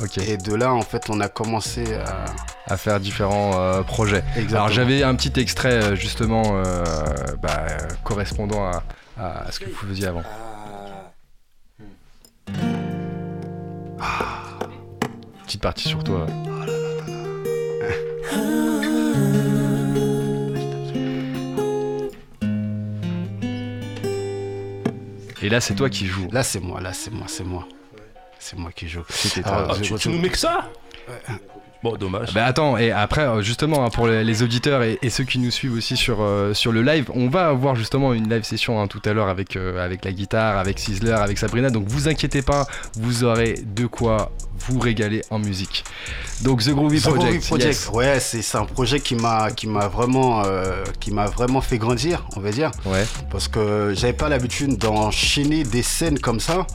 Ok. 0.00 0.18
Et 0.18 0.36
de 0.36 0.54
là, 0.54 0.72
en 0.72 0.82
fait, 0.82 1.10
on 1.10 1.20
a 1.20 1.28
commencé 1.28 1.94
à. 1.94 2.24
À 2.66 2.78
faire 2.78 2.98
différents 2.98 3.58
euh, 3.58 3.82
projets. 3.82 4.24
Exactement. 4.36 4.62
Alors 4.62 4.68
j'avais 4.70 5.02
un 5.02 5.14
petit 5.16 5.38
extrait 5.38 5.94
justement 5.96 6.44
euh, 6.54 6.82
bah, 7.42 7.66
euh, 7.68 7.76
correspondant 8.04 8.64
à, 8.64 8.82
à 9.18 9.52
ce 9.52 9.60
que 9.60 9.66
vous 9.66 9.86
faisiez 9.86 10.06
avant. 10.06 10.22
Ah. 14.00 14.58
Petite 15.44 15.60
partie 15.60 15.88
sur 15.88 16.02
toi. 16.02 16.24
Et 25.44 25.50
là, 25.50 25.60
c'est 25.60 25.74
toi 25.74 25.90
qui 25.90 26.06
joues. 26.06 26.28
Là, 26.32 26.42
c'est 26.42 26.58
moi, 26.58 26.80
là, 26.80 26.94
c'est 26.94 27.10
moi, 27.10 27.26
c'est 27.28 27.44
moi. 27.44 27.68
C'est 28.38 28.56
moi 28.56 28.72
qui 28.72 28.88
joue. 28.88 29.04
Ah, 29.44 29.74
tu, 29.82 30.08
nous 30.08 30.18
mets 30.18 30.30
que 30.30 30.38
ça? 30.38 30.72
Bon, 31.84 31.96
dommage. 31.98 32.32
Bah 32.32 32.46
attends, 32.46 32.78
et 32.78 32.92
après, 32.92 33.26
euh, 33.26 33.42
justement, 33.42 33.84
hein, 33.84 33.90
pour 33.90 34.06
les, 34.06 34.42
auditeurs 34.42 34.82
et, 34.82 34.98
et 35.02 35.10
ceux 35.10 35.24
qui 35.24 35.38
nous 35.38 35.50
suivent 35.50 35.74
aussi 35.74 35.98
sur, 35.98 36.22
euh, 36.22 36.54
sur 36.54 36.72
le 36.72 36.80
live, 36.80 37.10
on 37.14 37.28
va 37.28 37.48
avoir 37.48 37.76
justement 37.76 38.14
une 38.14 38.26
live 38.26 38.42
session 38.42 38.80
hein, 38.80 38.86
tout 38.86 39.02
à 39.04 39.12
l'heure 39.12 39.28
avec, 39.28 39.54
euh, 39.54 39.84
avec 39.84 40.02
la 40.06 40.12
guitare, 40.12 40.56
avec 40.56 40.78
Sizzler, 40.78 41.10
avec 41.10 41.36
Sabrina. 41.36 41.68
Donc 41.68 41.84
vous 41.86 42.08
inquiétez 42.08 42.40
pas, 42.40 42.66
vous 42.96 43.22
aurez 43.24 43.60
de 43.66 43.84
quoi 43.84 44.32
vous 44.60 44.78
régaler 44.78 45.20
en 45.28 45.38
musique. 45.38 45.84
Donc 46.42 46.62
The 46.62 46.70
Groovy 46.70 47.02
The 47.02 47.08
Groovy 47.08 47.18
Project. 47.18 47.46
Project, 47.46 47.74
yes. 47.74 47.90
ouais, 47.92 48.18
c'est 48.18 48.40
c'est 48.40 48.56
un 48.56 48.64
projet 48.64 49.00
qui 49.00 49.14
m'a 49.14 49.50
qui 49.50 49.66
m'a 49.66 49.88
vraiment 49.88 50.42
euh, 50.46 50.84
qui 51.00 51.10
m'a 51.10 51.26
vraiment 51.26 51.60
fait 51.60 51.76
grandir, 51.76 52.24
on 52.34 52.40
va 52.40 52.50
dire, 52.50 52.70
Ouais, 52.86 53.04
parce 53.30 53.46
que 53.48 53.92
j'avais 53.94 54.14
pas 54.14 54.30
l'habitude 54.30 54.78
d'enchaîner 54.78 55.64
des 55.64 55.82
scènes 55.82 56.18
comme 56.18 56.40
ça. 56.40 56.66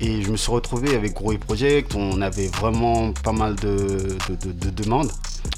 Et 0.00 0.20
je 0.22 0.30
me 0.30 0.36
suis 0.36 0.52
retrouvé 0.52 0.94
avec 0.94 1.14
Groovy 1.14 1.38
Project, 1.38 1.94
on 1.94 2.20
avait 2.20 2.48
vraiment 2.48 3.12
pas 3.12 3.32
mal 3.32 3.56
de, 3.56 4.16
de, 4.28 4.34
de- 4.34 4.52
de 4.52 4.70
demandes. 4.70 5.10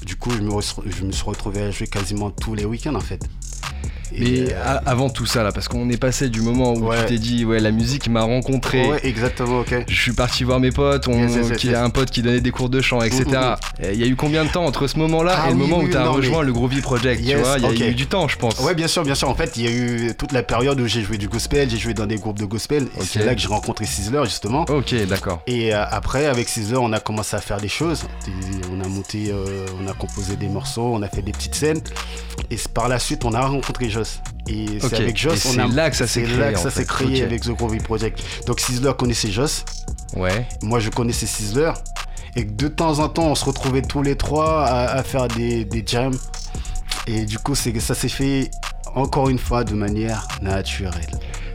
Du 0.05 0.15
coup, 0.15 0.31
je 0.31 0.39
me, 0.41 0.51
je 0.85 1.03
me 1.03 1.11
suis 1.11 1.25
retrouvé 1.25 1.61
à 1.63 1.71
jouer 1.71 1.87
quasiment 1.87 2.29
tous 2.31 2.55
les 2.55 2.63
week-ends 2.65 2.95
en 2.95 3.01
fait. 3.01 3.21
Et, 4.11 4.21
mais 4.45 4.53
euh, 4.53 4.77
avant 4.87 5.11
tout 5.11 5.27
ça 5.27 5.43
là, 5.43 5.51
parce 5.51 5.67
qu'on 5.67 5.87
est 5.91 5.97
passé 5.97 6.29
du 6.29 6.41
moment 6.41 6.73
où 6.73 6.87
Ouais. 6.89 6.97
tu 7.01 7.13
t'es 7.13 7.19
dit, 7.19 7.45
ouais, 7.45 7.59
la 7.59 7.69
musique 7.69 8.09
m'a 8.09 8.23
rencontré. 8.23 8.89
ouais, 8.89 8.99
exactement, 9.03 9.59
ok. 9.59 9.85
Je 9.87 10.01
suis 10.01 10.13
parti 10.13 10.43
voir 10.43 10.59
mes 10.59 10.71
potes, 10.71 11.07
on, 11.07 11.13
Yes, 11.21 11.35
yes, 11.35 11.47
yes, 11.49 11.57
qui 11.59 11.67
yes. 11.67 11.75
a 11.75 11.83
un 11.83 11.91
pote 11.91 12.09
qui 12.09 12.23
donnait 12.23 12.41
des 12.41 12.49
cours 12.49 12.69
de 12.69 12.81
chant, 12.81 13.03
etc. 13.03 13.23
Mhm, 13.27 13.33
mhm. 13.35 13.55
Et 13.83 13.93
Il 13.93 13.99
y 13.99 14.03
a 14.03 14.07
eu 14.07 14.15
combien 14.15 14.45
de 14.45 14.49
temps 14.49 14.65
entre 14.65 14.87
ce 14.87 14.97
moment-là 14.97 15.35
Ah 15.37 15.45
et 15.45 15.49
le 15.51 15.57
oui, 15.57 15.61
moment 15.61 15.77
oui, 15.79 15.85
où 15.85 15.89
tu 15.89 15.97
as 15.97 16.05
non, 16.05 16.13
rejoint 16.13 16.39
mais- 16.39 16.47
le 16.47 16.53
Groovy 16.53 16.81
Project 16.81 17.21
Tu 17.21 17.27
Yes, 17.29 17.39
vois, 17.39 17.57
il 17.59 17.79
y 17.79 17.83
a 17.83 17.87
eu 17.87 17.93
du 17.93 18.07
temps, 18.07 18.27
je 18.27 18.35
pense. 18.37 18.59
Ouais, 18.61 18.73
bien 18.73 18.87
sûr, 18.87 19.03
bien 19.03 19.13
sûr. 19.13 19.29
En 19.29 19.35
fait, 19.35 19.55
il 19.57 19.63
y 19.63 19.67
a 19.67 19.71
eu 19.71 20.15
toute 20.17 20.31
la 20.31 20.41
période 20.41 20.79
où 20.81 20.87
j'ai 20.87 21.03
joué 21.03 21.19
du 21.19 21.27
gospel, 21.27 21.69
j'ai 21.69 21.77
joué 21.77 21.93
dans 21.93 22.07
des 22.07 22.15
groupes 22.17 22.39
de 22.39 22.45
gospel. 22.45 22.87
Et 22.99 23.03
c'est 23.03 23.23
là 23.23 23.35
que 23.35 23.41
j'ai 23.41 23.47
rencontré 23.47 23.85
Sizzler, 23.85 24.23
justement. 24.25 24.65
Ok, 24.69 24.95
d'accord. 25.07 25.43
Et 25.45 25.71
euh, 25.75 25.83
après, 25.87 26.25
avec 26.25 26.49
Sizzler, 26.49 26.79
on 26.81 26.91
a 26.93 26.99
commencé 26.99 27.35
à 27.35 27.41
faire 27.41 27.61
des 27.61 27.69
choses. 27.69 28.05
On 28.75 28.83
a 28.83 28.87
monté, 28.87 29.29
euh, 29.29 29.67
on 29.83 29.87
a 29.87 29.93
composé 29.93 30.35
des 30.35 30.47
morceaux, 30.47 30.89
on 30.95 31.03
a 31.03 31.07
fait 31.09 31.21
des 31.21 31.31
petites 31.31 31.53
scènes. 31.55 31.81
Et 32.49 32.57
par 32.73 32.87
la 32.89 32.97
suite, 32.97 33.23
on 33.25 33.33
a 33.33 33.39
rencontré 33.49 33.89
Joss. 33.89 34.21
Et 34.47 34.79
c'est 34.79 34.95
avec 34.95 35.17
Joss, 35.17 35.45
Et 35.45 35.49
on 35.49 35.51
c'est 35.53 35.59
a. 35.61 35.67
là 35.67 35.89
que 35.89 35.95
ça 35.95 36.07
s'est 36.07 36.21
c'est 36.21 36.25
créé, 36.27 36.37
là 36.37 36.53
que 36.53 36.59
ça 36.59 36.71
s'est 36.71 36.85
créé 36.85 37.23
avec 37.23 37.41
The 37.41 37.49
Groovy 37.49 37.79
Project. 37.79 38.21
Donc 38.47 38.59
Sizzler 38.59 38.93
connaissait 38.97 39.31
Joss. 39.31 39.65
Ouais. 40.15 40.47
Moi, 40.63 40.79
je 40.79 40.89
connaissais 40.89 41.25
Sizzler. 41.25 41.71
Et 42.35 42.45
que 42.45 42.51
de 42.51 42.67
temps 42.67 42.99
en 42.99 43.09
temps, 43.09 43.27
on 43.27 43.35
se 43.35 43.43
retrouvait 43.45 43.81
tous 43.81 44.01
les 44.03 44.15
trois 44.15 44.63
à, 44.65 44.85
à 44.91 45.03
faire 45.03 45.27
des, 45.27 45.65
des 45.65 45.83
jams. 45.85 46.15
Et 47.07 47.25
du 47.25 47.39
coup, 47.39 47.55
c'est 47.55 47.71
que 47.73 47.79
ça 47.79 47.95
s'est 47.95 48.07
fait 48.09 48.49
encore 48.95 49.29
une 49.29 49.39
fois 49.39 49.63
de 49.63 49.73
manière 49.73 50.27
naturelle. 50.41 51.07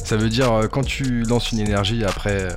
Ça 0.04 0.16
veut 0.16 0.28
dire 0.28 0.52
euh, 0.52 0.66
quand 0.68 0.84
tu 0.84 1.22
lances 1.22 1.52
une 1.52 1.60
énergie, 1.60 2.04
après, 2.04 2.42
euh, 2.42 2.50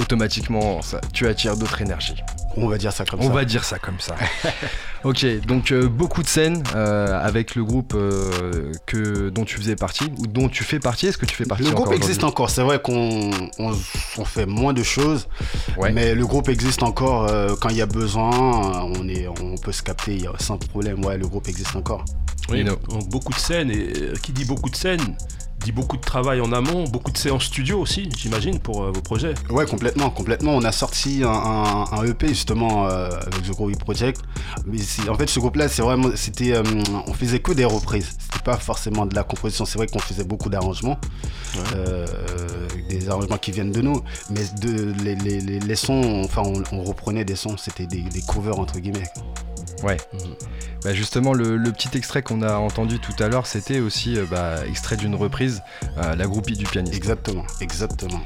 automatiquement, 0.00 0.82
ça, 0.82 1.00
tu 1.12 1.26
attires 1.26 1.56
d'autres 1.56 1.80
énergies. 1.82 2.16
On 2.64 2.68
va 2.68 2.78
dire 2.78 2.92
ça 2.92 3.04
comme 3.04 3.20
On 3.20 3.28
ça. 3.28 3.32
va 3.32 3.44
dire 3.44 3.64
ça 3.64 3.78
comme 3.78 3.98
ça. 4.00 4.14
ok, 5.04 5.24
donc 5.46 5.70
euh, 5.72 5.88
beaucoup 5.88 6.22
de 6.22 6.28
scènes 6.28 6.62
euh, 6.74 7.18
avec 7.22 7.54
le 7.54 7.64
groupe 7.64 7.92
euh, 7.94 8.72
que, 8.86 9.28
dont 9.30 9.44
tu 9.44 9.56
faisais 9.56 9.76
partie, 9.76 10.10
ou 10.18 10.26
dont 10.26 10.48
tu 10.48 10.64
fais 10.64 10.78
partie. 10.80 11.06
Est-ce 11.06 11.18
que 11.18 11.26
tu 11.26 11.34
fais 11.36 11.44
partie 11.44 11.64
Le 11.64 11.70
groupe 11.70 11.86
encore 11.88 11.94
existe 11.94 12.24
encore. 12.24 12.50
C'est 12.50 12.62
vrai 12.62 12.80
qu'on 12.80 13.30
on, 13.58 13.72
on 14.18 14.24
fait 14.24 14.46
moins 14.46 14.72
de 14.72 14.82
choses, 14.82 15.28
Ouais. 15.76 15.92
mais 15.92 16.14
le 16.14 16.26
groupe 16.26 16.48
existe 16.48 16.82
encore. 16.82 17.26
euh, 17.28 17.54
quand 17.60 17.68
il 17.68 17.76
y 17.76 17.82
a 17.82 17.86
besoin, 17.86 18.30
on, 18.82 19.08
est, 19.08 19.28
on 19.28 19.56
peut 19.56 19.72
se 19.72 19.82
capter 19.82 20.14
il 20.16 20.22
y 20.24 20.26
a- 20.26 20.32
sans 20.38 20.58
problème. 20.58 21.04
Ouais, 21.04 21.16
le 21.18 21.26
groupe 21.28 21.48
existe 21.48 21.76
encore. 21.76 22.04
Oui, 22.50 22.64
donc 22.64 22.78
beaucoup 23.10 23.32
de 23.34 23.38
scènes, 23.38 23.70
et 23.70 23.92
euh, 24.00 24.14
qui 24.22 24.32
dit 24.32 24.46
beaucoup 24.46 24.70
de 24.70 24.76
scènes, 24.76 25.16
dit 25.64 25.72
beaucoup 25.72 25.96
de 25.96 26.02
travail 26.02 26.40
en 26.40 26.52
amont, 26.52 26.84
beaucoup 26.84 27.10
de 27.10 27.18
séances 27.18 27.44
studio 27.44 27.80
aussi, 27.80 28.08
j'imagine, 28.16 28.58
pour 28.60 28.82
euh, 28.84 28.90
vos 28.92 29.00
projets. 29.02 29.34
Ouais, 29.50 29.66
complètement, 29.66 30.08
complètement. 30.10 30.52
On 30.54 30.64
a 30.64 30.72
sorti 30.72 31.22
un, 31.24 31.28
un- 31.30 31.84
un 31.92 32.04
EP 32.04 32.28
justement 32.28 32.86
euh, 32.86 33.08
avec 33.10 33.42
The 33.42 33.50
Groovy 33.50 33.74
Project. 33.74 34.20
Mais 34.66 34.78
en 35.08 35.14
fait, 35.14 35.28
ce 35.28 35.40
groupe-là, 35.40 35.68
c'est 35.68 35.82
vraiment, 35.82 36.08
c'était, 36.14 36.52
euh, 36.54 36.62
on 37.06 37.12
faisait 37.12 37.40
que 37.40 37.52
des 37.52 37.64
reprises. 37.64 38.16
C'était 38.18 38.44
pas 38.44 38.56
forcément 38.56 39.04
de 39.06 39.14
la 39.14 39.24
composition. 39.24 39.64
C'est 39.64 39.78
vrai 39.78 39.86
qu'on 39.88 39.98
faisait 39.98 40.24
beaucoup 40.24 40.48
d'arrangements, 40.48 40.98
Ouais. 41.56 41.60
euh, 41.76 42.06
des 42.88 43.08
arrangements 43.10 43.38
qui 43.38 43.50
viennent 43.52 43.72
de 43.72 43.80
nous. 43.82 44.00
Mais 44.30 44.42
de, 44.60 44.92
les, 45.02 45.16
les- 45.16 45.40
les- 45.40 45.60
les 45.60 45.76
sons, 45.76 46.22
enfin, 46.24 46.42
on, 46.44 46.62
on 46.72 46.84
reprenait 46.84 47.24
des 47.24 47.36
sons. 47.36 47.56
C'était 47.56 47.86
des, 47.86 48.02
des 48.02 48.22
covers 48.22 48.58
entre 48.58 48.78
guillemets. 48.78 49.10
Ouais. 49.82 49.96
Mhm. 50.12 50.34
Bah, 50.84 50.94
justement, 50.94 51.32
le, 51.32 51.56
le 51.56 51.72
petit 51.72 51.96
extrait 51.96 52.22
qu'on 52.22 52.42
a 52.42 52.54
entendu 52.56 52.98
tout 53.00 53.12
à 53.22 53.28
l'heure, 53.28 53.46
c'était 53.46 53.80
aussi 53.80 54.16
euh, 54.16 54.26
bah, 54.30 54.66
extrait 54.66 54.96
d'une 54.96 55.14
reprise, 55.14 55.62
euh, 55.98 56.14
La 56.14 56.26
groupie 56.26 56.56
du 56.56 56.64
pianiste. 56.64 56.94
Exactement, 56.94 57.44
exactement. 57.60 58.20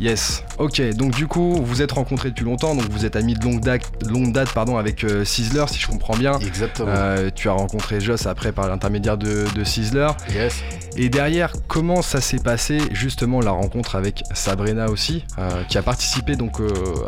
Yes. 0.00 0.42
Ok, 0.58 0.80
donc 0.96 1.12
du 1.14 1.26
coup, 1.28 1.62
vous 1.62 1.80
êtes 1.80 1.92
rencontrés 1.92 2.30
depuis 2.30 2.44
longtemps, 2.44 2.74
donc 2.74 2.88
vous 2.90 3.04
êtes 3.04 3.14
amis 3.14 3.34
de 3.34 3.44
longue 3.44 3.60
date, 3.60 3.82
longue 4.08 4.32
date 4.32 4.52
pardon, 4.52 4.76
avec 4.76 5.04
euh, 5.04 5.24
Sizzler, 5.24 5.64
si 5.68 5.78
je 5.78 5.86
comprends 5.86 6.16
bien. 6.16 6.38
Exactement. 6.40 6.88
Euh, 6.90 7.30
tu 7.34 7.48
as 7.48 7.52
rencontré 7.52 8.00
Joss 8.00 8.26
après 8.26 8.50
par 8.52 8.68
l'intermédiaire 8.68 9.16
de, 9.16 9.44
de 9.54 9.64
Sizzler. 9.64 10.08
Yes. 10.34 10.54
Et 10.96 11.08
derrière, 11.08 11.52
comment 11.68 12.02
ça 12.02 12.20
s'est 12.20 12.40
passé 12.40 12.78
justement 12.90 13.40
la 13.40 13.52
rencontre 13.52 13.94
avec 13.94 14.24
Sabrina 14.34 14.86
aussi, 14.90 15.24
euh, 15.38 15.62
qui 15.68 15.78
a 15.78 15.82
participé 15.82 16.34
donc 16.36 16.58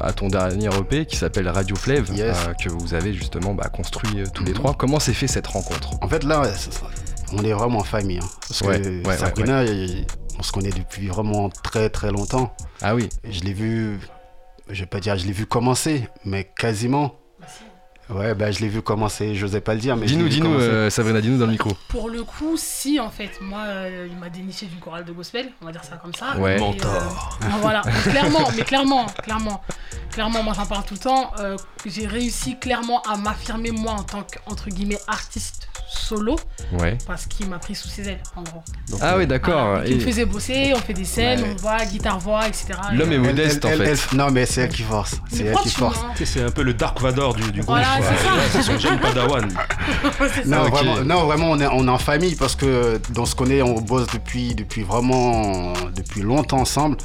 à 0.01 0.13
ton 0.13 0.29
dernier 0.29 0.69
EP 0.79 1.05
qui 1.07 1.17
s'appelle 1.17 1.49
Radio 1.49 1.75
Flave, 1.77 2.11
Yes. 2.15 2.37
que 2.63 2.69
vous 2.69 2.95
avez 2.95 3.13
justement 3.13 3.55
bah, 3.55 3.69
construit 3.73 4.23
tous 4.33 4.45
les 4.45 4.53
Mhm. 4.53 4.57
trois. 4.59 4.75
Comment 4.75 5.01
s'est 5.01 5.15
fait 5.15 5.27
cette 5.27 5.47
rencontre? 5.49 5.91
En 6.01 6.09
fait, 6.09 6.23
là, 6.25 6.41
ouais, 6.43 6.53
c'est 6.57 6.73
ça. 6.73 6.87
on 7.33 7.43
est 7.43 7.53
vraiment 7.53 7.79
en 7.81 7.85
famille. 7.85 8.19
hein. 8.23 8.27
parce 8.49 8.61
Ouais, 8.61 8.81
que 8.81 9.07
ouais, 9.09 9.17
Sabrina, 9.17 9.65
il- 9.65 10.07
on 10.39 10.43
se 10.43 10.53
connaît 10.53 10.71
depuis 10.71 11.09
vraiment 11.09 11.49
très 11.51 11.91
très 11.91 12.11
longtemps. 12.11 12.55
Ah 12.83 12.95
oui, 12.95 13.09
Je 13.29 13.41
l'ai 13.41 13.53
vu, 13.53 13.99
je 14.69 14.81
vais 14.81 14.87
pas 14.87 15.01
dire 15.01 15.17
je 15.17 15.27
l'ai 15.27 15.33
vu 15.33 15.47
commencer, 15.47 16.09
mais 16.25 16.45
quasiment. 16.59 17.17
Ouais, 18.11 18.35
bah 18.35 18.51
je 18.51 18.61
l'ai 18.61 18.69
vu 18.69 18.83
commencer, 18.83 19.35
j'osais 19.35 19.63
pas 19.63 19.73
le 19.73 19.81
dire, 19.81 19.97
mais 19.97 20.07
je 20.07 20.13
dis-nous, 20.13 20.29
dis-nous, 20.29 20.53
euh, 20.55 20.91
Sabrina, 20.91 21.23
dis-nous 21.23 21.39
dans 21.39 21.47
le 21.47 21.53
micro. 21.53 21.71
Pour 21.89 22.11
le 22.11 22.23
coup, 22.23 22.55
si 22.57 23.01
en 23.01 23.09
fait, 23.09 23.31
moi, 23.41 23.61
euh, 23.67 24.07
il 24.11 24.17
m'a 24.19 24.29
déniché 24.29 24.67
d'une 24.67 24.79
chorale 24.79 25.07
de 25.07 25.13
gospel, 25.13 25.49
on 25.63 25.67
va 25.67 25.73
dire 25.73 25.83
ça 25.85 25.97
comme 25.97 26.13
ça. 26.15 26.37
Ouais. 26.37 26.53
Et, 26.53 26.57
euh, 26.57 26.61
Mentor. 26.61 27.39
voilà, 27.63 27.81
clairement, 28.03 28.51
mais 28.57 28.63
clairement, 28.63 29.07
clairement, 29.23 29.63
clairement, 30.11 30.43
moi 30.43 30.53
j'en 30.55 30.67
parle 30.67 30.85
tout 30.85 30.95
le 30.95 31.01
temps. 31.01 31.33
euh, 31.41 31.57
j'ai 31.87 32.07
réussi 32.07 32.59
clairement 32.59 33.01
à 33.03 33.17
m'affirmer 33.17 33.71
moi 33.71 33.93
en 33.93 34.03
tant 34.03 34.23
que 34.23 34.39
entre 34.47 34.69
guillemets 34.69 34.99
artiste 35.09 35.69
solo 35.89 36.37
Ouais. 36.81 36.99
parce 37.07 37.27
qu'il 37.27 37.49
m'a 37.49 37.59
pris 37.59 37.75
sous 37.75 37.89
ses 37.89 38.09
ailes 38.09 38.23
en 38.37 38.43
gros. 38.43 38.63
Donc, 38.91 38.99
Ah 39.03 39.15
euh, 39.15 39.19
oui, 39.19 39.27
d'accord. 39.27 39.67
Voilà, 39.69 39.87
il 39.87 39.97
me 39.97 40.01
faisait 40.01 40.25
bosser, 40.25 40.73
on 40.75 40.79
fait 40.81 40.93
des 40.93 41.05
scènes, 41.05 41.41
Ouais. 41.43 41.51
on 41.53 41.57
voit 41.57 41.85
guitare 41.85 42.19
voix, 42.19 42.49
etc. 42.49 42.67
L'homme 42.93 43.13
est 43.13 43.17
Et, 43.17 43.19
modeste, 43.19 43.65
en 43.65 43.69
Elle- 43.69 43.79
fait. 43.79 43.85
elle- 43.93 43.99
elle- 44.13 44.19
non, 44.19 44.31
mais 44.31 44.45
c'est 44.47 44.63
elle 44.63 44.71
qui 44.71 44.83
force. 44.83 45.21
C'est 45.31 45.45
elle 45.45 45.57
qui 45.59 45.71
force. 45.71 45.99
sais, 46.17 46.25
C'est 46.27 46.43
un 46.43 46.51
peu 46.51 46.63
le 46.63 46.75
Dark 46.75 47.01
Vador 47.01 47.35
du, 47.35 47.53
du 47.53 47.61
groupe. 47.63 47.77
Voilà, 47.99 48.17
quoi. 48.17 48.17
c'est 48.19 48.25
ça. 48.25 48.63
C'est 48.63 48.63
son 48.73 48.79
jeune 48.79 48.99
padawan. 49.01 49.49
Non, 50.47 50.69
vraiment, 50.69 50.95
non, 51.05 51.25
vraiment, 51.27 51.51
on 51.51 51.61
est, 51.61 51.67
on 51.67 51.87
est 51.87 51.91
en 51.91 51.99
famille 51.99 52.35
parce 52.35 52.57
que 52.57 53.01
on 53.17 53.27
se 53.27 53.35
connaît, 53.35 53.63
on 53.63 53.81
bosse 53.81 54.07
depuis, 54.13 54.55
depuis 54.55 54.83
vraiment, 54.83 55.73
depuis 55.95 56.23
longtemps 56.23 56.61
ensemble. 56.61 56.97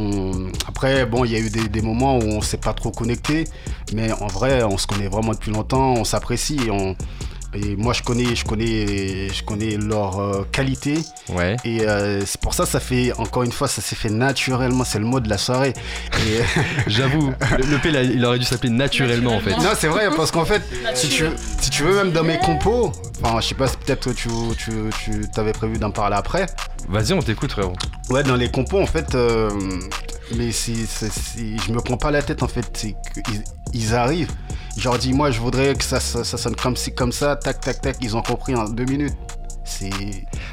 On- 0.00 0.48
Après, 0.66 1.06
bon, 1.06 1.24
il 1.24 1.32
y 1.32 1.36
a 1.36 1.38
eu 1.38 1.50
des, 1.50 1.68
des 1.68 1.82
moments 1.82 2.18
où 2.18 2.22
on 2.24 2.40
s'est 2.40 2.56
pas 2.56 2.72
trop 2.72 2.90
connecté, 2.90 3.44
mais 3.94 4.10
en 4.12 4.26
vrai, 4.26 4.62
on 4.64 4.78
se 4.78 4.86
connaît 4.86 5.08
vraiment 5.08 5.32
depuis 5.32 5.52
longtemps, 5.52 5.94
on 5.94 6.04
s'apprécie 6.04 6.60
on. 6.70 6.96
Et 7.54 7.76
moi, 7.76 7.92
je 7.92 8.02
connais, 8.02 8.34
je 8.34 8.44
connais, 8.44 9.28
je 9.28 9.42
connais 9.44 9.76
leur 9.76 10.18
euh, 10.20 10.44
qualité 10.50 10.98
Ouais. 11.28 11.56
et 11.64 11.82
euh, 11.82 12.22
c'est 12.26 12.40
pour 12.40 12.52
ça, 12.54 12.66
ça 12.66 12.80
fait 12.80 13.12
encore 13.12 13.42
une 13.44 13.52
fois, 13.52 13.68
ça 13.68 13.80
s'est 13.80 13.94
fait 13.96 14.10
naturellement. 14.10 14.84
C'est 14.84 14.98
le 14.98 15.04
mot 15.04 15.20
de 15.20 15.28
la 15.28 15.38
soirée. 15.38 15.72
Et, 16.26 16.40
J'avoue, 16.88 17.32
le, 17.58 17.64
le 17.66 17.78
P, 17.78 17.90
là, 17.90 18.02
il 18.02 18.24
aurait 18.24 18.38
dû 18.38 18.44
s'appeler 18.44 18.70
naturellement, 18.70 19.36
en 19.36 19.40
fait. 19.40 19.50
Non, 19.52 19.70
c'est 19.76 19.88
vrai, 19.88 20.08
parce 20.16 20.30
qu'en 20.30 20.44
fait, 20.44 20.62
si 20.94 21.08
tu, 21.08 21.24
si 21.60 21.70
tu 21.70 21.82
veux, 21.84 21.94
même 21.94 22.12
dans 22.12 22.24
mes 22.24 22.38
compos, 22.38 22.92
enfin, 23.22 23.40
je 23.40 23.48
sais 23.48 23.54
pas, 23.54 23.68
si 23.68 23.76
peut-être 23.76 24.12
tu, 24.12 24.28
tu, 24.58 24.70
tu 25.04 25.30
t'avais 25.30 25.52
prévu 25.52 25.78
d'en 25.78 25.90
parler 25.90 26.16
après. 26.16 26.46
Vas-y, 26.88 27.12
on 27.14 27.22
t'écoute, 27.22 27.52
frérot. 27.52 27.74
Ouais, 28.10 28.22
dans 28.22 28.36
les 28.36 28.50
compos, 28.50 28.80
en 28.80 28.86
fait, 28.86 29.14
euh, 29.14 29.48
mais 30.36 30.52
c'est- 30.52 30.86
je 31.66 31.72
me 31.72 31.80
prends 31.80 31.96
pas 31.96 32.10
la 32.10 32.22
tête, 32.22 32.42
en 32.42 32.48
fait, 32.48 32.86
ils 33.72 33.94
arrivent. 33.94 34.32
Leur 34.82 34.98
dis, 34.98 35.12
moi, 35.12 35.30
je 35.30 35.40
voudrais 35.40 35.74
que 35.74 35.84
ça, 35.84 36.00
ça, 36.00 36.24
ça 36.24 36.36
sonne 36.36 36.56
comme 36.56 36.76
ci, 36.76 36.94
comme 36.94 37.12
ça, 37.12 37.36
tac, 37.36 37.60
tac, 37.60 37.80
tac, 37.80 37.96
ils 38.00 38.16
ont 38.16 38.22
compris 38.22 38.54
en 38.54 38.64
deux 38.68 38.84
minutes. 38.84 39.14
C'est. 39.64 39.90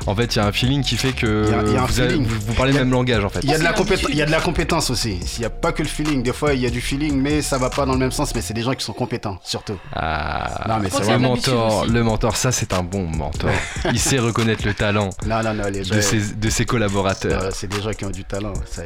En 0.08 0.16
fait, 0.16 0.36
il 0.36 0.40
y 0.40 0.42
a 0.42 0.46
un 0.46 0.52
feeling 0.52 0.82
qui 0.84 0.96
fait 0.98 1.14
que 1.14 1.46
Il 1.48 1.52
y 1.52 1.54
a- 1.54 1.74
y 1.74 1.78
a 1.78 1.84
un 1.84 1.86
vous, 1.86 2.00
avez- 2.00 2.10
feeling. 2.12 2.26
vous- 2.26 2.40
vous 2.48 2.54
parlez 2.54 2.72
le 2.74 2.80
même 2.80 2.92
langage, 2.92 3.24
en 3.24 3.30
fait. 3.30 3.40
Il 3.44 3.50
y, 3.50 3.54
a 3.54 3.58
de 3.58 3.64
la 3.64 3.72
c'est 3.76 3.82
compét- 3.84 3.90
l'habitude. 3.92 4.10
il 4.12 4.16
y 4.18 4.22
a 4.22 4.26
de 4.26 4.32
la 4.32 4.40
compétence 4.42 4.90
aussi. 4.90 5.20
Il 5.36 5.40
n'y 5.40 5.46
a 5.46 5.50
pas 5.50 5.72
que 5.72 5.84
le 5.84 5.88
feeling. 5.90 6.24
Des 6.24 6.34
fois, 6.34 6.54
il 6.54 6.62
y 6.62 6.66
a 6.66 6.70
du 6.70 6.82
feeling, 6.82 7.20
mais 7.20 7.42
ça 7.42 7.58
va 7.58 7.70
pas 7.70 7.86
dans 7.86 7.94
le 7.94 8.00
même 8.00 8.12
sens. 8.12 8.34
Mais 8.36 8.42
c'est 8.42 8.54
des 8.54 8.62
gens 8.64 8.74
qui 8.74 8.84
sont 8.86 8.94
compétents, 8.94 9.38
surtout. 9.44 9.78
Ah, 9.94 10.66
Non, 10.68 10.80
mais 10.82 10.90
c'est 10.90 11.10
le 11.12 11.18
mentor, 11.20 11.84
aussi. 11.84 11.92
le 11.92 12.04
mentor, 12.04 12.36
ça 12.36 12.52
c'est 12.52 12.74
un 12.74 12.84
bon 12.84 13.06
mentor. 13.08 13.50
Il 13.92 14.00
sait 14.00 14.20
reconnaître 14.20 14.66
le 14.66 14.74
talent 14.74 15.10
Non, 15.26 15.44
non, 15.44 15.54
non, 15.54 15.66
les 15.72 15.82
de 15.82 16.02
ses, 16.02 16.34
de 16.34 16.50
ses 16.50 16.66
collaborateurs. 16.66 17.44
Euh, 17.44 17.50
c'est 17.54 17.68
des 17.68 17.82
gens 17.82 17.92
qui 17.92 18.06
ont 18.06 18.10
du 18.12 18.24
talent. 18.24 18.54
Ça 18.66 18.84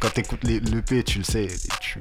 Quand 0.00 0.08
tu 0.14 0.20
écoutes 0.20 0.44
l'EP, 0.44 1.02
tu 1.04 1.18
le 1.18 1.24
sais. 1.24 1.48
Tu... 1.80 1.98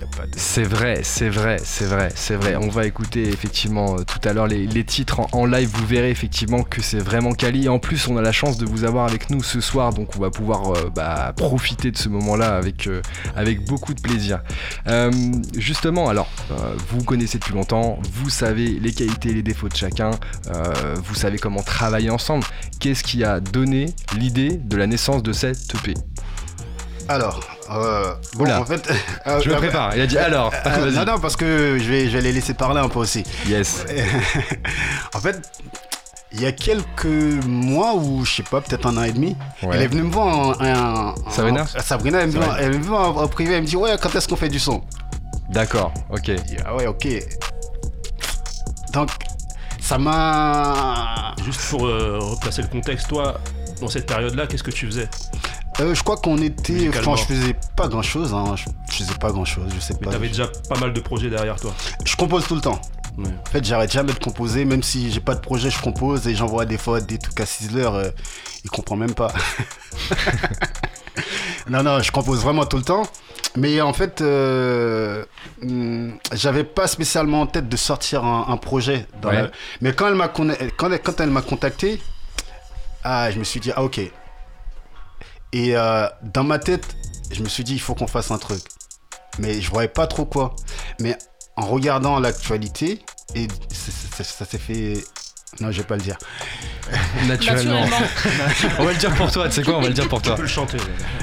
Y 0.00 0.02
a 0.02 0.16
pas 0.16 0.26
de... 0.26 0.32
C'est 0.36 0.62
vrai, 0.64 1.00
c'est 1.02 1.28
vrai, 1.28 1.58
c'est 1.62 1.84
vrai, 1.86 2.08
c'est 2.14 2.34
vrai. 2.36 2.56
On 2.56 2.68
va 2.68 2.86
écouter 2.86 3.28
effectivement 3.28 3.96
euh, 3.96 4.02
tout 4.04 4.26
à 4.28 4.32
l'heure 4.32 4.46
les, 4.46 4.66
les 4.66 4.84
titres 4.84 5.20
en, 5.20 5.28
en 5.32 5.46
live. 5.46 5.70
Vous 5.72 5.86
verrez 5.86 6.10
effectivement 6.10 6.62
que 6.62 6.82
c'est 6.82 6.98
vraiment 7.04 7.32
quali. 7.32 7.66
Et 7.66 7.68
en 7.68 7.78
plus, 7.78 8.08
on 8.08 8.16
a 8.16 8.22
la 8.22 8.32
chance 8.32 8.58
de 8.58 8.66
vous 8.66 8.84
avoir 8.84 9.06
avec 9.06 9.30
nous 9.30 9.42
ce 9.42 9.60
soir, 9.60 9.92
donc 9.92 10.16
on 10.16 10.20
va 10.20 10.30
pouvoir 10.30 10.72
euh, 10.72 10.90
bah, 10.94 11.32
profiter 11.36 11.90
de 11.90 11.96
ce 11.98 12.08
moment-là 12.08 12.56
avec, 12.56 12.86
euh, 12.86 13.02
avec 13.36 13.64
beaucoup 13.66 13.94
de 13.94 14.00
plaisir. 14.00 14.40
Euh, 14.88 15.10
justement, 15.56 16.08
alors, 16.08 16.28
vous 16.88 17.04
connaissez 17.04 17.38
depuis 17.38 17.54
longtemps, 17.54 17.98
vous 18.12 18.30
savez 18.30 18.78
les 18.80 18.92
qualités 18.92 19.30
et 19.30 19.34
les 19.34 19.42
défauts 19.42 19.68
de 19.68 19.76
chacun, 19.76 20.10
vous 21.04 21.14
savez 21.14 21.38
comment 21.38 21.62
travailler 21.62 22.10
ensemble. 22.10 22.44
Qu'est-ce 22.80 23.04
qui 23.04 23.24
a 23.24 23.40
donné 23.40 23.86
l'idée 24.18 24.50
de 24.56 24.76
la 24.76 24.86
naissance 24.86 25.22
de 25.22 25.32
cette 25.32 25.74
EP 25.74 25.94
Alors, 27.08 27.40
euh, 27.70 28.14
bon, 28.34 28.44
Oula. 28.44 28.60
en 28.60 28.64
fait. 28.64 28.88
euh, 29.26 29.40
Je 29.44 29.50
me 29.50 29.56
prépare. 29.56 29.94
Il 29.96 30.00
a 30.02 30.06
dit 30.06 30.18
alors. 30.18 30.52
euh, 30.66 30.90
non, 30.90 31.04
non, 31.04 31.18
parce 31.18 31.36
que 31.36 31.78
je 31.80 31.88
vais, 31.90 32.08
je 32.08 32.16
vais 32.16 32.22
les 32.22 32.32
laisser 32.32 32.54
parler 32.54 32.80
un 32.80 32.88
peu 32.88 32.98
aussi. 33.00 33.24
Yes. 33.48 33.84
en 35.14 35.20
fait, 35.20 35.40
il 36.34 36.40
y 36.42 36.46
a 36.46 36.52
quelques 36.52 37.04
mois 37.46 37.94
ou 37.94 38.24
je 38.24 38.34
sais 38.36 38.42
pas, 38.42 38.60
peut-être 38.60 38.86
un 38.86 38.96
an 38.96 39.04
et 39.04 39.12
demi, 39.12 39.36
Ouais. 39.62 39.70
elle 39.72 39.82
est 39.82 39.86
venue 39.88 40.02
me 40.02 40.10
voir 40.12 40.26
en. 40.26 40.50
en- 40.52 41.14
en- 41.26 41.30
Sabrina 41.30 41.62
en- 41.62 41.80
Sabrina, 41.82 42.20
elle 42.20 42.32
me, 42.32 42.40
elle 42.58 42.78
me 42.78 42.82
voit 42.84 43.08
en, 43.08 43.22
en 43.22 43.28
privé, 43.28 43.54
elle 43.54 43.62
me 43.62 43.66
dit 43.66 43.76
Ouais, 43.76 43.96
quand 44.00 44.14
est-ce 44.14 44.26
qu'on 44.28 44.36
fait 44.36 44.48
du 44.48 44.58
son? 44.58 44.82
D'accord. 45.50 45.92
Ok. 46.10 46.30
Ah 46.66 46.74
ouais, 46.74 46.86
ok. 46.86 47.06
Donc, 48.92 49.10
ça 49.80 49.98
m'a. 49.98 51.34
Juste 51.44 51.60
pour 51.68 51.86
euh, 51.86 52.18
replacer 52.20 52.62
le 52.62 52.68
contexte, 52.68 53.08
toi, 53.08 53.38
dans 53.80 53.88
cette 53.88 54.06
période-là, 54.06 54.46
qu'est-ce 54.46 54.62
que 54.62 54.70
tu 54.70 54.86
faisais? 54.86 55.08
Euh, 55.80 55.94
je 55.94 56.02
crois 56.02 56.16
qu'on 56.16 56.38
était. 56.38 56.88
Enfin, 56.88 57.16
je 57.16 57.24
faisais 57.24 57.56
pas 57.76 57.88
grand 57.88 58.02
chose, 58.02 58.32
hein. 58.32 58.54
je, 58.56 58.64
je 58.90 58.98
faisais 59.04 59.18
pas 59.18 59.30
grand 59.32 59.44
chose, 59.44 59.70
je 59.74 59.80
sais 59.80 59.94
Mais 60.00 60.06
pas. 60.06 60.12
t'avais 60.12 60.28
déjà 60.28 60.46
pas 60.68 60.78
mal 60.78 60.92
de 60.92 61.00
projets 61.00 61.28
derrière 61.30 61.56
toi. 61.56 61.72
Je 62.04 62.14
compose 62.16 62.46
tout 62.46 62.54
le 62.54 62.60
temps. 62.60 62.80
Ouais. 63.16 63.24
En 63.26 63.50
fait, 63.50 63.64
j'arrête 63.64 63.92
jamais 63.92 64.12
de 64.12 64.18
composer, 64.18 64.64
même 64.64 64.82
si 64.82 65.10
j'ai 65.12 65.20
pas 65.20 65.34
de 65.36 65.40
projet, 65.40 65.70
je 65.70 65.80
compose 65.80 66.26
et 66.26 66.34
j'envoie 66.34 66.64
des 66.64 66.78
fois 66.78 67.00
des 67.00 67.18
trucs 67.18 67.38
à 67.40 67.46
Sizzler, 67.46 67.88
euh, 67.92 68.10
il 68.64 68.70
comprend 68.70 68.96
même 68.96 69.14
pas. 69.14 69.32
non, 71.68 71.82
non, 71.82 72.00
je 72.02 72.10
compose 72.10 72.40
vraiment 72.40 72.66
tout 72.66 72.76
le 72.76 72.82
temps. 72.82 73.04
Mais 73.56 73.80
en 73.80 73.92
fait, 73.92 74.20
euh, 74.20 75.24
j'avais 76.32 76.64
pas 76.64 76.88
spécialement 76.88 77.42
en 77.42 77.46
tête 77.46 77.68
de 77.68 77.76
sortir 77.76 78.24
un, 78.24 78.46
un 78.48 78.56
projet. 78.56 79.06
dans 79.22 79.28
Ouais. 79.28 79.42
la- 79.42 79.50
Mais 79.80 79.92
quand 79.94 80.08
elle 80.08 80.16
m'a 80.16 80.26
con- 80.28 80.52
quand, 80.76 80.90
elle- 80.90 81.00
quand 81.00 81.20
elle 81.20 81.30
m'a 81.30 81.42
contacté, 81.42 82.02
ah, 83.04 83.30
je 83.30 83.38
me 83.38 83.44
suis 83.44 83.60
dit, 83.60 83.70
ah 83.76 83.84
ok. 83.84 84.00
Et 85.52 85.76
euh, 85.76 86.08
dans 86.22 86.42
ma 86.42 86.58
tête, 86.58 86.96
je 87.30 87.42
me 87.44 87.48
suis 87.48 87.62
dit, 87.62 87.74
il 87.74 87.80
faut 87.80 87.94
qu'on 87.94 88.08
fasse 88.08 88.30
un 88.32 88.38
truc. 88.38 88.60
mais 89.38 89.60
je 89.60 89.68
voyais 89.70 89.88
pas 89.88 90.06
trop 90.06 90.24
quoi. 90.24 90.54
Mais 91.00 91.16
en 91.56 91.66
regardant 91.66 92.18
l'actualité, 92.20 93.04
et 93.34 93.48
ça, 93.72 93.92
ça- 94.16 94.24
ça 94.24 94.44
s'est 94.44 94.58
fait. 94.58 95.04
Non, 95.60 95.70
je 95.70 95.78
vais 95.78 95.84
pas 95.84 95.94
le 95.96 96.02
dire. 96.02 96.16
Naturellement. 97.28 97.80
Naturellement. 97.82 98.06
on 98.80 98.84
va 98.84 98.92
le 98.92 98.98
dire 98.98 99.14
pour 99.14 99.30
toi, 99.30 99.48
tu 99.48 99.54
sais 99.54 99.62
quoi, 99.62 99.76
on 99.76 99.80
va 99.82 99.88
le 99.88 99.94
dire 99.94 100.08
pour 100.08 100.20
Tu 100.20 100.26
toi. 100.28 100.36
peux 100.36 100.42
le 100.42 100.48
chanter. 100.48 100.78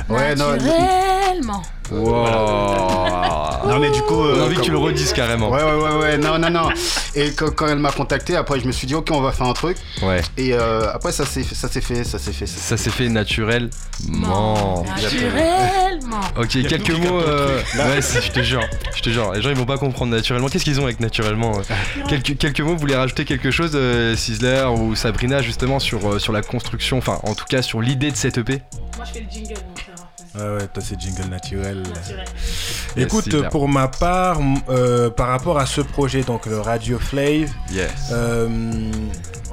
Ouais, 0.08 0.36
non, 0.36 0.52
Naturellement. 0.52 1.62
Wow. 1.92 3.51
Non, 3.68 3.80
mais 3.80 3.90
du 3.92 4.02
coup. 4.02 4.16
On 4.16 4.24
a 4.26 4.38
euh, 4.38 4.46
envie 4.46 4.56
que 4.56 4.62
tu 4.62 4.72
le 4.72 4.78
redisses 4.78 5.14
carrément. 5.14 5.50
Ouais, 5.50 5.64
ouais, 5.64 5.74
ouais, 5.76 5.96
ouais, 6.00 6.18
non, 6.18 6.38
non, 6.40 6.50
non. 6.50 6.70
Et 7.16 7.32
quand, 7.34 7.52
quand 7.56 7.68
elle 7.68 7.80
m'a 7.80 7.92
contacté, 7.92 8.36
après, 8.36 8.60
je 8.60 8.66
me 8.68 8.72
suis 8.72 8.88
dit, 8.88 8.96
ok, 8.96 9.10
on 9.12 9.22
va 9.22 9.32
faire 9.32 9.48
un 9.48 9.54
truc. 9.54 9.78
Ouais. 10.02 10.22
Et 10.38 10.54
euh, 10.54 10.92
après, 10.94 11.12
ça 11.12 11.26
s'est 11.26 11.44
ça 11.44 11.68
s'est 11.68 11.82
fait, 11.82 12.04
ça 12.04 12.20
s'est 12.20 12.34
fait. 12.34 12.46
Ça 12.48 12.78
s'est 12.78 12.90
fait 12.90 13.10
naturellement. 13.10 13.70
Naturellement. 14.96 16.22
Ok, 16.38 16.50
quelques 16.68 16.92
mots. 16.92 17.20
euh, 17.20 17.60
Ouais, 17.76 18.02
je 18.02 18.32
te 18.32 18.42
jure, 18.42 18.64
je 18.96 19.02
te 19.02 19.10
jure. 19.10 19.32
Les 19.34 19.42
gens 19.42 19.50
ils 19.50 19.56
vont 19.56 19.66
pas 19.66 19.78
comprendre 19.78 20.12
naturellement. 20.12 20.48
Qu'est-ce 20.48 20.64
qu'ils 20.64 20.80
ont 20.80 20.86
avec 20.86 21.00
naturellement 21.00 21.58
euh 21.60 21.62
quelques, 22.10 22.38
quelques 22.38 22.62
mots, 22.62 22.74
vous 22.74 22.80
voulez 22.80 22.96
rajouter 22.96 23.26
quelque 23.26 23.52
chose, 23.52 23.72
euh, 23.76 24.16
Sizzler 24.16 24.66
ou 24.78 24.96
Sabrina, 24.96 25.42
justement, 25.42 25.80
sur, 25.80 26.14
euh, 26.14 26.20
sur 26.20 26.34
la 26.34 26.42
construction, 26.42 26.98
enfin, 26.98 27.20
en 27.24 27.36
tout 27.36 27.46
cas, 27.46 27.62
sur 27.62 27.82
l'idée 27.82 28.12
de 28.12 28.16
cette 28.18 28.38
EP 28.38 28.62
Moi, 28.98 29.06
je 29.08 29.12
fais 29.14 29.20
le 29.26 29.32
jingle. 29.32 29.54
donc 29.54 29.64
ça 29.78 29.91
va. 30.36 30.46
Ouais, 30.54 30.58
ouais, 30.62 30.68
toi, 30.68 30.84
c'est 30.86 31.00
jingle 31.00 31.30
naturel. 31.30 31.84
Écoute, 32.98 33.36
pour 33.50 33.68
ma 33.68 33.88
part, 33.88 34.40
euh, 34.70 35.10
par 35.10 35.28
rapport 35.30 35.58
à 35.60 35.66
ce 35.66 35.82
projet, 35.82 36.22
donc 36.24 36.46
le 36.46 36.60
Radio 36.60 37.00
Flave, 37.00 37.50
Yes. 37.72 37.92
euh, 38.12 38.48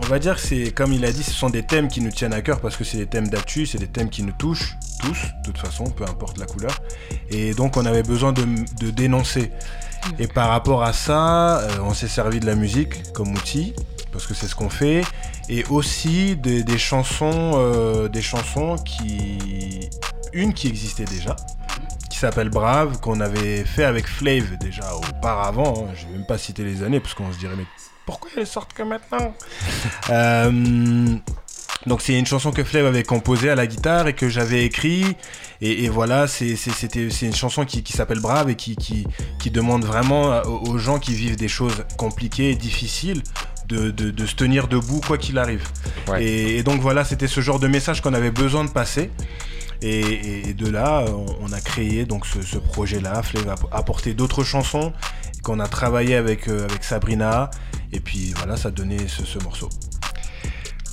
on 0.02 0.06
va 0.06 0.18
dire 0.18 0.36
que 0.36 0.40
c'est, 0.40 0.70
comme 0.72 0.92
il 0.92 1.04
a 1.04 1.12
dit, 1.12 1.22
ce 1.22 1.32
sont 1.32 1.50
des 1.50 1.62
thèmes 1.64 1.88
qui 1.88 2.00
nous 2.00 2.10
tiennent 2.10 2.32
à 2.34 2.42
cœur 2.42 2.60
parce 2.60 2.76
que 2.76 2.84
c'est 2.84 2.98
des 2.98 3.06
thèmes 3.06 3.28
d'actu, 3.28 3.66
c'est 3.66 3.78
des 3.78 3.86
thèmes 3.88 4.10
qui 4.10 4.22
nous 4.22 4.32
touchent 4.32 4.76
tous, 5.00 5.18
de 5.44 5.52
toute 5.52 5.58
façon, 5.58 5.84
peu 5.84 6.04
importe 6.04 6.38
la 6.38 6.46
couleur. 6.46 6.72
Et 7.30 7.54
donc, 7.54 7.76
on 7.76 7.86
avait 7.86 8.02
besoin 8.02 8.32
de, 8.32 8.44
de 8.80 8.90
dénoncer. 8.90 9.50
Et 10.18 10.26
par 10.26 10.48
rapport 10.48 10.82
à 10.84 10.92
ça, 10.92 11.58
euh, 11.60 11.68
on 11.82 11.92
s'est 11.94 12.08
servi 12.08 12.40
de 12.40 12.46
la 12.46 12.54
musique 12.54 13.12
comme 13.12 13.32
outil 13.34 13.74
parce 14.12 14.26
que 14.26 14.32
c'est 14.34 14.48
ce 14.48 14.54
qu'on 14.54 14.70
fait, 14.70 15.02
et 15.50 15.64
aussi 15.68 16.34
des, 16.34 16.64
des 16.64 16.78
chansons, 16.78 17.52
euh, 17.56 18.08
des 18.08 18.22
chansons 18.22 18.76
qui, 18.76 19.90
une 20.32 20.52
qui 20.54 20.68
existait 20.68 21.04
déjà, 21.04 21.36
qui 22.10 22.18
s'appelle 22.18 22.48
Brave, 22.50 22.98
qu'on 23.00 23.20
avait 23.20 23.64
fait 23.64 23.84
avec 23.84 24.06
Flav 24.06 24.56
déjà 24.58 24.94
auparavant. 24.94 25.86
hein. 25.88 25.94
Je 25.94 26.06
vais 26.06 26.12
même 26.12 26.26
pas 26.26 26.38
citer 26.38 26.64
les 26.64 26.82
années 26.82 27.00
parce 27.00 27.14
qu'on 27.14 27.32
se 27.32 27.38
dirait 27.38 27.54
mais 27.56 27.66
pourquoi 28.06 28.30
elles 28.36 28.46
sortent 28.46 28.72
que 28.72 28.82
maintenant? 28.82 29.34
Euh, 30.10 31.16
Donc 31.86 32.00
c'est 32.02 32.18
une 32.18 32.26
chanson 32.26 32.50
que 32.50 32.64
Flav 32.64 32.86
avait 32.86 33.02
composée 33.02 33.50
à 33.50 33.54
la 33.54 33.66
guitare 33.66 34.08
et 34.08 34.14
que 34.14 34.28
j'avais 34.28 34.64
écrit. 34.64 35.04
Et, 35.60 35.84
et 35.84 35.88
voilà, 35.88 36.26
c'est 36.26 36.54
une 37.22 37.34
chanson 37.34 37.64
qui, 37.64 37.82
qui 37.82 37.92
s'appelle 37.92 38.20
Brave 38.20 38.48
et 38.50 38.54
qui, 38.56 38.74
qui, 38.76 39.06
qui 39.38 39.50
demande 39.50 39.84
vraiment 39.84 40.40
aux, 40.42 40.70
aux 40.70 40.78
gens 40.78 40.98
qui 40.98 41.14
vivent 41.14 41.36
des 41.36 41.48
choses 41.48 41.84
compliquées 41.96 42.50
et 42.50 42.54
difficiles 42.54 43.22
de, 43.68 43.90
de, 43.90 44.10
de 44.10 44.26
se 44.26 44.34
tenir 44.34 44.66
debout 44.68 45.00
quoi 45.06 45.18
qu'il 45.18 45.38
arrive. 45.38 45.66
Ouais. 46.08 46.24
Et, 46.24 46.58
et 46.58 46.62
donc 46.62 46.80
voilà, 46.80 47.04
c'était 47.04 47.28
ce 47.28 47.40
genre 47.42 47.58
de 47.60 47.68
message 47.68 48.00
qu'on 48.00 48.14
avait 48.14 48.30
besoin 48.30 48.64
de 48.64 48.70
passer. 48.70 49.10
Et, 49.82 50.48
et 50.48 50.54
de 50.54 50.68
là, 50.68 51.04
on, 51.08 51.26
on 51.42 51.52
a 51.52 51.60
créé 51.60 52.04
donc 52.04 52.26
ce, 52.26 52.42
ce 52.42 52.58
projet-là. 52.58 53.22
Flav 53.22 53.48
a 53.48 53.76
apporté 53.76 54.14
d'autres 54.14 54.42
chansons 54.44 54.92
qu'on 55.42 55.60
a 55.60 55.68
travaillé 55.68 56.14
avec, 56.16 56.48
euh, 56.48 56.64
avec 56.68 56.82
Sabrina. 56.84 57.50
Et 57.92 58.00
puis 58.00 58.32
voilà, 58.36 58.56
ça 58.56 58.70
donnait 58.70 59.06
ce, 59.08 59.24
ce 59.24 59.38
morceau. 59.38 59.68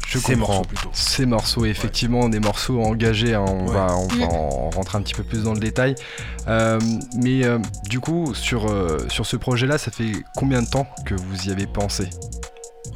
Je 0.08 0.20
Ces 0.20 0.36
comprends. 0.36 0.54
morceaux 0.54 0.66
plutôt. 0.70 0.90
Ces 0.94 1.26
morceaux, 1.26 1.66
effectivement, 1.66 2.30
des 2.30 2.40
morceaux 2.40 2.80
engagés, 2.82 3.34
hein, 3.34 3.44
on, 3.48 3.68
Ouais. 3.68 3.74
va, 3.74 3.96
on 3.98 4.08
va 4.08 4.26
en 4.28 4.70
rentrer 4.70 4.98
un 4.98 5.02
petit 5.02 5.16
peu 5.16 5.24
plus 5.24 5.44
dans 5.44 5.54
le 5.54 5.60
détail. 5.60 5.96
Euh, 6.48 6.80
mais 7.18 7.44
euh, 7.44 7.58
du 7.90 8.00
coup, 8.00 8.34
sur, 8.36 8.68
euh, 8.72 9.00
sur 9.10 9.26
ce 9.26 9.36
projet-là, 9.36 9.78
ça 9.78 9.92
fait 9.92 10.12
combien 10.38 10.62
de 10.62 10.70
temps 10.70 10.88
que 11.06 11.16
vous 11.16 11.48
y 11.48 11.52
avez 11.52 11.66
pensé? 11.68 12.08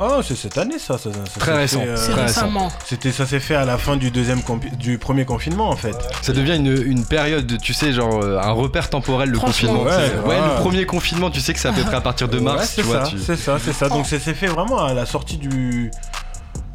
Oh, 0.02 0.22
c'est 0.24 0.36
cette 0.36 0.58
année 0.58 0.80
ça. 0.80 0.98
ça, 0.98 1.10
ça 1.12 1.40
Très 1.40 1.54
récent, 1.58 1.82
euh, 1.86 1.96
C'est 1.98 2.12
Très 2.12 2.22
récent. 2.22 2.42
récemment. 2.46 2.72
C'était, 2.86 3.12
ça 3.12 3.26
s'est 3.26 3.40
fait 3.42 3.56
à 3.56 3.66
la 3.66 3.78
fin 3.78 3.98
du 3.98 4.12
deuxième 4.12 4.42
du 4.78 4.98
premier 4.98 5.26
confinement 5.26 5.70
en 5.70 5.76
fait. 5.76 5.96
Ça 6.22 6.32
devient 6.32 6.56
une, 6.56 6.82
une 6.86 7.06
période, 7.06 7.46
de, 7.46 7.58
tu 7.58 7.74
sais, 7.74 7.92
genre 7.92 8.24
euh, 8.24 8.40
un 8.40 8.52
repère 8.52 8.90
temporel, 8.90 9.30
le 9.30 9.38
confinement. 9.40 9.84
Ouais, 9.84 10.08
le 10.10 10.62
premier 10.62 10.86
confinement, 10.86 11.30
tu 11.30 11.42
sais 11.42 11.54
que 11.54 11.60
c'est 11.60 11.68
à 11.68 11.74
peu 11.74 11.84
près 11.84 11.98
à 11.98 12.02
partir 12.02 12.30
de 12.30 12.40
mars, 12.40 12.60
Ouais, 12.62 12.66
c'est 12.66 12.82
tu 12.82 12.88
vois. 12.88 13.04
ça, 13.06 13.12
tu- 13.12 13.20
c'est 13.20 13.36
ça, 13.36 13.58
c'est 13.64 13.74
ça. 13.74 13.90
Donc 13.90 14.06
ça 14.06 14.20
s'est 14.20 14.34
fait 14.34 14.48
vraiment 14.48 14.86
à 14.86 14.94
la 14.94 15.06
sortie 15.06 15.38
du, 15.38 15.92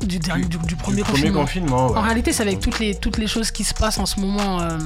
Du, 0.02 0.18
dernier- 0.18 0.44
du, 0.44 0.58
du 0.58 0.76
premier 0.76 0.98
du 0.98 1.04
premier 1.04 1.30
confinement. 1.30 1.40
confinement. 1.40 1.86
ouais. 1.92 1.98
En 1.98 2.02
réalité, 2.02 2.32
c'est 2.34 2.42
avec 2.42 2.60
toutes 2.60 2.78
les, 2.78 2.94
toutes 2.94 3.16
les 3.16 3.26
choses 3.26 3.50
qui 3.50 3.64
se 3.64 3.72
passent 3.72 3.98
en 3.98 4.04
ce 4.06 4.20
moment 4.20 4.60
euh, 4.60 4.76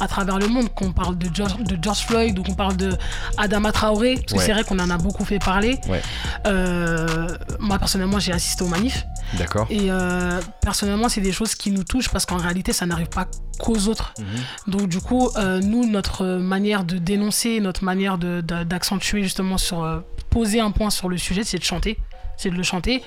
à 0.00 0.08
travers 0.08 0.38
le 0.38 0.48
monde, 0.48 0.72
qu'on 0.74 0.92
parle 0.92 1.16
de 1.18 1.28
George, 1.32 1.56
de 1.58 1.76
George 1.80 2.00
Floyd 2.06 2.38
ou 2.38 2.42
qu'on 2.42 2.54
parle 2.54 2.76
de 2.76 2.96
Adama 3.36 3.70
Traoré, 3.72 4.14
parce 4.16 4.32
que 4.32 4.38
Ouais. 4.38 4.44
c'est 4.46 4.52
vrai 4.52 4.64
qu'on 4.64 4.78
en 4.78 4.90
a 4.90 4.98
beaucoup 4.98 5.24
fait 5.24 5.38
parler. 5.38 5.78
Ouais. 5.88 6.00
Euh, 6.46 7.28
moi, 7.58 7.78
personnellement, 7.78 8.18
j'ai 8.18 8.32
assisté 8.32 8.64
aux 8.64 8.68
manifs. 8.68 9.04
D'accord. 9.38 9.66
Et 9.70 9.90
euh, 9.90 10.40
personnellement, 10.62 11.08
c'est 11.08 11.20
des 11.20 11.32
choses 11.32 11.54
qui 11.54 11.70
nous 11.70 11.84
touchent 11.84 12.08
parce 12.08 12.26
qu'en 12.26 12.36
réalité, 12.38 12.72
ça 12.72 12.86
n'arrive 12.86 13.08
pas 13.08 13.26
qu'aux 13.58 13.86
autres. 13.88 14.14
Mhm. 14.18 14.72
Donc, 14.72 14.88
du 14.88 15.00
coup, 15.00 15.30
euh, 15.36 15.60
nous, 15.60 15.86
notre 15.88 16.26
manière 16.26 16.84
de 16.84 16.98
dénoncer, 16.98 17.60
notre 17.60 17.84
manière 17.84 18.18
de- 18.18 18.40
de- 18.40 18.64
d'accentuer 18.64 19.22
justement 19.22 19.58
sur. 19.58 20.02
poser 20.30 20.60
un 20.60 20.70
point 20.70 20.90
sur 20.90 21.08
le 21.08 21.18
sujet, 21.18 21.42
c'est 21.42 21.58
de 21.58 21.64
chanter. 21.64 21.98
C'est 22.36 22.50
de 22.50 22.54
le 22.54 22.62
chanter. 22.62 23.02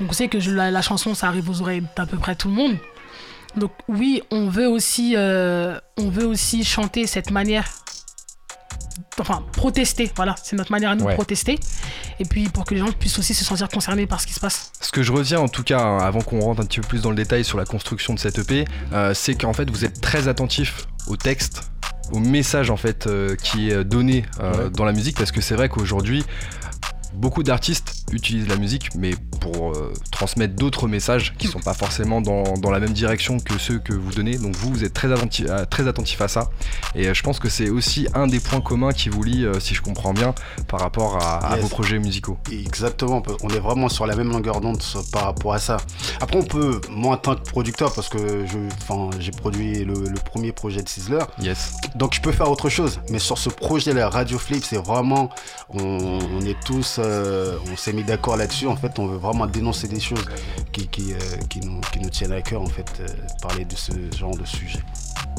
Donc, 0.00 0.10
on 0.10 0.12
sait 0.12 0.28
que 0.28 0.38
je- 0.38 0.50
la, 0.50 0.70
la 0.70 0.82
chanson, 0.82 1.14
ça 1.14 1.26
arrive 1.28 1.48
aux 1.48 1.62
oreilles 1.62 1.82
d'à 1.96 2.04
peu 2.04 2.18
près 2.18 2.34
tout 2.34 2.48
le 2.48 2.54
monde. 2.54 2.76
Donc, 3.58 3.72
oui, 3.88 4.22
on 4.30 4.48
veut 4.48 4.68
aussi, 4.68 5.14
euh, 5.16 5.78
on 5.96 6.08
veut 6.08 6.26
aussi 6.26 6.64
chanter 6.64 7.06
cette 7.06 7.30
manière. 7.30 7.68
Enfin, 9.20 9.42
protester, 9.52 10.10
voilà, 10.14 10.34
c'est 10.42 10.54
notre 10.56 10.70
manière 10.70 10.90
à 10.90 10.94
nous 10.94 11.02
de 11.02 11.06
Ouais. 11.08 11.14
protester. 11.14 11.58
Et 12.20 12.24
puis 12.24 12.48
pour 12.48 12.64
que 12.64 12.74
les 12.74 12.80
gens 12.80 12.90
puissent 12.92 13.18
aussi 13.18 13.34
se 13.34 13.44
sentir 13.44 13.68
concernés 13.68 14.06
par 14.06 14.20
ce 14.20 14.26
qui 14.26 14.32
se 14.32 14.40
passe. 14.40 14.70
Ce 14.80 14.92
que 14.92 15.02
je 15.02 15.12
retiens 15.12 15.40
en 15.40 15.48
tout 15.48 15.64
cas, 15.64 15.80
hein, 15.80 15.98
avant 15.98 16.20
qu'on 16.20 16.40
rentre 16.40 16.60
un 16.62 16.64
petit 16.66 16.80
peu 16.80 16.86
plus 16.86 17.02
dans 17.02 17.10
le 17.10 17.16
détail 17.16 17.44
sur 17.44 17.58
la 17.58 17.64
construction 17.64 18.14
de 18.14 18.18
cette 18.18 18.38
EP, 18.38 18.64
euh, 18.92 19.14
c'est 19.14 19.34
qu'en 19.34 19.52
fait 19.52 19.68
vous 19.70 19.84
êtes 19.84 20.00
très 20.00 20.28
attentif 20.28 20.86
au 21.08 21.16
texte, 21.16 21.62
au 22.12 22.20
message 22.20 22.70
en 22.70 22.76
fait 22.76 23.06
euh, 23.06 23.34
qui 23.36 23.70
est 23.70 23.82
donné 23.84 24.24
euh, 24.40 24.64
Ouais. 24.66 24.70
dans 24.70 24.84
la 24.84 24.92
musique, 24.92 25.16
parce 25.16 25.32
que 25.32 25.40
c'est 25.40 25.54
vrai 25.54 25.68
qu'aujourd'hui 25.68 26.24
beaucoup 27.14 27.42
d'artistes 27.42 28.04
utilisent 28.12 28.48
la 28.48 28.56
musique, 28.56 28.94
mais 28.94 29.10
pour 29.40 29.72
euh, 29.72 29.92
transmettre 30.10 30.54
d'autres 30.54 30.88
messages 30.88 31.34
qui 31.38 31.46
sont 31.46 31.60
pas 31.60 31.74
forcément 31.74 32.20
dans, 32.20 32.54
dans 32.54 32.70
la 32.70 32.80
même 32.80 32.92
direction 32.92 33.38
que 33.38 33.58
ceux 33.58 33.78
que 33.78 33.92
vous 33.92 34.12
donnez. 34.12 34.38
Donc 34.38 34.56
vous, 34.56 34.70
vous 34.70 34.84
êtes 34.84 34.94
très 34.94 35.12
attentif, 35.12 35.46
euh, 35.48 35.64
très 35.66 35.86
attentif 35.88 36.20
à 36.20 36.28
ça. 36.28 36.50
Et 36.94 37.06
euh, 37.08 37.14
je 37.14 37.22
pense 37.22 37.38
que 37.38 37.48
c'est 37.48 37.68
aussi 37.70 38.08
un 38.14 38.26
des 38.26 38.40
points 38.40 38.60
communs 38.60 38.92
qui 38.92 39.08
vous 39.10 39.22
lie, 39.22 39.44
euh, 39.44 39.60
si 39.60 39.74
je 39.74 39.82
comprends 39.82 40.12
bien, 40.14 40.34
par 40.68 40.80
rapport 40.80 41.16
à, 41.22 41.38
à 41.46 41.54
Yes. 41.56 41.62
vos 41.62 41.68
projets 41.68 41.98
musicaux. 41.98 42.38
Exactement, 42.52 43.22
on 43.42 43.48
est 43.50 43.58
vraiment 43.58 43.88
sur 43.88 44.06
la 44.06 44.14
même 44.16 44.30
longueur 44.30 44.60
d'onde 44.60 44.82
par 45.12 45.24
rapport 45.24 45.54
à 45.54 45.58
ça. 45.58 45.78
Après, 46.20 46.38
on 46.38 46.44
peut, 46.44 46.80
moi 46.90 47.14
en 47.14 47.18
tant 47.18 47.34
que 47.34 47.42
producteur, 47.42 47.92
parce 47.94 48.08
que 48.08 48.44
j'ai 49.18 49.30
produit 49.32 49.84
le, 49.84 49.94
le 50.08 50.18
premier 50.24 50.52
projet 50.52 50.82
de 50.82 50.88
Sizzler, 50.88 51.24
Yes. 51.40 51.72
donc 51.94 52.14
je 52.14 52.20
peux 52.20 52.32
faire 52.32 52.50
autre 52.50 52.68
chose. 52.68 53.00
Mais 53.10 53.18
sur 53.18 53.38
ce 53.38 53.48
projet-là, 53.48 54.08
Radio 54.08 54.38
Flip, 54.38 54.64
c'est 54.64 54.76
vraiment, 54.78 55.30
on, 55.70 56.18
on 56.36 56.40
est 56.42 56.58
tous, 56.64 56.97
euh, 56.98 57.56
on 57.72 57.76
s'est 57.76 57.92
mis 57.92 58.04
d'accord 58.04 58.36
là-dessus. 58.36 58.66
En 58.66 58.76
fait, 58.76 58.98
on 58.98 59.06
veut 59.06 59.18
vraiment 59.18 59.46
dénoncer 59.46 59.88
des 59.88 60.00
choses 60.00 60.24
qui, 60.72 60.88
qui, 60.88 61.12
euh, 61.12 61.16
qui 61.48 61.60
nous, 61.60 61.80
qui 61.92 62.00
nous 62.00 62.10
tiennent 62.10 62.32
à 62.32 62.42
cœur, 62.42 62.62
en 62.62 62.66
fait, 62.66 62.90
euh, 63.00 63.06
parler 63.42 63.64
de 63.64 63.74
ce 63.74 63.92
genre 64.16 64.36
de 64.36 64.44
sujet. 64.44 64.80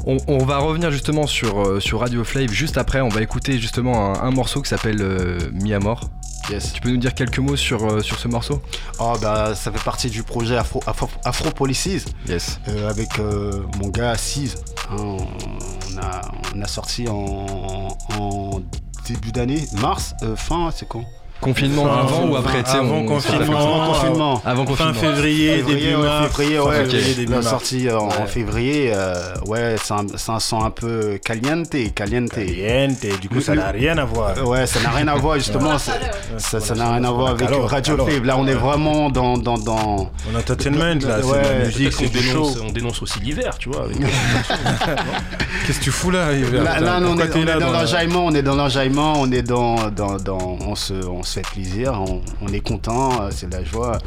On, 0.06 0.18
on 0.28 0.46
va 0.46 0.60
revenir 0.60 0.92
justement 0.92 1.28
sur, 1.28 1.82
sur 1.82 2.00
Radio 2.00 2.24
Flave 2.24 2.52
juste 2.52 2.78
après. 2.78 3.02
On 3.02 3.10
va 3.10 3.22
écouter 3.22 3.60
justement 3.60 4.16
un, 4.16 4.24
un 4.28 4.32
morceau 4.32 4.62
qui 4.62 4.70
s'appelle 4.70 5.02
euh, 5.02 5.40
Mi 5.54 5.74
Amor. 5.74 6.10
Yes. 6.50 6.74
Tu 6.74 6.82
peux 6.82 6.90
nous 6.90 6.98
dire 6.98 7.14
quelques 7.14 7.38
mots 7.38 7.56
sur, 7.58 8.04
sur 8.04 8.18
ce 8.18 8.28
morceau? 8.28 8.62
Oh, 9.00 9.14
bah, 9.22 9.54
ça 9.54 9.72
fait 9.72 9.84
partie 9.84 10.10
du 10.10 10.24
projet 10.24 10.58
Afro, 10.58 10.82
Afro, 10.88 11.08
Afro 11.24 11.52
Policies. 11.52 12.06
Yes. 12.28 12.60
Euh, 12.70 12.90
avec 12.90 13.20
euh, 13.20 13.62
mon 13.80 13.90
gars 13.90 14.12
Assise. 14.12 14.56
hein, 14.90 14.96
on, 15.00 15.98
a, 16.02 16.22
on 16.56 16.62
a 16.62 16.68
sorti 16.68 17.08
en, 17.08 17.90
en 18.18 18.62
début 19.08 19.32
d'année, 19.32 19.64
mars, 19.80 20.16
fin, 20.36 20.72
c'est 20.76 20.88
quand? 20.88 21.04
Confinement 21.42 21.86
Fin- 21.86 22.00
avant 22.02 22.28
ou 22.30 22.36
après 22.36 22.64
avant 22.68 22.96
on- 22.98 23.12
on 23.12 23.20
sait 23.22 23.30
pas 23.32 23.38
confinement. 23.46 24.42
Avant 24.46 24.66
confinement. 24.66 24.76
Fin 24.76 24.94
confinement. 24.94 24.94
février, 24.94 25.56
Février, 25.58 25.76
début 25.92 25.96
ouais, 25.96 26.04
mars. 26.08 26.28
février, 26.36 26.58
Fin 26.58 26.64
ouais, 26.66 26.76
février, 26.76 27.10
ok. 27.12 27.16
début 27.16 27.30
On 27.30 27.32
a 27.32 27.36
mars. 27.38 27.50
sorti 27.50 27.88
euh, 27.88 27.98
en, 28.00 28.04
en 28.04 28.08
Ouais. 28.10 28.28
février, 28.28 28.92
euh, 28.94 29.14
ouais, 29.48 29.76
c'est 29.82 29.94
un, 29.94 30.06
un 30.36 30.40
son 30.40 30.62
un 30.64 30.70
peu 30.70 31.18
caliente, 31.24 31.70
caliente. 31.96 32.30
Caliente, 32.32 33.00
du 33.22 33.30
coup 33.30 33.36
Le- 33.36 33.42
ça 33.42 33.56
n'a 33.56 33.72
rien 33.72 33.98
à 33.98 34.04
voir. 34.06 34.34
Ouais, 34.46 34.66
ça 34.68 34.80
n'a 34.82 34.90
rien 34.90 35.08
à 35.08 35.16
voir 35.16 35.36
justement. 35.38 35.78
Ça 36.38 36.60
ça 36.60 36.76
n'a 36.76 36.92
rien 36.94 37.04
à 37.04 37.12
voir 37.12 37.30
avec 37.32 37.48
Alors, 37.48 37.70
Radio 37.70 37.94
alors. 37.96 38.10
Là, 38.24 38.38
on 38.38 38.46
est 38.48 38.54
vraiment 38.54 39.10
dans, 39.10 39.38
dans, 39.38 39.58
dans, 39.58 40.12
En 40.32 40.38
entertainment 40.38 40.96
là, 41.08 41.18
c'est 41.22 41.26
Ouais, 41.26 41.42
la 41.60 41.66
musique, 41.66 41.94
c'est 41.94 42.08
du 42.10 42.18
show. 42.20 42.34
dénonce, 42.34 42.58
on 42.68 42.72
dénonce 42.72 43.02
aussi 43.02 43.20
l'hiver, 43.20 43.58
tu 43.58 43.70
vois. 43.70 43.88
Qu'est-ce 45.66 45.80
que 45.80 45.84
tu 45.84 45.92
fous 45.92 46.12
là 46.12 46.32
Là, 46.32 47.00
on, 47.02 47.18
est, 47.20 47.36
on 47.36 47.60
dans 47.60 47.70
la- 47.72 47.80
l'enjaillement, 47.82 48.26
on 48.26 48.34
est 48.34 48.42
dans 48.42 48.56
l'enjaillement, 48.56 49.14
on 49.18 49.32
est 49.32 49.42
dans, 49.42 49.90
dans, 49.90 50.18
dans 50.18 50.58
on 50.66 50.76
se, 50.76 50.94
on 50.94 51.24
se 51.30 51.34
fait 51.40 51.48
plaisir, 51.54 51.94
on, 51.94 52.22
on 52.42 52.48
est 52.50 52.60
content, 52.60 53.22
euh, 53.24 53.30
c'est 53.32 53.48
de 53.50 53.56
la 53.56 53.64
joie. 53.64 53.98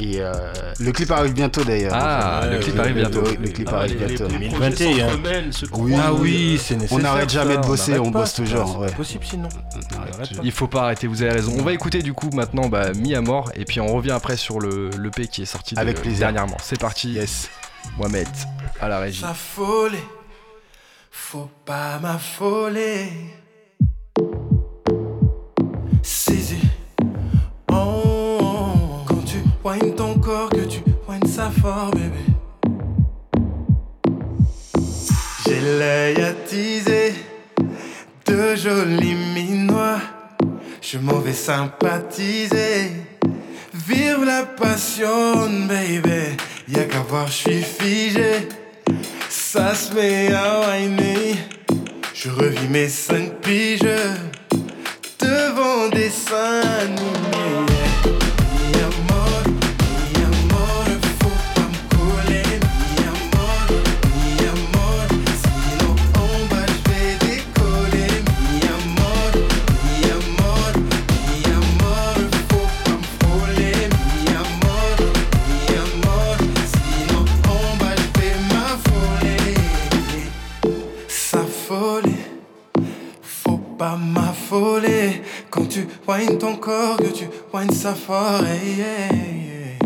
Et 0.00 0.16
euh, 0.18 0.32
le 0.80 0.90
clip 0.90 1.08
arrive 1.12 1.34
bientôt 1.34 1.62
d'ailleurs. 1.62 1.92
Ah, 1.94 2.42
le 2.50 2.58
clip 2.58 2.74
ouais, 2.74 2.80
arrive 2.80 2.96
Le- 2.96 3.00
bientôt. 3.02 3.20
le- 3.30 3.36
le 3.36 3.48
clip 3.48 3.68
Ah, 3.72 3.76
arrive 3.76 3.92
les- 4.00 4.06
bientôt. 4.06 4.24
les 4.24 4.48
2021. 4.48 4.58
projets 4.58 5.00
s'entremêlent, 5.00 5.52
se 5.52 5.64
Oui. 5.66 5.70
croisent. 5.70 6.00
Ah 6.04 6.12
oui, 6.14 6.60
c'est 6.60 6.74
nécessaire. 6.74 6.98
n'arrête 6.98 7.30
jamais 7.30 7.56
de 7.56 7.62
bosser, 7.62 7.98
on 8.00 8.10
pas, 8.10 8.18
bosse 8.20 8.34
toujours, 8.34 8.84
c'est 8.88 8.96
possible 8.96 9.24
sinon. 9.24 9.48
On. 9.76 10.42
Il 10.42 10.50
faut 10.50 10.66
pas 10.66 10.82
arrêter, 10.82 11.06
vous 11.06 11.22
avez 11.22 11.30
raison. 11.32 11.54
On 11.56 11.62
va 11.62 11.72
écouter 11.72 12.02
du 12.02 12.12
coup 12.12 12.28
maintenant 12.34 12.68
bah, 12.68 12.92
Mi 12.92 13.14
à 13.14 13.20
mort 13.20 13.52
et 13.54 13.64
puis 13.64 13.80
on 13.80 13.86
revient 13.94 14.10
après 14.10 14.36
sur 14.36 14.58
le 14.58 14.90
l'EP 15.00 15.28
qui 15.28 15.42
est 15.42 15.46
sorti 15.46 15.76
de- 15.76 15.80
Avec 15.80 16.00
plaisir. 16.00 16.18
dernièrement. 16.32 16.56
C'est 16.60 16.80
parti. 16.80 17.12
Yes. 17.12 17.48
Mohamed 17.96 18.26
à 18.80 18.88
la 18.88 18.98
régie. 18.98 19.20
S'affoler, 19.20 20.02
faut 21.12 21.48
pas 21.64 22.00
m'affoler. 22.00 23.10
Saisi. 26.04 26.58
Oh, 27.72 29.02
quand 29.06 29.24
tu 29.24 29.38
whines 29.64 29.94
ton 29.94 30.18
corps, 30.18 30.50
que 30.50 30.66
tu 30.66 30.80
whines 31.08 31.26
ça 31.26 31.50
fort, 31.50 31.90
bébé. 31.92 32.24
J'ai 35.46 35.60
l'œil 35.60 36.20
attisé 36.20 37.14
de 38.26 38.54
jolis 38.54 39.16
minois. 39.34 39.98
Je 40.82 40.98
m'en 40.98 41.20
vais 41.20 41.32
sympathiser. 41.32 42.90
Vive 43.72 44.24
la 44.26 44.42
passion, 44.42 45.48
baby. 45.66 46.36
Y'a 46.68 46.84
qu'à 46.84 47.00
voir, 47.00 47.28
je 47.28 47.32
suis 47.32 47.62
figé. 47.62 48.48
Ça 49.30 49.74
se 49.74 49.94
met 49.94 50.30
à 50.34 50.68
whiner. 50.68 51.36
Je 52.12 52.28
revis 52.28 52.68
mes 52.68 52.88
cinq 52.88 53.40
piges 53.40 53.88
devant 55.24 55.88
des 55.88 56.10
seins 56.10 56.60
animés. 56.80 57.73
Hey, 87.56 88.80
hey. 88.80 89.78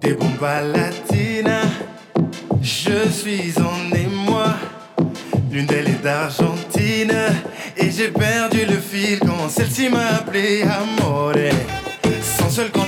Des 0.00 0.14
bombes 0.14 0.40
latinas, 0.40 1.66
je 2.62 3.08
suis 3.08 3.52
en 3.58 3.94
émoi. 3.96 4.54
L'une 5.50 5.66
d'elles 5.66 5.88
est 5.88 6.02
d'Argentine 6.02 7.14
Et 7.78 7.90
j'ai 7.90 8.08
perdu 8.08 8.66
le 8.66 8.76
fil 8.76 9.18
quand 9.20 9.48
celle-ci 9.48 9.88
m'a 9.88 10.06
appelé 10.18 10.62
Amore 10.62 11.32
Sans 12.22 12.50
seul 12.50 12.70
quand 12.70 12.85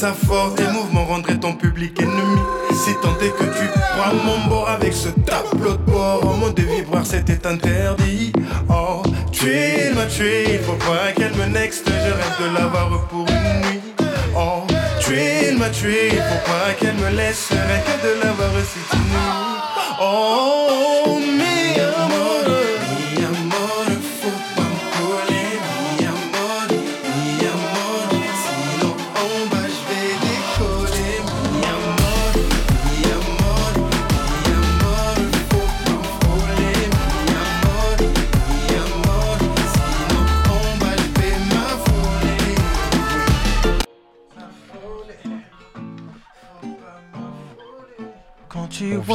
ça 0.00 0.14
fort 0.14 0.54
Tes 0.54 0.66
mouvements 0.68 1.04
rendraient 1.04 1.38
ton 1.38 1.52
public 1.52 2.00
ennemi. 2.00 2.40
Si 2.72 2.94
tant 3.02 3.16
est 3.20 3.36
que 3.38 3.44
tu 3.44 3.66
prends 3.96 4.14
mon 4.24 4.48
bord 4.48 4.66
avec 4.66 4.94
ce 4.94 5.08
tableau 5.08 5.72
de 5.72 5.90
bord 5.90 6.20
Oh 6.22 6.36
mon 6.40 6.50
de 6.50 6.62
vibrer 6.62 7.04
c'était 7.04 7.46
interdit. 7.46 8.32
Oh 8.70 9.02
tu 9.30 9.52
m'as 9.94 10.06
tué 10.06 10.54
Il 10.54 10.60
faut 10.60 10.80
pas 10.88 11.12
qu'elle 11.14 11.34
me 11.34 11.46
next. 11.46 11.84
Je 11.86 12.12
rêve 12.20 12.36
de 12.40 12.56
l'avoir 12.56 13.08
pour 13.08 13.26
une 13.28 13.60
nuit. 13.60 13.80
Oh 14.34 14.62
tu 15.00 15.54
m'as 15.58 15.68
tué 15.68 16.08
Il 16.12 16.22
faut 16.30 16.44
pas 16.50 16.72
qu'elle 16.78 16.94
me 16.94 17.10
laisse 17.10 17.48
Je 17.50 17.56
rêve 17.56 18.00
de 18.02 18.22
l'avoir 18.22 18.50
cette 18.72 18.98
nuit 19.00 20.00
Oh 20.00 21.18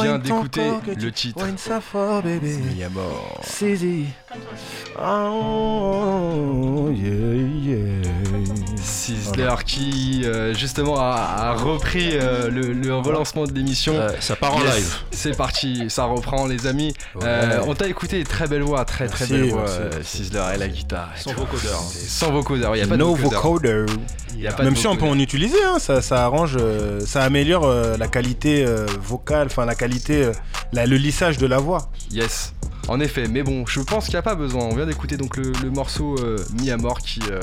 vient 0.02 0.18
d'écouter 0.18 0.70
le 0.96 1.12
titre. 1.12 1.44
à 2.84 2.88
mort. 2.88 3.40
Saisi. 3.42 4.06
Oh, 4.98 6.90
yeah, 6.90 7.34
yeah. 7.62 8.35
Sizzler 9.14 9.54
qui 9.64 10.22
euh, 10.24 10.52
justement 10.54 10.98
a, 10.98 11.12
a 11.38 11.52
repris 11.54 12.10
euh, 12.12 12.50
le, 12.50 12.72
le 12.72 12.94
relancement 12.96 13.44
de 13.44 13.52
l'émission. 13.52 13.94
Euh, 13.94 14.10
ça 14.20 14.34
part 14.36 14.56
en 14.56 14.62
Yes, 14.62 14.76
live. 14.76 14.94
C'est 15.10 15.36
parti, 15.36 15.84
ça 15.88 16.04
reprend 16.04 16.46
les 16.46 16.66
amis. 16.66 16.94
Ouais. 17.14 17.22
Euh, 17.24 17.60
on 17.66 17.74
t'a 17.74 17.86
écouté, 17.88 18.24
très 18.24 18.46
belle 18.48 18.62
voix, 18.62 18.84
très 18.84 19.06
très 19.06 19.26
Merci, 19.28 19.32
belle 19.44 19.50
voix. 19.52 19.66
Sizzler 20.02 20.42
et 20.54 20.58
la 20.58 20.68
guitare. 20.68 21.10
et 21.16 21.20
Sans 21.22 21.30
tout. 21.32 21.40
vocodeur. 21.40 21.80
C'est 21.90 22.08
Sans 22.08 22.32
vocodeur, 22.32 22.74
il 22.74 22.80
n'y 22.80 22.84
a 22.84 22.88
pas 22.88 22.96
no 22.96 23.12
de 23.14 23.18
vocodeur. 23.20 23.42
vocoder. 23.42 23.86
Il 24.34 24.40
y 24.42 24.46
a 24.48 24.52
pas 24.52 24.62
de 24.62 24.68
Même 24.68 24.76
si 24.76 24.86
on 24.86 24.96
peut 24.96 25.06
en 25.06 25.18
utiliser, 25.18 25.62
hein, 25.64 25.78
ça, 25.78 26.02
ça 26.02 26.24
arrange, 26.24 26.56
euh, 26.60 27.00
ça 27.00 27.22
améliore 27.22 27.64
euh, 27.64 27.96
la 27.96 28.06
qualité 28.08 28.64
euh, 28.66 28.86
vocale, 29.00 29.46
enfin 29.46 29.64
la 29.64 29.74
qualité, 29.74 30.24
euh, 30.24 30.32
la- 30.72 30.84
le 30.86 30.96
lissage 30.96 31.38
de 31.38 31.46
la 31.46 31.56
voix. 31.58 31.90
Yes. 32.10 32.52
En 32.88 33.00
effet, 33.00 33.26
mais 33.28 33.42
bon, 33.42 33.64
je 33.66 33.80
pense 33.80 34.04
qu'il 34.04 34.14
n'y 34.14 34.18
a 34.18 34.22
pas 34.22 34.34
besoin. 34.36 34.62
On 34.64 34.76
vient 34.76 34.86
d'écouter 34.86 35.16
donc 35.16 35.36
le, 35.38 35.50
le 35.62 35.70
morceau 35.70 36.16
euh, 36.20 36.36
Mi 36.60 36.70
à 36.70 36.76
mort 36.76 36.98
qui, 36.98 37.20
euh, 37.30 37.40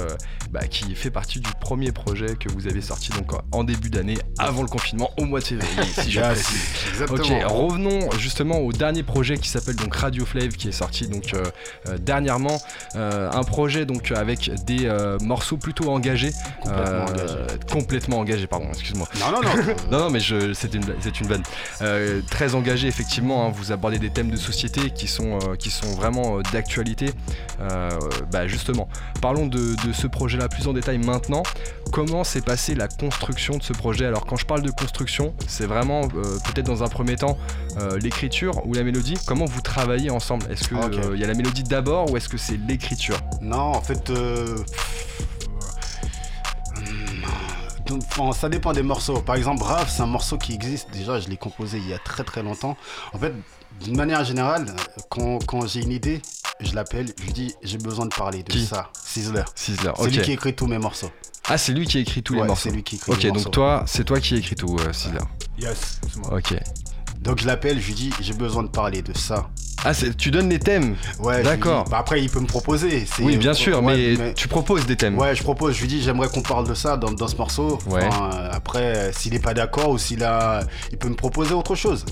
bah, 0.53 0.67
qui 0.67 0.93
fait 0.93 1.09
partie 1.09 1.39
du 1.39 1.49
premier 1.59 1.91
projet 1.91 2.35
que 2.35 2.47
vous 2.53 2.67
avez 2.67 2.81
sorti 2.81 3.09
donc 3.09 3.31
en 3.51 3.63
début 3.63 3.89
d'année, 3.89 4.19
avant 4.37 4.61
le 4.61 4.67
confinement, 4.67 5.09
au 5.17 5.25
mois 5.25 5.39
de 5.39 5.45
février, 5.45 5.83
si 5.97 6.11
je 6.11 6.19
précise. 6.19 6.61
Exactement. 6.91 7.39
Ok, 7.39 7.51
revenons 7.51 8.11
justement 8.19 8.59
au 8.59 8.71
dernier 8.71 9.01
projet 9.01 9.39
qui 9.39 9.49
s'appelle 9.49 9.75
donc 9.75 9.95
Radio 9.95 10.25
Flave 10.25 10.49
qui 10.49 10.67
est 10.67 10.71
sorti 10.71 11.07
donc 11.07 11.33
euh, 11.33 11.43
euh, 11.87 11.97
dernièrement. 11.97 12.61
Euh, 12.95 13.31
un 13.31 13.43
projet 13.43 13.87
donc 13.87 14.11
avec 14.11 14.51
des 14.65 14.87
morceaux 15.21 15.57
plutôt 15.57 15.89
engagés. 15.89 16.31
Complètement 16.63 16.99
engagé. 17.07 17.35
Complètement 17.71 18.19
engagés, 18.19 18.47
pardon, 18.47 18.67
excuse-moi. 18.69 19.07
Non, 19.19 19.31
non, 19.31 19.41
non. 19.41 19.73
Non, 19.91 19.99
non, 20.05 20.09
mais 20.11 20.19
je, 20.19 20.53
c'est 20.53 20.73
une, 20.75 20.83
c'est 20.99 21.19
une 21.19 21.27
vanne. 21.27 21.43
Très 22.29 22.53
engagé, 22.53 22.87
effectivement. 22.87 23.47
hein, 23.47 23.51
vous 23.53 23.71
abordez 23.71 23.97
des 23.97 24.11
thèmes 24.11 24.29
de 24.29 24.37
société 24.37 24.91
qui 24.91 25.07
sont, 25.07 25.39
qui 25.57 25.71
sont 25.71 25.91
vraiment 25.95 26.41
d'actualité. 26.51 27.09
Bah, 28.31 28.47
justement, 28.47 28.87
parlons 29.19 29.47
de, 29.47 29.75
de 29.87 29.93
ce 29.93 30.05
projet-là 30.05 30.42
plus 30.47 30.67
en 30.67 30.73
détail 30.73 30.97
maintenant. 30.97 31.43
Comment 31.91 32.23
s'est 32.23 32.41
passée 32.41 32.75
la 32.75 32.87
construction 32.87 33.57
de 33.57 33.63
ce 33.63 33.73
projet? 33.73 34.05
Alors, 34.05 34.25
quand 34.25 34.35
je 34.35 34.45
parle 34.45 34.61
de 34.61 34.71
construction, 34.71 35.33
c'est 35.47 35.65
vraiment 35.65 36.01
euh, 36.15 36.37
peut-être 36.45 36.65
dans 36.65 36.83
un 36.83 36.87
premier 36.87 37.15
temps 37.15 37.37
euh, 37.77 37.99
l'écriture 37.99 38.65
ou 38.65 38.73
la 38.73 38.83
mélodie. 38.83 39.15
Comment 39.27 39.45
vous 39.45 39.61
travaillez 39.61 40.09
ensemble? 40.09 40.51
Est-ce 40.51 40.67
qu'il 40.67 40.77
Ok. 40.77 41.17
y 41.17 41.23
a 41.23 41.27
la 41.27 41.33
mélodie 41.33 41.63
d'abord 41.63 42.11
ou 42.11 42.17
est-ce 42.17 42.29
que 42.29 42.37
c'est 42.37 42.57
l'écriture? 42.57 43.17
Non, 43.41 43.57
en 43.57 43.81
fait, 43.81 44.09
euh, 44.09 44.57
enfin, 47.91 48.31
ça 48.31 48.49
dépend 48.49 48.73
des 48.73 48.83
morceaux. 48.83 49.21
Par 49.21 49.35
exemple, 49.35 49.59
Brave, 49.59 49.89
c'est 49.89 50.01
un 50.01 50.07
morceau 50.07 50.37
qui 50.37 50.53
existe. 50.53 50.89
Déjà, 50.91 51.19
je 51.19 51.27
l'ai 51.29 51.37
composé 51.37 51.77
il 51.77 51.87
y 51.87 51.93
a 51.93 51.99
très 51.99 52.23
très 52.23 52.41
longtemps. 52.41 52.75
En 53.13 53.19
fait, 53.19 53.33
d'une 53.83 53.97
manière 53.97 54.23
générale, 54.23 54.65
quand, 55.09 55.45
quand 55.45 55.67
j'ai 55.67 55.81
une 55.81 55.91
idée, 55.91 56.21
je 56.59 56.73
l'appelle, 56.75 57.07
je 57.19 57.23
lui 57.25 57.33
dis 57.33 57.53
j'ai 57.61 57.77
besoin 57.77 58.05
de 58.05 58.13
parler 58.13 58.43
de 58.43 58.51
Qui 58.51 58.65
ça. 58.65 58.89
Sizzler. 59.05 59.43
Sizzler, 59.55 59.91
C'est 59.97 60.09
lui 60.09 60.21
qui 60.21 60.31
écrit 60.31 60.53
tous 60.55 60.67
mes 60.67 60.77
morceaux. 60.79 61.11
Ah, 61.49 61.57
c'est 61.57 61.73
lui 61.73 61.85
qui 61.85 61.99
écrit 61.99 62.23
tous 62.23 62.35
les 62.35 62.43
morceaux. 62.43 62.69
C'est 62.69 62.75
lui 62.75 62.83
qui 62.83 62.95
écrit 62.95 63.11
Ok, 63.11 63.17
les 63.23 63.27
donc 63.29 63.35
morceaux. 63.37 63.49
toi, 63.49 63.83
c'est 63.85 64.05
toi 64.05 64.19
qui 64.19 64.35
écris 64.35 64.55
tout, 64.55 64.77
euh, 64.79 64.93
Sizzler. 64.93 65.19
Yes. 65.59 65.99
c'est 66.09 66.15
moi. 66.17 66.37
Ok. 66.37 66.55
Donc 67.19 67.39
je 67.39 67.47
l'appelle, 67.47 67.79
je 67.81 67.87
lui 67.87 67.93
dis 67.93 68.09
j'ai 68.21 68.33
besoin 68.33 68.63
de 68.63 68.69
parler 68.69 69.01
de 69.01 69.15
ça. 69.17 69.49
Ah, 69.85 69.93
c'est- 69.93 70.15
tu 70.15 70.31
donnes 70.31 70.47
les 70.47 70.59
thèmes 70.59 70.95
Ouais, 71.19 71.33
je 71.35 71.37
lui 71.39 71.43
D'accord. 71.45 71.83
dis- 71.83 71.91
bah, 71.91 71.97
après, 71.99 72.21
il 72.23 72.29
peut 72.29 72.39
me 72.39 72.45
proposer. 72.47 73.05
c'est- 73.05 73.21
Oui, 73.21 73.35
bien 73.35 73.53
sûr, 73.53 73.83
ouais, 73.83 74.15
mais, 74.17 74.33
tu 74.33 74.47
proposes 74.47 74.85
des 74.85 74.95
thèmes. 74.95 75.17
Ouais, 75.19 75.35
je 75.35 75.43
propose, 75.43 75.75
je 75.75 75.81
lui 75.81 75.87
dis, 75.89 76.01
j'aimerais 76.01 76.29
qu'on 76.29 76.41
parle 76.41 76.65
de 76.67 76.73
ça 76.73 76.95
dans, 76.95 77.11
dans 77.11 77.27
ce 77.27 77.35
morceau. 77.35 77.79
Ouais. 77.87 78.05
Enfin, 78.05 78.29
euh, 78.33 78.49
après, 78.53 78.95
euh, 78.95 79.11
s'il 79.11 79.33
est 79.35 79.39
pas 79.43 79.53
d'accord 79.53 79.89
ou 79.89 79.97
s'il 79.97 80.23
a. 80.23 80.61
Il 80.93 80.97
peut 80.97 81.09
me 81.09 81.15
proposer 81.15 81.53
autre 81.53 81.75
chose. 81.75 82.05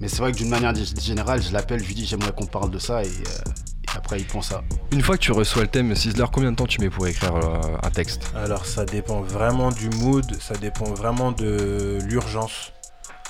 Mais 0.00 0.06
c'est 0.06 0.18
vrai 0.18 0.30
que 0.30 0.36
d'une 0.36 0.48
manière 0.50 0.72
g- 0.74 0.84
générale, 1.02 1.42
je 1.42 1.52
l'appelle, 1.52 1.80
je 1.82 1.86
lui 1.88 1.94
dis, 1.94 2.06
j'aimerais 2.06 2.30
qu'on 2.32 2.46
parle 2.46 2.70
de 2.70 2.78
ça 2.78 3.02
et, 3.02 3.06
euh, 3.06 3.10
et 3.10 3.75
après, 3.96 4.18
il 4.20 4.26
pense 4.26 4.48
ça. 4.48 4.62
Une 4.92 5.02
fois 5.02 5.16
que 5.16 5.22
tu 5.22 5.32
reçois 5.32 5.62
le 5.62 5.68
thème, 5.68 5.94
Sizzler, 5.94 6.26
combien 6.32 6.52
de 6.52 6.56
temps 6.56 6.66
tu 6.66 6.80
mets 6.80 6.90
pour 6.90 7.06
écrire 7.06 7.34
euh, 7.34 7.76
un 7.82 7.90
texte? 7.90 8.30
Alors 8.34 8.66
ça 8.66 8.84
dépend 8.84 9.20
vraiment 9.22 9.70
du 9.70 9.88
mood, 9.88 10.24
ça 10.40 10.54
dépend 10.54 10.84
vraiment 10.84 11.32
de 11.32 11.98
l'urgence. 12.04 12.72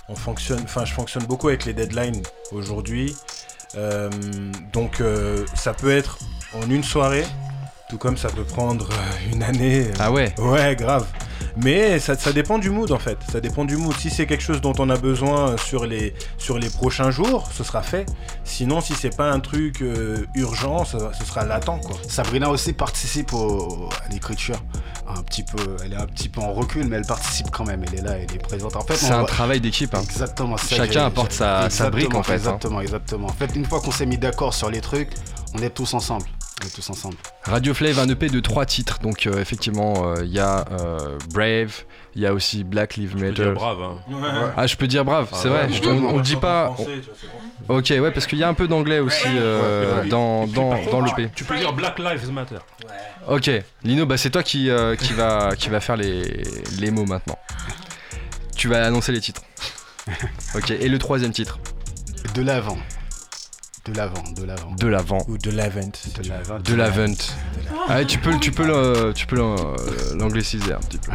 On 0.08 0.14
fonctionne, 0.14 0.60
enfin 0.64 0.84
je 0.84 0.92
fonctionne 0.92 1.24
beaucoup 1.24 1.48
avec 1.48 1.64
les 1.64 1.72
deadlines 1.72 2.22
aujourd'hui. 2.52 3.16
Euh, 3.76 4.10
donc 4.72 5.00
euh, 5.00 5.44
ça 5.54 5.72
peut 5.74 5.90
être 5.90 6.18
en 6.54 6.68
une 6.70 6.84
soirée, 6.84 7.24
tout 7.88 7.98
comme 7.98 8.16
ça 8.16 8.28
peut 8.28 8.44
prendre 8.44 8.88
une 9.32 9.42
année. 9.42 9.90
Ah 9.98 10.12
ouais? 10.12 10.34
Ouais, 10.38 10.76
grave. 10.76 11.06
Mais 11.56 11.98
ça, 11.98 12.16
ça 12.16 12.32
dépend 12.32 12.58
du 12.58 12.68
mood 12.70 12.92
en 12.92 12.98
fait. 12.98 13.18
Ça 13.32 13.40
dépend 13.40 13.64
du 13.64 13.76
mood. 13.76 13.94
Si 13.96 14.10
c'est 14.10 14.26
quelque 14.26 14.42
chose 14.42 14.60
dont 14.60 14.74
on 14.78 14.90
a 14.90 14.96
besoin 14.96 15.56
sur 15.56 15.86
les, 15.86 16.14
sur 16.38 16.58
les 16.58 16.68
prochains 16.68 17.10
jours, 17.10 17.48
ce 17.52 17.64
sera 17.64 17.82
fait. 17.82 18.04
Sinon, 18.44 18.80
si 18.80 18.94
c'est 18.94 19.16
pas 19.16 19.30
un 19.30 19.40
truc 19.40 19.80
euh, 19.82 20.26
urgent, 20.34 20.84
ça- 20.84 21.12
ce 21.18 21.24
sera 21.24 21.44
latent 21.44 21.80
quoi. 21.80 21.96
Sabrina 22.08 22.50
aussi 22.50 22.72
participe 22.74 23.32
au- 23.32 23.88
à 24.04 24.08
l'écriture. 24.12 24.56
Un 25.08 25.22
petit 25.22 25.44
peu, 25.44 25.76
elle 25.84 25.92
est 25.92 25.96
un 25.96 26.06
petit 26.06 26.28
peu 26.28 26.40
en 26.40 26.52
recul, 26.52 26.88
mais 26.88 26.96
elle 26.96 27.06
participe 27.06 27.50
quand 27.50 27.64
même. 27.64 27.82
Elle 27.86 28.00
est 28.00 28.02
là, 28.02 28.12
elle 28.18 28.34
est 28.34 28.38
présente. 28.42 28.76
En 28.76 28.80
fait, 28.82 28.96
C'est 28.96 29.12
un 29.12 29.20
va- 29.22 29.26
travail 29.26 29.60
d'équipe. 29.60 29.94
hein. 29.94 30.02
Exactement. 30.02 30.56
ça 30.56 30.76
Chacun 30.76 31.06
apporte 31.06 31.32
sa- 31.32 31.60
sa 31.60 31.64
exactement, 31.66 31.90
brique, 31.90 32.14
en 32.16 32.22
fait, 32.22 32.32
hein. 32.32 32.36
Exactement, 32.36 32.80
exactement. 32.80 33.26
En 33.28 33.32
fait, 33.32 33.54
une 33.54 33.64
fois 33.64 33.80
qu'on 33.80 33.92
s'est 33.92 34.04
mis 34.06 34.18
d'accord 34.18 34.52
sur 34.52 34.68
les 34.70 34.80
trucs, 34.80 35.10
on 35.54 35.62
est 35.62 35.70
tous 35.70 35.94
ensemble. 35.94 36.24
On 36.62 36.66
est 36.66 36.70
tous 36.74 36.88
ensemble. 36.88 37.16
Radio 37.44 37.74
Flave, 37.74 37.98
un 37.98 38.08
EP 38.08 38.28
de 38.30 38.40
trois 38.40 38.64
titres. 38.64 38.98
Donc, 39.00 39.26
euh, 39.26 39.38
effectivement, 39.40 40.08
euh, 40.14 40.24
il 40.24 40.32
y 40.32 40.38
a 40.40 40.64
euh, 40.72 41.18
Brave, 41.32 41.84
il 42.14 42.22
y 42.22 42.26
a 42.26 42.32
aussi 42.32 42.64
Black 42.64 42.96
Lives 42.96 43.10
Je 43.12 43.18
peux 43.18 43.24
Matter. 43.28 43.42
dire 43.44 43.52
brave, 43.52 43.82
hein. 43.82 44.52
Ah, 44.56 44.66
je 44.66 44.74
peux 44.76 44.86
dire 44.86 45.04
brave, 45.04 45.28
c'est 45.34 45.48
vrai. 45.48 45.68
je- 45.70 45.86
on, 45.86 46.14
on 46.14 46.16
le 46.16 46.22
dit 46.22 46.36
pas. 46.36 46.74
on- 46.78 47.76
Ok, 47.76 47.88
ouais, 47.90 48.10
parce 48.10 48.26
qu'il 48.26 48.38
y 48.38 48.44
a 48.44 48.48
un 48.48 48.54
peu 48.54 48.68
d'anglais 48.68 49.00
aussi 49.00 49.26
euh, 49.26 50.02
Ouais, 50.02 50.08
dans, 50.08 50.46
dans, 50.46 50.82
dans 50.90 51.00
l'EP. 51.02 51.30
Tu 51.34 51.44
peux 51.44 51.56
dire 51.58 51.72
Black 51.74 51.98
Lives 51.98 52.30
Matter. 52.32 52.58
Ok, 53.28 53.50
Lino, 53.82 54.06
bah 54.06 54.16
c'est 54.16 54.30
toi 54.30 54.42
qui, 54.42 54.70
euh, 54.70 54.96
qui, 54.96 55.12
va, 55.12 55.50
qui 55.58 55.68
va 55.68 55.80
faire 55.80 55.96
les, 55.96 56.42
les 56.78 56.90
mots 56.90 57.04
maintenant. 57.06 57.38
Tu 58.56 58.68
vas 58.68 58.84
annoncer 58.86 59.12
les 59.12 59.20
titres. 59.20 59.42
Ok, 60.54 60.70
et 60.70 60.88
le 60.88 60.98
troisième 60.98 61.32
titre 61.32 61.58
De 62.34 62.40
l'avant. 62.42 62.78
De 63.86 63.92
l'avant, 63.96 64.22
de 64.36 64.44
l'avant. 64.44 64.72
De 64.72 64.86
l'avant. 64.88 65.24
Ou 65.28 65.38
de 65.38 65.50
l'event. 65.50 65.90
De 66.22 66.28
l'avant. 66.28 66.58
De 66.58 66.74
l'avant. 66.74 67.14
Ah, 67.88 68.04
tu 68.04 68.18
peux, 68.18 68.36
tu 68.40 68.50
peux 68.50 68.66
le- 68.66 69.12
tu 69.14 69.26
peux 69.26 69.36
le- 69.36 70.16
l'angliciser 70.18 70.72
un 70.72 70.78
petit 70.80 70.98
peu. 70.98 71.12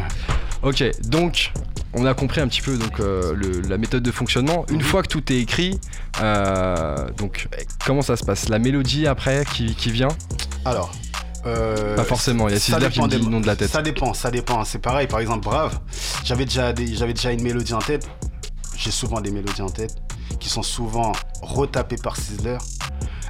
Ok, 0.62 0.82
donc 1.04 1.52
on 1.92 2.06
a 2.06 2.14
compris 2.14 2.40
un 2.40 2.48
petit 2.48 2.62
peu 2.62 2.78
donc 2.78 2.98
euh, 3.00 3.34
le- 3.34 3.60
la 3.68 3.76
méthode 3.76 4.02
de 4.02 4.10
fonctionnement. 4.10 4.64
Une 4.70 4.80
fois 4.80 5.02
que 5.02 5.08
tout 5.08 5.30
est 5.32 5.36
écrit, 5.38 5.78
euh, 6.22 7.10
donc 7.18 7.48
comment 7.84 8.00
ça 8.02 8.16
se 8.16 8.24
passe? 8.24 8.48
La 8.48 8.58
mélodie 8.58 9.06
après 9.06 9.44
qui, 9.52 9.74
qui 9.74 9.90
vient? 9.90 10.08
Alors. 10.64 10.92
euh, 11.44 11.94
Pas 11.96 12.04
forcément, 12.04 12.48
il 12.48 12.54
y 12.54 12.56
a 12.56 12.60
Sizzler 12.60 12.88
qui 12.88 13.00
me 13.02 13.08
dit 13.08 13.16
des- 13.18 13.22
le 13.24 13.28
nom 13.30 13.40
de 13.40 13.46
la 13.46 13.56
tête. 13.56 13.68
Ça 13.70 13.82
dépend, 13.82 14.14
ça 14.14 14.30
dépend. 14.30 14.64
C'est 14.64 14.78
pareil, 14.78 15.08
par 15.08 15.18
exemple, 15.20 15.44
Brave. 15.44 15.78
J'avais 16.24 16.44
déjà, 16.46 16.72
des- 16.72 16.94
j'avais 16.94 17.12
déjà 17.12 17.32
une 17.32 17.42
mélodie 17.42 17.74
en 17.74 17.80
tête. 17.80 18.08
J'ai 18.76 18.90
souvent 18.92 19.20
des 19.20 19.30
mélodies 19.30 19.60
en 19.62 19.68
tête 19.68 19.94
qui 20.38 20.48
sont 20.48 20.62
souvent 20.62 21.12
retapées 21.42 21.96
par 21.96 22.16
Sizzler. 22.16 22.58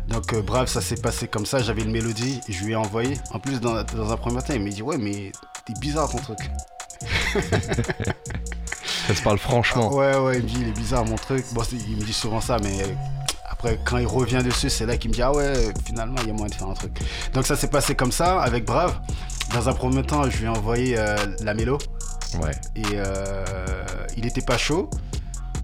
Donc, 0.09 0.33
euh, 0.35 0.43
Brave, 0.43 0.67
ça 0.69 0.81
s'est 0.81 0.97
passé 0.97 1.29
comme 1.29 1.47
ça. 1.47 1.61
J'avais 1.61 1.83
une 1.83 1.93
mélodie, 1.93 2.41
je 2.49 2.65
lui 2.65 2.73
ai 2.73 2.77
envoyé. 2.77 3.17
En 3.33 3.39
plus, 3.39 3.61
dans, 3.61 3.83
dans 3.83 4.11
un 4.13 4.17
premier 4.17 4.43
temps, 4.43 4.53
il 4.55 4.63
m'a 4.63 4.71
dit 4.71 4.83
Ouais, 4.83 4.99
mais 4.99 5.33
t'es 5.65 5.73
bizarre 5.81 6.11
ton 6.11 6.19
truc. 6.19 6.39
Ça 9.07 9.15
se 9.15 9.23
parle 9.23 9.39
franchement. 9.39 9.93
Ouais, 9.95 10.17
ouais, 10.17 10.37
il 10.39 10.43
me 10.45 10.49
dit 10.49 10.57
Il 10.61 10.69
est 10.69 10.73
bizarre 10.73 11.05
mon 11.05 11.17
truc. 11.17 11.45
Bon, 11.53 11.63
il 11.73 11.97
me 11.97 12.05
dit 12.05 12.13
souvent 12.13 12.41
ça, 12.41 12.59
mais. 12.63 12.83
euh, 12.83 12.87
Après, 13.51 13.79
quand 13.85 13.99
il 13.99 14.07
revient 14.07 14.43
dessus, 14.45 14.71
c'est 14.71 14.87
là 14.87 14.97
qu'il 14.97 15.11
me 15.11 15.15
dit 15.15 15.23
Ah 15.23 15.33
ouais, 15.33 15.73
finalement, 15.85 16.17
il 16.23 16.29
y 16.29 16.31
a 16.31 16.33
moyen 16.33 16.49
de 16.49 16.55
faire 16.55 16.69
un 16.69 16.75
truc. 16.75 16.93
Donc, 17.33 17.47
ça 17.47 17.57
s'est 17.57 17.69
passé 17.69 17.95
comme 17.95 18.13
ça, 18.13 18.41
avec 18.41 18.65
Brave. 18.65 18.99
Dans 19.55 19.69
un 19.69 19.73
premier 19.73 20.03
temps, 20.03 20.29
je 20.31 20.37
lui 20.39 20.45
ai 20.45 20.49
envoyé 20.49 20.97
euh, 20.99 21.17
la 21.41 21.55
mélo. 21.55 21.79
Ouais. 22.41 22.53
Et 22.77 22.83
euh, 22.95 23.45
il 24.17 24.27
était 24.27 24.41
pas 24.41 24.57
chaud. 24.57 24.89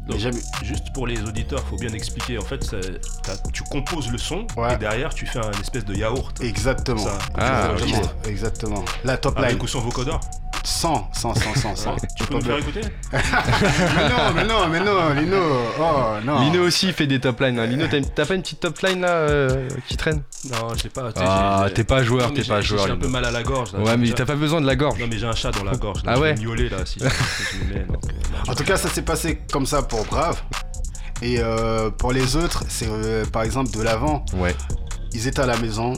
Donc. 0.08 0.18
Juste 0.62 0.92
pour 0.94 1.06
les 1.06 1.20
auditeurs, 1.22 1.60
faut 1.68 1.76
bien 1.76 1.92
expliquer. 1.92 2.38
En 2.38 2.42
fait, 2.44 2.64
ça- 2.64 2.76
tu 3.52 3.62
composes 3.64 4.10
le 4.10 4.18
son 4.18 4.46
Ouais. 4.56 4.74
et 4.74 4.76
derrière 4.78 5.12
tu 5.14 5.26
fais 5.26 5.38
un 5.38 5.50
espèce 5.60 5.84
de 5.84 5.94
yaourt. 5.94 6.40
Exactement. 6.42 6.98
Ça, 7.04 7.18
Ah, 7.36 7.70
Exactement. 7.74 8.12
Exactement. 8.26 8.84
La 9.04 9.16
top 9.18 9.36
line. 9.36 9.44
Avec 9.44 9.62
ou 9.62 9.66
sans 9.68 9.80
vocodeur. 9.80 10.20
100, 10.68 11.10
100, 11.14 11.34
100, 11.34 11.54
100, 11.54 11.76
100. 11.76 11.96
Tu 12.18 12.24
peux 12.26 12.34
nous 12.34 12.40
faire 12.42 12.58
écouter 12.58 12.80
mais 13.12 14.08
non, 14.08 14.32
mais 14.34 14.44
non, 14.44 14.68
mais 14.68 14.80
non, 14.80 15.14
Lino. 15.14 15.36
Oh, 15.80 15.84
non. 16.24 16.40
Lino 16.42 16.62
aussi 16.66 16.92
fait 16.92 17.06
des 17.06 17.18
top 17.20 17.40
lines. 17.40 17.58
hein. 17.58 17.66
Lino, 17.66 17.86
t'as 17.90 17.98
une- 17.98 18.08
t'as 18.10 18.26
pas 18.26 18.34
une 18.34 18.42
petite 18.42 18.60
top 18.60 18.78
line 18.80 19.00
là 19.00 19.08
euh, 19.08 19.68
qui 19.88 19.96
traîne? 19.96 20.22
Non, 20.50 20.74
je 20.76 20.82
sais 20.82 20.88
pas. 20.90 21.10
Ah, 21.16 21.64
j'ai- 21.68 21.74
t'es 21.74 21.84
pas 21.84 22.02
joueur, 22.02 22.32
t'es 22.34 22.42
j'ai- 22.42 22.48
pas 22.48 22.60
j'ai- 22.60 22.68
joueur. 22.68 22.86
J'ai 22.86 22.92
un 22.92 22.96
peu 22.96 23.08
mal 23.08 23.24
à 23.24 23.30
la 23.30 23.42
gorge. 23.42 23.72
là. 23.72 23.80
Ouais, 23.80 23.96
mais 23.96 24.06
J'ai- 24.06 24.14
t'as 24.14 24.26
pas 24.26 24.34
besoin 24.36 24.60
de 24.60 24.66
la 24.66 24.76
gorge. 24.76 24.98
Non, 25.00 25.06
mais 25.10 25.18
j'ai 25.18 25.26
un 25.26 25.34
chat 25.34 25.50
dans 25.52 25.64
la 25.64 25.76
gorge. 25.76 26.04
Là. 26.04 26.12
Ah 26.16 26.20
ouais 26.20 26.34
miauler 26.36 26.68
là 26.68 26.78
si, 26.84 26.98
En 28.48 28.54
tout 28.54 28.64
cas, 28.64 28.76
ça 28.76 28.88
s'est 28.88 29.02
passé 29.02 29.40
comme 29.52 29.66
ça 29.66 29.82
pour 29.82 30.04
Brave. 30.04 30.40
Et 31.22 31.36
euh, 31.40 31.90
pour 31.90 32.12
les 32.12 32.36
autres, 32.36 32.62
c'est 32.68 32.86
euh, 32.88 33.24
par 33.24 33.42
exemple 33.42 33.70
de 33.76 33.82
l'avant. 33.82 34.24
Ouais. 34.34 34.54
Ils 35.12 35.26
étaient 35.26 35.40
à 35.40 35.46
la 35.46 35.56
maison. 35.56 35.94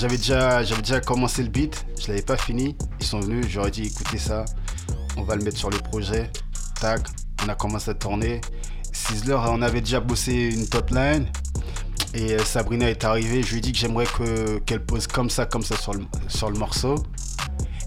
J'avais 0.00 0.16
déjà, 0.16 0.62
j'avais 0.62 0.80
déjà 0.80 1.00
commencé 1.00 1.42
le 1.42 1.50
beat. 1.50 1.84
Je 2.00 2.08
l'avais 2.08 2.22
pas 2.22 2.36
fini. 2.38 2.74
Ils 3.00 3.06
sont 3.06 3.20
venus. 3.20 3.46
J'aurais 3.48 3.70
dit 3.70 3.84
écoutez 3.84 4.16
ça. 4.18 4.46
On 5.18 5.22
va 5.24 5.36
le 5.36 5.42
mettre 5.44 5.58
sur 5.58 5.68
le 5.68 5.76
projet. 5.78 6.30
Tac. 6.80 7.02
On 7.44 7.48
a 7.50 7.54
commencé 7.54 7.90
à 7.90 7.94
tourner. 7.94 8.40
Sizzler, 8.92 9.34
on 9.48 9.60
avait 9.60 9.80
déjà 9.82 10.00
bossé 10.00 10.32
une 10.32 10.66
top 10.68 10.88
line. 10.90 11.26
Et 12.14 12.32
euh, 12.32 12.44
Sabrina 12.44 12.88
est 12.88 13.04
arrivée. 13.04 13.42
Je 13.42 13.50
lui 13.52 13.58
ai 13.58 13.60
dit 13.60 13.72
que 13.72 13.78
j'aimerais 13.78 14.06
que, 14.06 14.58
qu'elle 14.60 14.84
pose 14.84 15.06
comme 15.06 15.28
ça, 15.28 15.44
comme 15.44 15.62
ça 15.62 15.76
sur 15.76 15.92
le, 15.92 16.04
sur 16.28 16.50
le 16.50 16.58
morceau. 16.58 16.94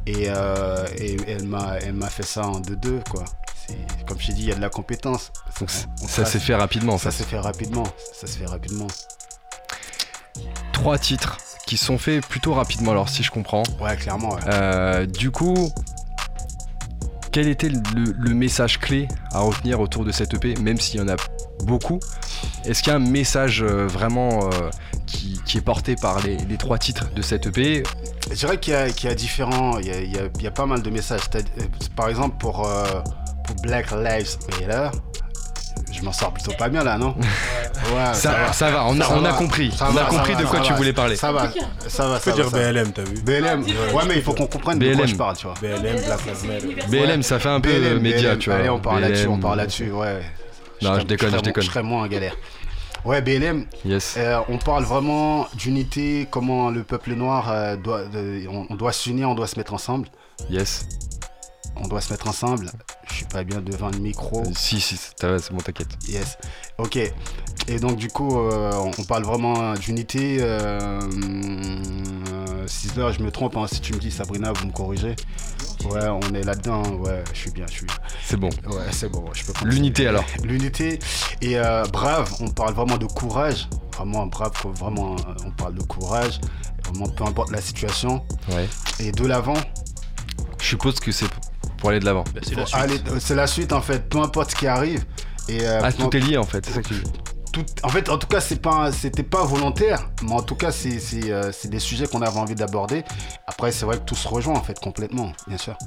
Et, 0.05 0.25
euh, 0.27 0.85
et 0.97 1.17
elle 1.27 1.47
m'a, 1.47 1.77
elle 1.81 1.93
m'a 1.93 2.09
fait 2.09 2.23
ça 2.25 2.45
en 2.47 2.59
2-2 2.59 3.01
quoi. 3.09 3.23
C'est- 3.67 4.05
Comme 4.07 4.19
je 4.19 4.27
t'ai 4.27 4.33
dit, 4.33 4.41
il 4.43 4.49
y 4.49 4.51
a 4.51 4.55
de 4.55 4.61
la 4.61 4.69
compétence. 4.69 5.31
Donc 5.59 5.69
On- 6.01 6.03
on 6.05 6.07
ça 6.07 6.25
s'est 6.25 6.39
fait 6.39 6.55
rapidement. 6.55 6.97
ça 6.97 7.09
Ça. 7.09 7.17
s'est 7.19 7.23
fait 7.23 7.39
rapidement. 7.39 7.85
Ça 8.13 8.27
se 8.27 8.37
fait 8.37 8.45
rapidement. 8.45 8.87
Trois 10.73 10.97
titres 10.97 11.37
qui 11.73 11.83
sont 11.83 11.97
faits 11.97 12.23
plutôt 12.27 12.53
rapidement. 12.53 12.91
Alors 12.91 13.09
si 13.09 13.23
je 13.23 13.31
comprends. 13.31 13.63
Ouais, 13.81 13.95
clairement. 13.95 14.35
ouais. 14.35 14.41
Euh, 14.47 15.05
du 15.07 15.31
coup, 15.31 15.71
quel 17.31 17.47
était 17.47 17.69
le, 17.69 17.79
le 18.15 18.33
message 18.35 18.79
clé 18.79 19.07
à 19.31 19.39
retenir 19.39 19.79
autour 19.79 20.05
de 20.05 20.11
cette 20.11 20.35
EP, 20.35 20.53
même 20.61 20.79
s'il 20.79 20.99
y 20.99 21.03
en 21.03 21.07
a 21.09 21.15
beaucoup? 21.63 21.99
Est-ce 22.65 22.83
qu'il 22.83 22.91
y 22.91 22.93
a 22.93 22.97
un 22.97 22.99
message 22.99 23.63
euh, 23.63 23.87
vraiment 23.87 24.49
euh, 24.51 24.69
qui, 25.07 25.41
qui 25.47 25.57
est 25.57 25.61
porté 25.61 25.95
par 25.95 26.21
les, 26.21 26.37
les 26.37 26.57
trois 26.57 26.77
titres 26.77 27.11
de 27.15 27.23
cette 27.23 27.47
EP 27.47 27.81
Je 28.29 28.35
dirais 28.35 28.59
qu'il 28.59 28.73
y 28.73 28.75
a, 28.75 28.89
qu'il 28.91 29.09
y 29.09 29.11
a 29.11 29.15
différents. 29.15 29.79
Il 29.79 29.87
y 29.87 29.91
a, 29.91 29.99
il 29.99 30.15
y 30.15 30.19
a- 30.19 30.29
il 30.37 30.43
y 30.43 30.47
a 30.47 30.51
pas 30.51 30.67
mal 30.67 30.83
de 30.83 30.89
messages. 30.91 31.21
Par 31.95 32.07
exemple, 32.07 32.37
pour, 32.37 32.69
pour 33.45 33.55
Black 33.63 33.89
Lives 33.91 34.37
Matter, 34.61 34.89
je 36.03 36.05
m'en 36.05 36.11
sors 36.11 36.33
plutôt 36.33 36.51
pas 36.51 36.67
bien 36.67 36.83
là, 36.83 36.97
non 36.97 37.15
Ouais, 37.17 38.13
ça, 38.13 38.51
ça 38.51 38.69
va, 38.71 38.83
on 38.87 38.99
a, 38.99 39.05
Ça 39.05 39.13
on 39.15 39.23
a 39.23 39.31
va. 39.31 39.37
compris. 39.37 39.71
Ça 39.71 39.87
on 39.89 39.93
va, 39.93 40.01
a 40.01 40.05
compris 40.09 40.33
va, 40.33 40.41
de 40.41 40.45
quoi 40.45 40.59
tu 40.59 40.73
voulais 40.73 40.91
parler. 40.91 41.15
Ça 41.15 41.31
va, 41.31 41.49
ça 41.87 42.07
va, 42.09 42.19
ça 42.19 42.31
peux 42.33 42.41
va. 42.41 42.49
dire. 42.49 42.51
BLM, 42.73 42.91
t'as 42.91 43.03
vu 43.03 43.21
BLM. 43.21 43.63
Ouais, 43.63 44.03
mais 44.05 44.15
il 44.17 44.21
faut 44.21 44.33
qu'on 44.33 44.47
comprenne 44.47 44.79
de 44.79 44.85
quoi 44.87 44.95
BLM. 44.95 45.07
je 45.07 45.15
parle, 45.15 45.37
tu 45.37 45.47
vois. 45.47 45.55
BLM, 45.61 45.79
Black 46.05 46.19
Lives 46.25 46.45
Matter. 46.75 46.87
BLM, 46.89 47.23
ça 47.23 47.39
fait 47.39 47.47
un 47.49 47.61
peu 47.61 47.69
euh, 47.69 47.79
BLM, 47.95 48.01
média, 48.01 48.29
BLM. 48.31 48.39
tu 48.39 48.49
vois. 48.49 48.59
Allez, 48.59 48.69
on 48.69 48.79
parle 48.79 48.99
là-dessus, 49.01 49.27
on 49.27 49.31
BLM. 49.31 49.41
parle 49.41 49.57
là-dessus, 49.59 49.91
ouais. 49.91 50.21
Non, 50.81 50.99
je 50.99 51.05
déconne, 51.05 51.31
je 51.31 51.37
déconne. 51.37 51.53
moins- 51.53 51.61
Je 51.63 51.67
serais 51.71 51.83
moins 51.83 52.03
en 52.03 52.07
galère. 52.07 52.35
Ouais, 53.05 53.21
BLM, 53.21 53.65
Yes. 53.85 54.15
Euh, 54.17 54.39
on 54.49 54.57
parle 54.57 54.83
vraiment 54.83 55.47
d'unité, 55.55 56.27
comment 56.29 56.69
le 56.69 56.83
peuple 56.83 57.13
noir 57.13 57.47
euh, 57.49 57.75
doit, 57.77 58.01
on 58.69 58.75
doit 58.75 58.91
s'unir, 58.91 59.29
on 59.29 59.35
doit 59.35 59.47
se 59.47 59.57
mettre 59.57 59.73
ensemble. 59.73 60.07
Yes. 60.49 60.85
On 61.75 61.87
doit 61.87 62.01
se 62.01 62.11
mettre 62.13 62.27
ensemble. 62.27 62.71
Je 63.09 63.13
suis 63.15 63.25
pas 63.25 63.43
bien 63.43 63.61
devant 63.61 63.89
le 63.89 63.97
micro. 63.99 64.43
Si, 64.55 64.79
si, 64.79 64.95
c'est 64.97 65.51
bon, 65.51 65.57
t'inquiète. 65.57 65.89
Yes. 66.07 66.37
Ok. 66.77 66.97
Et 67.67 67.79
donc 67.79 67.97
du 67.97 68.07
coup, 68.09 68.37
euh, 68.39 68.71
on 68.97 69.03
parle 69.03 69.23
vraiment 69.23 69.73
d'unité. 69.73 70.37
Euh, 70.39 70.99
euh, 71.01 72.67
Sizzler, 72.67 73.11
je 73.17 73.23
me 73.23 73.31
trompe. 73.31 73.57
hein, 73.57 73.65
si 73.71 73.81
tu 73.81 73.93
me 73.93 73.99
dis 73.99 74.11
Sabrina, 74.11 74.51
vous 74.53 74.67
me 74.67 74.71
corrigez. 74.71 75.15
Ouais, 75.89 76.07
on 76.07 76.33
est 76.33 76.43
là-dedans. 76.43 76.83
Ouais, 76.95 77.23
je 77.33 77.37
suis 77.39 77.51
bien, 77.51 77.65
je 77.67 77.73
suis. 77.73 77.85
bien. 77.85 77.95
C'est 78.23 78.37
bon. 78.37 78.49
Ouais, 78.67 78.85
c'est 78.91 79.09
bon. 79.09 79.25
Je 79.33 79.43
peux 79.43 79.53
continuer. 79.53 79.73
L'unité 79.75 80.07
alors. 80.07 80.23
L'unité 80.43 80.99
et 81.41 81.57
euh, 81.59 81.83
brave, 81.85 82.31
on 82.39 82.49
parle 82.49 82.73
vraiment 82.73 82.97
de 82.97 83.05
courage. 83.05 83.67
Vraiment 83.95 84.25
brave, 84.27 84.51
vraiment, 84.75 85.15
on 85.45 85.51
parle 85.51 85.75
de 85.75 85.83
courage. 85.83 86.39
Vraiment, 86.85 87.09
peu 87.09 87.23
importe 87.25 87.51
la 87.51 87.61
situation. 87.61 88.23
Ouais. 88.51 88.67
Et 88.99 89.11
de 89.11 89.25
l'avant, 89.25 89.57
Je 90.59 90.65
suppose 90.69 90.99
que 90.99 91.11
c'est 91.11 91.27
pour 91.83 91.89
aller 91.89 91.99
de 91.99 92.05
l'avant. 92.05 92.23
Bah, 92.33 92.39
c'est 92.41 92.55
la 92.55 92.65
suite. 92.65 92.79
aller- 92.81 93.01
c'est 93.19 93.35
la 93.35 93.45
suite 93.45 93.73
en 93.73 93.81
fait. 93.81 94.07
Peu 94.07 94.17
importe 94.19 94.51
ce 94.51 94.55
qui 94.55 94.67
arrive. 94.67 95.03
Et 95.49 95.59
euh, 95.67 95.81
Ah, 95.83 95.91
tout 95.91 96.15
est 96.15 96.19
lié 96.21 96.37
en 96.37 96.45
fait, 96.45 96.65
c'est 96.65 96.71
ça 96.71 96.81
que 96.81 96.87
tu 96.87 96.93
dis. 96.93 97.03
tout, 97.51 97.65
en 97.83 97.89
fait, 97.89 98.07
en 98.07 98.17
tout 98.17 98.27
cas, 98.27 98.39
c'est 98.39 98.61
pas, 98.61 98.89
c'était 98.93 99.21
pas 99.23 99.43
volontaire, 99.43 100.09
mais 100.21 100.31
en 100.31 100.41
tout 100.41 100.55
cas, 100.55 100.71
c'est, 100.71 100.97
c'est, 101.01 101.29
euh, 101.29 101.51
c'est 101.51 101.67
des 101.67 101.79
sujets 101.79 102.07
qu'on 102.07 102.21
avait 102.21 102.39
envie 102.39 102.55
d'aborder. 102.55 103.03
Après, 103.47 103.73
c'est 103.73 103.85
vrai 103.85 103.97
que 103.97 104.03
tout 104.03 104.15
se 104.15 104.25
rejoint 104.29 104.55
en 104.55 104.63
fait 104.63 104.79
complètement, 104.79 105.33
bien 105.45 105.57
sûr. 105.57 105.77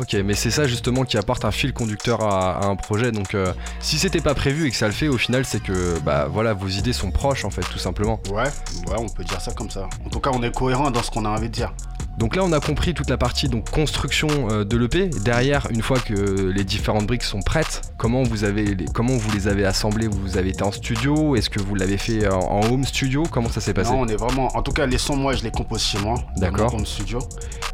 Ok, 0.00 0.14
mais 0.24 0.34
c'est 0.34 0.50
ça 0.50 0.66
justement 0.66 1.04
qui 1.04 1.16
apporte 1.18 1.44
un 1.44 1.50
fil 1.52 1.72
conducteur 1.72 2.22
à, 2.24 2.56
à 2.58 2.66
un 2.66 2.74
projet. 2.74 3.12
Donc, 3.12 3.34
euh, 3.36 3.52
si 3.78 3.98
c'était 3.98 4.20
pas 4.20 4.34
prévu 4.34 4.66
et 4.66 4.70
que 4.72 4.76
ça 4.76 4.86
le 4.86 4.92
fait, 4.92 5.06
au 5.06 5.18
final, 5.18 5.44
c'est 5.44 5.62
que 5.62 6.00
bah 6.00 6.26
voilà, 6.28 6.52
vos 6.52 6.66
idées 6.68 6.92
sont 6.92 7.12
proches 7.12 7.44
en 7.44 7.50
fait, 7.50 7.60
tout 7.62 7.78
simplement. 7.78 8.18
Ouais, 8.32 8.42
ouais, 8.44 8.96
on 8.98 9.08
peut 9.08 9.22
dire 9.22 9.40
ça 9.40 9.52
comme 9.52 9.70
ça. 9.70 9.88
En 10.04 10.08
tout 10.08 10.18
cas, 10.20 10.30
on 10.32 10.42
est 10.42 10.52
cohérent 10.52 10.90
dans 10.90 11.02
ce 11.04 11.10
qu'on 11.12 11.24
a 11.24 11.28
envie 11.28 11.48
de 11.48 11.54
dire. 11.54 11.72
Donc 12.20 12.36
là, 12.36 12.44
on 12.44 12.52
a 12.52 12.60
compris 12.60 12.92
toute 12.92 13.08
la 13.08 13.16
partie 13.16 13.48
donc 13.48 13.70
construction 13.70 14.28
euh, 14.50 14.62
de 14.64 14.76
l'EP. 14.76 15.08
Derrière, 15.08 15.66
une 15.70 15.80
fois 15.80 15.98
que 15.98 16.12
les 16.50 16.64
différentes 16.64 17.06
briques 17.06 17.22
sont 17.22 17.40
prêtes, 17.40 17.80
comment 17.96 18.22
vous 18.22 18.44
avez, 18.44 18.74
les, 18.74 18.84
comment 18.84 19.16
vous 19.16 19.30
les 19.32 19.48
avez 19.48 19.64
assemblées? 19.64 20.06
Vous 20.06 20.36
avez 20.36 20.50
été 20.50 20.62
en 20.62 20.70
studio? 20.70 21.34
Est-ce 21.34 21.48
que 21.48 21.60
vous 21.60 21.74
l'avez 21.74 21.96
fait 21.96 22.28
en, 22.28 22.38
en 22.38 22.70
home 22.70 22.84
studio? 22.84 23.22
Comment 23.22 23.48
ça 23.48 23.62
s'est 23.62 23.72
passé? 23.72 23.90
Non, 23.92 24.00
on 24.02 24.06
est 24.08 24.16
vraiment. 24.16 24.54
En 24.54 24.60
tout 24.62 24.72
cas, 24.72 24.84
les 24.84 24.98
sons, 24.98 25.16
moi, 25.16 25.32
je 25.32 25.42
les 25.42 25.50
compose 25.50 25.82
chez 25.82 25.98
moi. 25.98 26.22
D'accord. 26.36 26.74
home 26.74 26.84
studio. 26.84 27.20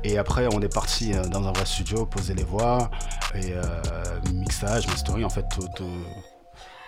Et 0.05 0.17
après, 0.17 0.47
on 0.53 0.61
est 0.63 0.73
parti 0.73 1.13
euh, 1.13 1.25
dans 1.27 1.45
un 1.49 1.51
vrai 1.53 1.67
studio, 1.67 2.07
poser 2.07 2.35
les 2.35 2.45
voix 2.45 2.89
et 3.35 3.53
euh, 3.53 3.63
mixage, 4.33 4.87
mastering, 4.87 5.25
en 5.25 5.29
fait, 5.31 5.45
tout- 5.53 5.67
tout- 5.75 5.85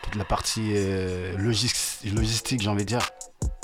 toute 0.04 0.14
la 0.14 0.24
partie 0.24 0.70
euh, 0.76 1.36
logis- 1.36 2.09
logistique, 2.14 2.62
j'ai 2.62 2.70
envie 2.70 2.84
de 2.84 2.88
dire. 2.90 3.00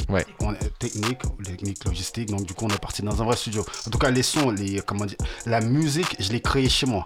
Ouais. 0.09 0.27
On 0.41 0.53
est- 0.53 0.79
technique, 0.79 1.21
technique, 1.45 1.85
logistique. 1.85 2.31
Donc, 2.31 2.45
du 2.47 2.55
coup, 2.55 2.67
on 2.67 2.75
est 2.75 2.79
parti 2.81 3.03
dans 3.03 3.21
un 3.23 3.25
vrai 3.25 3.37
studio. 3.37 3.65
En 3.87 3.91
tout 3.91 3.99
cas, 3.99 4.11
les 4.11 4.23
sons, 4.23 4.51
les, 4.51 4.81
comment 4.87 5.07
dire, 5.07 5.17
la 5.47 5.61
musique, 5.61 6.17
je 6.19 6.31
l'ai 6.33 6.41
créée 6.41 6.69
chez 6.69 6.87
moi. 6.87 7.05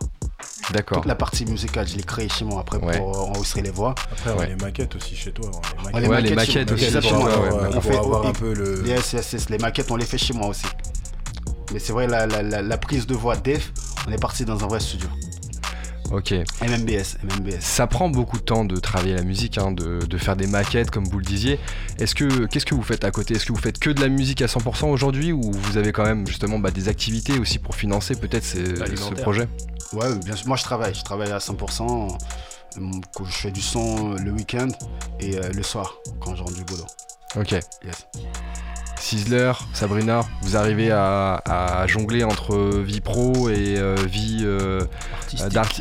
D'accord. 0.73 0.99
Toute 0.99 1.07
la 1.07 1.15
partie 1.15 1.45
musicale, 1.47 1.87
je 1.89 1.97
l'ai 1.97 2.03
créée 2.03 2.29
chez 2.29 2.45
moi. 2.45 2.61
Après, 2.61 2.79
Ouais. 2.79 2.99
pour 2.99 3.31
enregistrer 3.31 3.63
les 3.63 3.71
voix. 3.71 3.95
Après, 4.13 4.31
on 4.33 4.37
Ouais. 4.39 4.45
a 4.45 4.49
les 4.49 4.57
maquettes 4.57 4.95
aussi 4.97 5.17
chez 5.17 5.33
toi. 5.33 5.51
on 5.51 5.51
les 5.51 5.59
On 5.59 5.85
maquettes. 5.93 6.11
Ouais, 6.11 6.21
les 6.23 6.35
maquettes 6.35 6.53
chez 6.53 6.65
moi. 6.65 6.75
aussi, 6.75 6.85
chez 6.91 6.97
euh, 7.15 7.71
On 7.75 7.81
fait- 7.81 7.97
avoir 7.97 8.27
un 8.27 8.33
peu 8.33 8.53
le. 8.53 8.83
Les 8.83 8.93
SSS, 9.01 9.49
les 9.49 9.59
maquettes, 9.59 9.91
on 9.91 9.97
les 9.97 10.05
fait 10.05 10.19
chez 10.19 10.35
moi 10.35 10.49
aussi. 10.49 10.67
Mais 11.73 11.79
c'est 11.79 11.93
vrai, 11.93 12.07
la, 12.07 12.27
la- 12.27 12.43
la- 12.43 12.63
la 12.63 12.79
prise 12.79 13.07
de 13.07 13.15
voix 13.15 13.37
def, 13.37 13.73
on 14.07 14.13
est 14.13 14.19
parti 14.21 14.45
dans 14.45 14.63
un 14.65 14.67
vrai 14.67 14.81
studio. 14.81 15.09
Ok. 16.11 16.33
MMBS, 16.63 17.19
MMBS. 17.23 17.61
Ça 17.61 17.87
prend 17.87 18.09
beaucoup 18.09 18.39
de 18.39 18.43
temps 18.43 18.65
de 18.65 18.77
travailler 18.77 19.15
la 19.15 19.23
musique, 19.23 19.59
hein, 19.59 19.73
de, 19.73 19.99
de 20.07 20.19
faire 20.19 20.37
des 20.37 20.47
maquettes 20.47 20.91
comme 20.91 21.05
vous 21.05 21.19
le 21.19 21.25
disiez. 21.25 21.59
Est-ce 21.99 22.15
que 22.15 22.47
qu'est-ce 22.47 22.65
que 22.67 22.75
vous 22.75 22.83
faites 22.83 23.05
à 23.05 23.11
côté? 23.11 23.35
Est-ce 23.35 23.45
que 23.47 23.53
vous 23.53 23.59
faites 23.61 23.79
que 23.79 23.91
de 23.91 24.01
la 24.01 24.09
musique 24.09 24.41
à 24.43 24.47
100% 24.47 24.87
aujourd'hui 24.91 25.33
ou 25.33 25.53
vous 25.53 25.77
avez 25.77 25.93
quand 25.93 26.05
même 26.05 26.27
justement 26.27 26.59
bah, 26.59 26.71
des 26.71 26.89
activités 26.89 27.39
aussi 27.39 27.59
pour 27.59 27.75
financer 27.75 28.15
peut-être 28.17 28.45
ces- 28.45 28.77
ce 28.77 29.15
projet? 29.21 29.49
Ouais, 29.93 30.15
bien 30.25 30.35
sûr. 30.37 30.47
Moi, 30.49 30.57
je 30.57 30.65
travaille. 30.65 30.95
Je 30.95 31.03
travaille 31.03 31.31
à 31.33 31.39
100%. 31.39 32.09
euh, 32.79 32.81
Je 33.25 33.31
fais 33.31 33.51
du 33.51 33.61
son 33.63 34.15
le 34.15 34.31
week-end 34.33 34.69
et 35.21 35.37
euh, 35.39 35.49
le 35.55 35.63
soir 35.63 35.95
quand 36.21 36.35
je 36.35 36.43
rentre 36.43 36.55
du 36.55 36.65
boulot. 36.65 36.85
Ok. 37.37 37.53
Yes. 37.53 38.07
Sizzler, 38.99 39.53
Sabrina, 39.73 40.23
vous 40.43 40.57
arrivez 40.57 40.91
à, 40.91 41.41
à 41.49 41.87
jongler 41.87 42.25
entre 42.25 42.57
vie 42.81 43.01
pro 43.01 43.49
et 43.49 43.77
euh, 43.79 43.95
vie 44.07 44.41
euh, 44.43 44.85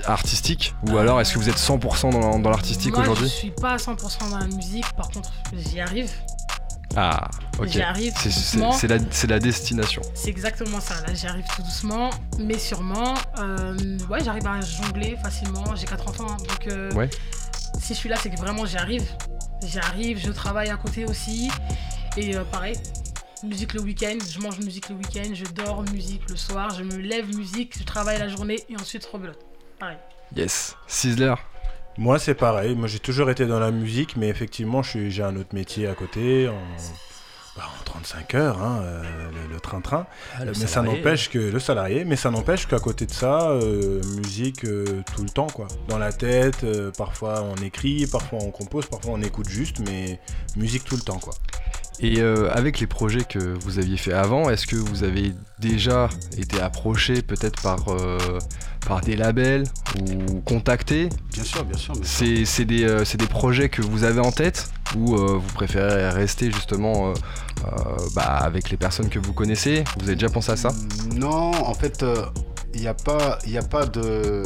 Artistique. 0.06 0.76
Ou 0.88 0.98
alors 0.98 1.20
est-ce 1.20 1.34
que 1.34 1.40
vous 1.40 1.50
êtes 1.50 1.58
100% 1.58 2.12
dans, 2.12 2.40
dans 2.40 2.50
l'artistique 2.50 2.94
Moi, 2.94 3.04
je 3.04 3.10
aujourd'hui 3.10 3.30
suis 3.30 3.52
pas 3.52 3.72
à 3.72 3.78
100% 3.78 4.30
dans 4.30 4.38
la 4.38 4.46
musique, 4.48 4.86
par 4.96 5.10
contre, 5.10 5.32
j'y 5.54 5.80
arrive. 5.82 6.12
Ah, 6.96 7.28
ok. 7.60 7.68
J'y 7.68 7.82
arrive 7.82 8.14
C'est- 8.16 8.30
tout 8.30 8.36
C'est 8.36 8.58
doucement. 8.58 9.08
c'est 9.12 9.28
la, 9.28 9.40
destination. 9.40 10.02
C'est 10.14 10.30
exactement 10.30 10.80
ça. 10.80 10.96
Là, 11.06 11.14
j'y 11.14 11.28
arrive 11.28 11.46
tout 11.56 11.62
doucement, 11.64 12.10
mais 12.40 12.58
sûrement. 12.58 13.14
Euh, 13.40 13.76
ouais, 14.10 14.24
j'arrive 14.24 14.48
à 14.48 14.62
jongler 14.62 15.18
facilement. 15.22 15.76
J'ai 15.76 15.86
quatre 15.86 16.08
enfants, 16.08 16.28
hein, 16.30 16.38
donc 16.38 16.68
euh, 16.68 16.92
Ouais. 16.94 17.10
Si 17.80 17.94
je 17.94 18.00
suis 18.00 18.10
là, 18.10 18.16
c'est 18.22 18.30
que 18.30 18.38
vraiment 18.38 18.66
j'y 18.66 18.78
arrive. 18.78 19.06
J'y 19.64 19.80
arrive, 19.80 20.20
je 20.20 20.32
travaille 20.32 20.70
à 20.70 20.78
côté 20.78 21.06
aussi. 21.06 21.50
Et 22.16 22.36
euh, 22.36 22.44
pareil, 22.44 22.76
musique 23.44 23.74
le 23.74 23.82
week-end, 23.82 24.18
je 24.30 24.40
mange 24.40 24.60
musique 24.60 24.90
le 24.90 24.96
week-end, 24.96 25.34
je 25.34 25.46
dors 25.46 25.84
musique 25.92 26.30
le 26.30 26.36
soir, 26.36 26.72
je 26.72 26.84
me 26.84 26.98
lève 26.98 27.28
musique, 27.36 27.78
je 27.78 27.84
travaille 27.84 28.18
la 28.20 28.28
journée 28.28 28.60
et 28.70 28.76
ensuite 28.76 29.06
rebelote. 29.06 29.40
Pareil. 29.80 29.98
Yes. 30.36 30.76
Sizzler, 30.88 31.36
Moi, 32.00 32.20
c'est 32.20 32.36
pareil. 32.36 32.76
Moi, 32.76 32.88
j'ai 32.88 33.00
toujours 33.00 33.30
été 33.32 33.46
dans 33.48 33.60
la 33.60 33.72
musique, 33.72 34.18
mais 34.18 34.28
effectivement, 34.28 34.84
je 34.84 34.90
suis- 34.90 35.12
j'ai 35.12 35.24
un 35.24 35.36
autre 35.36 35.54
métier 35.54 35.88
à 35.88 35.94
côté. 35.96 36.48
En, 36.48 36.54
bah, 37.58 37.64
en 37.80 37.84
35 37.84 38.36
heures, 38.36 38.62
hein, 38.62 38.80
euh, 38.84 39.04
le- 39.52 39.60
train-train. 39.60 40.06
Ah, 40.36 40.46
le 40.46 40.52
mais 40.52 40.54
ça 40.54 40.68
salarié. 40.68 40.98
n'empêche 41.00 41.30
que 41.30 41.40
le 41.40 41.60
salarié, 41.60 42.06
mais 42.06 42.16
ça 42.16 42.30
n'empêche 42.30 42.68
qu'à 42.68 42.80
côté 42.80 43.06
de 43.08 43.12
ça, 43.12 43.50
euh, 43.50 44.02
musique 44.16 44.64
euh, 44.66 45.02
tout 45.14 45.24
le 45.24 45.30
temps, 45.30 45.48
quoi. 45.48 45.68
Dans 45.90 45.98
la 45.98 46.14
tête, 46.14 46.64
euh, 46.64 46.92
parfois 46.96 47.44
on 47.44 47.56
écrit, 47.64 48.06
parfois 48.08 48.40
on 48.44 48.52
compose, 48.52 48.86
parfois 48.86 49.12
on 49.16 49.22
écoute 49.22 49.50
juste, 49.50 49.80
mais 49.80 50.20
musique 50.56 50.84
tout 50.86 50.96
le 50.96 51.02
temps, 51.02 51.18
quoi. 51.20 51.34
Et 52.00 52.20
euh, 52.22 52.52
avec 52.54 52.80
les 52.80 52.86
projets 52.86 53.24
que 53.24 53.40
vous 53.40 53.80
aviez 53.80 53.98
fait 53.98 54.14
avant, 54.14 54.52
est-ce 54.52 54.68
que 54.68 54.76
vous 54.76 55.04
avez 55.04 55.34
déjà 55.58 56.08
été 56.38 56.62
approché 56.62 57.24
peut-être 57.24 57.60
par, 57.64 57.90
euh, 57.90 58.20
par 58.86 59.02
des 59.02 59.16
labels 59.16 59.64
ou 60.00 60.40
contacté? 60.42 61.10
Bien 61.34 61.44
sûr, 61.44 61.66
bien 61.66 61.78
sûr. 61.78 61.96
C'est 62.04 62.46
c'est 62.46 62.66
des, 62.66 62.84
euh, 62.84 63.04
c'est 63.04 63.18
des 63.18 63.26
projets 63.26 63.70
que 63.70 63.82
vous 63.82 64.04
avez 64.04 64.20
en 64.20 64.32
tête 64.32 64.70
ou 64.96 65.16
euh, 65.16 65.40
vous 65.44 65.54
préférez 65.56 66.08
rester 66.12 66.52
justement 66.52 67.14
bah, 68.16 68.38
avec 68.42 68.70
les 68.70 68.78
personnes 68.78 69.10
que 69.10 69.20
vous 69.20 69.34
connaissez 69.34 69.84
Vous 70.00 70.06
avez 70.06 70.16
déjà 70.16 70.30
pensé 70.30 70.52
à 70.52 70.58
ça 70.58 70.70
Non, 71.16 71.52
en 71.52 71.74
fait, 71.74 72.04
il 72.74 72.82
n'y 72.82 72.88
a 72.88 72.94
pas, 72.94 73.40
il 73.46 73.58
a 73.58 73.64
pas 73.64 73.86
de, 73.86 74.44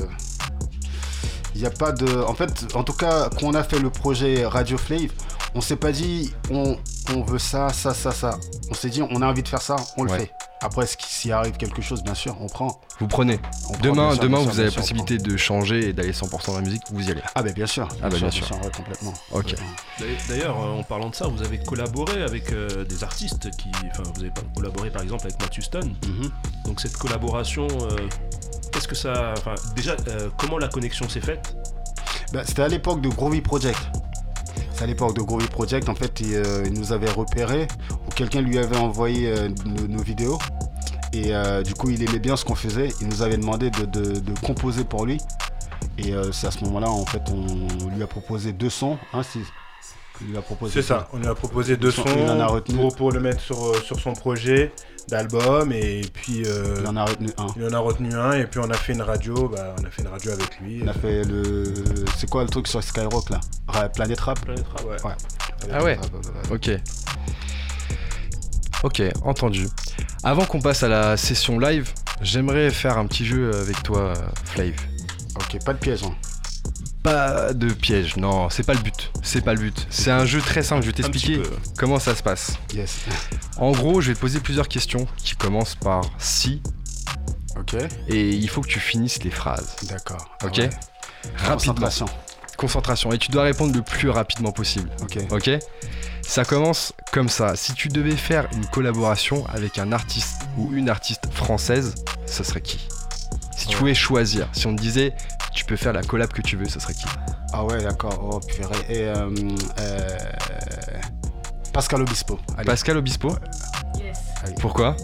il 1.55 1.62
y 1.62 1.66
a 1.66 1.70
pas 1.70 1.91
de, 1.91 2.24
en 2.24 2.34
fait, 2.34 2.68
en 2.76 2.84
tout 2.84 2.93
cas, 2.93 3.30
quand 3.30 3.47
on 3.47 3.53
a 3.53 3.64
fait 3.64 3.80
le 3.80 3.89
projet 3.89 4.45
Radio 4.45 4.78
Flave, 4.78 5.12
on 5.56 5.62
s'est 5.62 5.76
pas 5.76 5.91
dit, 5.91 6.34
on, 6.49 6.78
on 7.14 7.24
veut 7.24 7.39
ça, 7.39 7.70
ça, 7.70 7.93
ça, 7.93 8.12
ça. 8.12 8.38
On 8.70 8.74
s'est 8.74 8.89
dit, 8.89 9.02
on 9.02 9.22
a 9.22 9.28
envie 9.28 9.43
de 9.43 9.47
faire 9.47 9.62
ça, 9.62 9.76
on 9.97 10.04
le 10.04 10.12
Ouais. 10.12 10.20
fait. 10.20 10.32
Après, 10.64 10.86
ce 10.86 10.95
qui- 10.95 11.12
s'il 11.12 11.32
arrive 11.32 11.54
quelque 11.58 11.82
chose, 11.82 12.04
bien 12.04 12.14
sûr, 12.14 12.38
on 12.39 12.45
prend. 12.45 12.80
Vous 12.99 13.08
prenez 13.08 13.39
On 13.70 13.78
Demain, 13.80 14.12
sûr, 14.14 14.22
demain 14.22 14.41
sûr, 14.41 14.52
vous 14.52 14.60
avez 14.60 14.70
la 14.70 14.76
possibilité 14.76 15.18
de 15.18 15.36
changer 15.36 15.89
et 15.89 15.93
d'aller 15.93 16.14
100% 16.14 16.52
dans 16.52 16.60
la 16.60 16.64
musique, 16.64 16.84
vous 16.91 17.08
y 17.08 17.10
allez. 17.12 17.22
Ah 17.34 17.41
ben 17.41 17.52
bien 17.52 17.66
sûr. 17.66 17.88
Ah, 18.04 18.10
bah, 18.10 18.16
bien 18.18 18.30
sûr. 18.30 18.45
ouais, 18.52 18.70
complètement. 18.76 19.14
Ok. 19.32 19.56
D'ailleurs, 20.30 20.60
euh, 20.62 20.80
en 20.80 20.84
parlant 20.84 21.10
de 21.10 21.16
ça, 21.16 21.28
vous 21.28 21.41
avez 21.41 21.58
collaboré 21.64 22.22
avec 22.22 22.52
euh, 22.54 22.86
des 22.86 23.04
artistes 23.04 23.49
qui. 23.58 23.72
Enfin, 23.89 24.04
vous 24.14 24.22
avez 24.22 24.30
pas 24.30 24.41
collaboré 24.56 24.91
par 24.91 25.02
exemple 25.02 25.26
avec 25.26 25.41
Matthew 25.41 25.62
Stone. 25.62 25.95
Mhm. 26.06 26.32
Donc 26.66 26.80
cette 26.80 26.95
collaboration, 26.95 27.68
euh, 27.82 27.95
qu'est-ce 28.72 28.88
que 28.88 28.95
ça. 28.95 29.34
Enfin, 29.39 29.56
déjà, 29.76 29.95
euh, 30.10 30.30
comment 30.38 30.60
la 30.60 30.68
connexion 30.68 31.10
s'est 31.10 31.22
faite? 31.22 31.56
Bah, 32.34 32.43
C'était 32.45 32.62
à 32.62 32.68
l'époque 32.68 33.02
de 33.02 33.10
Groovy 33.10 33.41
Project. 33.41 33.80
À 34.82 34.86
l'époque 34.88 35.16
de 35.16 35.22
Groovy 35.22 35.46
Project, 35.48 35.90
en 35.90 35.96
fait, 35.96 36.20
il, 36.22 36.34
euh, 36.36 36.64
il 36.66 36.74
nous 36.74 36.92
avait 36.92 37.10
repéré, 37.12 37.68
ou 38.08 38.10
quelqu'un 38.10 38.42
lui 38.42 38.58
avait 38.58 38.78
envoyé 38.78 39.28
euh, 39.30 39.50
nos, 39.66 39.88
nos 39.88 40.02
vidéos. 40.02 40.40
Et 41.14 41.36
euh, 41.36 41.62
du 41.62 41.74
coup, 41.76 41.90
il 41.92 42.02
aimait 42.08 42.20
bien 42.20 42.36
ce 42.36 42.44
qu'on 42.46 42.56
faisait. 42.56 42.90
Il 43.00 43.08
nous 43.08 43.22
avait 43.22 43.38
demandé 43.38 43.70
de, 43.70 43.86
de- 43.86 44.20
de 44.20 44.40
composer 44.40 44.84
pour 44.84 45.06
lui. 45.06 45.20
Et 46.00 46.14
euh, 46.14 46.32
c'est 46.32 46.48
à 46.48 46.52
ce 46.52 46.64
moment-là, 46.66 46.90
en 46.90 47.06
fait, 47.06 47.22
on 47.32 47.90
lui 47.96 48.02
a 48.02 48.08
proposé 48.08 48.54
deux 48.54 48.70
sons. 48.72 48.98
Hein, 49.14 49.22
c'est- 49.24 49.40
il 50.22 50.28
lui 50.32 50.38
a 50.38 50.42
proposé 50.42 50.74
C'est 50.82 50.88
ça, 50.88 51.08
on 51.14 51.18
lui 51.18 51.28
a 51.28 51.34
proposé 51.36 51.78
deux 51.78 51.90
Son- 51.92 52.04
sons 52.04 52.16
il 52.16 52.30
en 52.30 52.40
a 52.40 52.46
retenu. 52.48 52.78
pour, 52.78 52.96
pour 52.96 53.12
le 53.12 53.20
mettre 53.20 53.40
sur, 53.42 53.76
sur 53.84 54.00
son 54.00 54.14
projet 54.14 54.72
d'album 55.10 55.72
et 55.72 56.02
puis 56.14 56.43
euh, 56.45 56.78
Il 56.82 56.88
en 56.88 56.95
a 56.95 57.06
retenu 57.06 57.30
un. 57.38 57.47
il 57.58 57.66
en 57.66 57.74
a 57.74 57.80
retenu 57.80 58.14
un 58.14 58.32
et 58.34 58.45
puis 58.45 58.60
on 58.60 58.70
a 58.70 58.76
fait 58.78 58.93
une 58.93 59.02
radio, 59.02 59.49
bah, 59.49 59.76
on 59.80 59.86
a 59.86 59.89
fait 59.89 60.02
une 60.04 60.08
radio 60.08 60.32
avec 60.32 60.60
lui. 60.60 60.80
Il 60.82 60.89
a 60.89 60.93
fait 60.93 61.24
le. 61.24 61.64
C'est 62.18 62.30
quoi 62.30 62.43
le 62.43 62.49
truc 62.49 62.68
sur 62.68 62.82
Skyrock 62.84 63.30
là? 63.30 63.39
Planet 63.93 64.20
Rap? 64.20 64.39
Planète 64.41 64.66
Rap 64.68 64.86
Ouais. 64.86 65.10
Ouais. 65.10 65.16
Ah 65.72 65.84
ouais? 65.84 65.95
Rap. 65.95 66.52
Ok. 66.52 66.70
Ok, 68.84 69.04
entendu. 69.24 69.68
Avant 70.24 70.45
qu'on 70.45 70.60
passe 70.60 70.82
à 70.84 70.88
la 70.88 71.16
session 71.18 71.60
live, 71.60 71.91
j'aimerais 72.22 72.72
faire 72.72 72.97
un 72.97 73.06
petit 73.06 73.26
jeu 73.26 73.52
avec 73.56 73.84
toi, 73.84 74.14
Flav. 74.45 74.74
Ok, 75.36 75.64
pas 75.64 75.74
de 75.74 75.78
piège. 75.78 76.04
Hein. 76.04 76.14
Pas 77.04 77.54
de 77.54 77.74
piège, 77.74 78.16
non, 78.18 78.49
c'est 78.52 78.64
pas 78.66 78.74
le 78.76 78.80
but. 78.80 79.12
C'est 79.24 79.41
pas 79.41 79.54
le 79.56 79.60
but. 79.60 79.88
C'est 79.89 80.12
un 80.12 80.26
jeu 80.26 80.39
très 80.39 80.62
simple, 80.62 80.82
je 80.84 80.88
vais 80.88 80.93
t'expliquer 80.93 81.41
comment 81.78 81.97
ça 81.99 82.16
se 82.16 82.22
passe. 82.22 82.58
Yes. 82.76 82.99
En 83.58 83.72
gros, 83.72 84.02
je 84.02 84.10
vais 84.10 84.14
te 84.16 84.20
poser 84.20 84.39
plusieurs 84.39 84.68
questions 84.68 85.08
qui 85.18 85.36
commencent 85.36 85.76
par 85.76 86.04
si 86.20 86.62
ok, 87.60 87.76
et 88.08 88.30
il 88.30 88.47
faut 88.49 88.62
que 88.62 88.68
tu 88.68 88.80
finisses 88.80 89.24
les 89.24 89.32
phrases. 89.32 89.76
d'accord. 89.89 90.30
Ok. 90.43 90.60
Ah 90.60 90.62
ouais. 90.62 90.70
Rapidement. 91.38 91.54
Concentration. 91.56 92.06
Concentration. 92.58 93.12
Et 93.12 93.18
tu 93.18 93.32
dois 93.32 93.43
répondre 93.43 93.76
le 93.76 93.82
plus 93.82 94.10
rapidement 94.10 94.52
possible. 94.52 94.89
Ok. 95.02 95.18
Ok 95.32 95.49
Ça 96.22 96.45
commence 96.45 96.93
comme 97.12 97.30
ça. 97.30 97.56
Si 97.56 97.74
tu 97.74 97.88
devais 97.88 98.16
faire 98.16 98.47
une 98.54 98.66
collaboration 98.68 99.45
avec 99.47 99.80
un 99.80 99.91
artiste 99.91 100.41
ou 100.58 100.72
une 100.74 100.89
artiste 100.89 101.32
française, 101.34 101.95
ce 102.28 102.43
serait 102.43 102.62
qui? 102.62 102.88
Si 103.62 103.68
tu 103.68 103.78
pouvais 103.78 103.93
choisir, 103.93 104.49
si 104.53 104.66
on 104.66 104.76
te 104.76 104.82
disait 104.82 105.14
tu 105.53 105.66
peux 105.66 105.76
faire 105.76 105.93
la 105.93 106.01
collab 106.01 106.32
que 106.32 106.41
tu 106.41 106.55
veux, 106.57 106.68
ce 106.68 106.80
serait 106.80 106.95
qui 106.95 107.05
Ah 107.53 107.64
ouais, 107.64 107.84
d'accord. 107.84 108.18
Oh 108.20 108.39
purée. 108.39 108.76
Et 108.89 109.03
euh, 109.03 109.30
euh, 109.80 110.07
Pascal 111.72 112.01
Obispo. 112.01 112.39
Allez. 112.57 112.66
Pascal 112.66 112.97
Obispo 112.97 113.36
Yes. 113.99 114.18
Pourquoi 114.59 114.95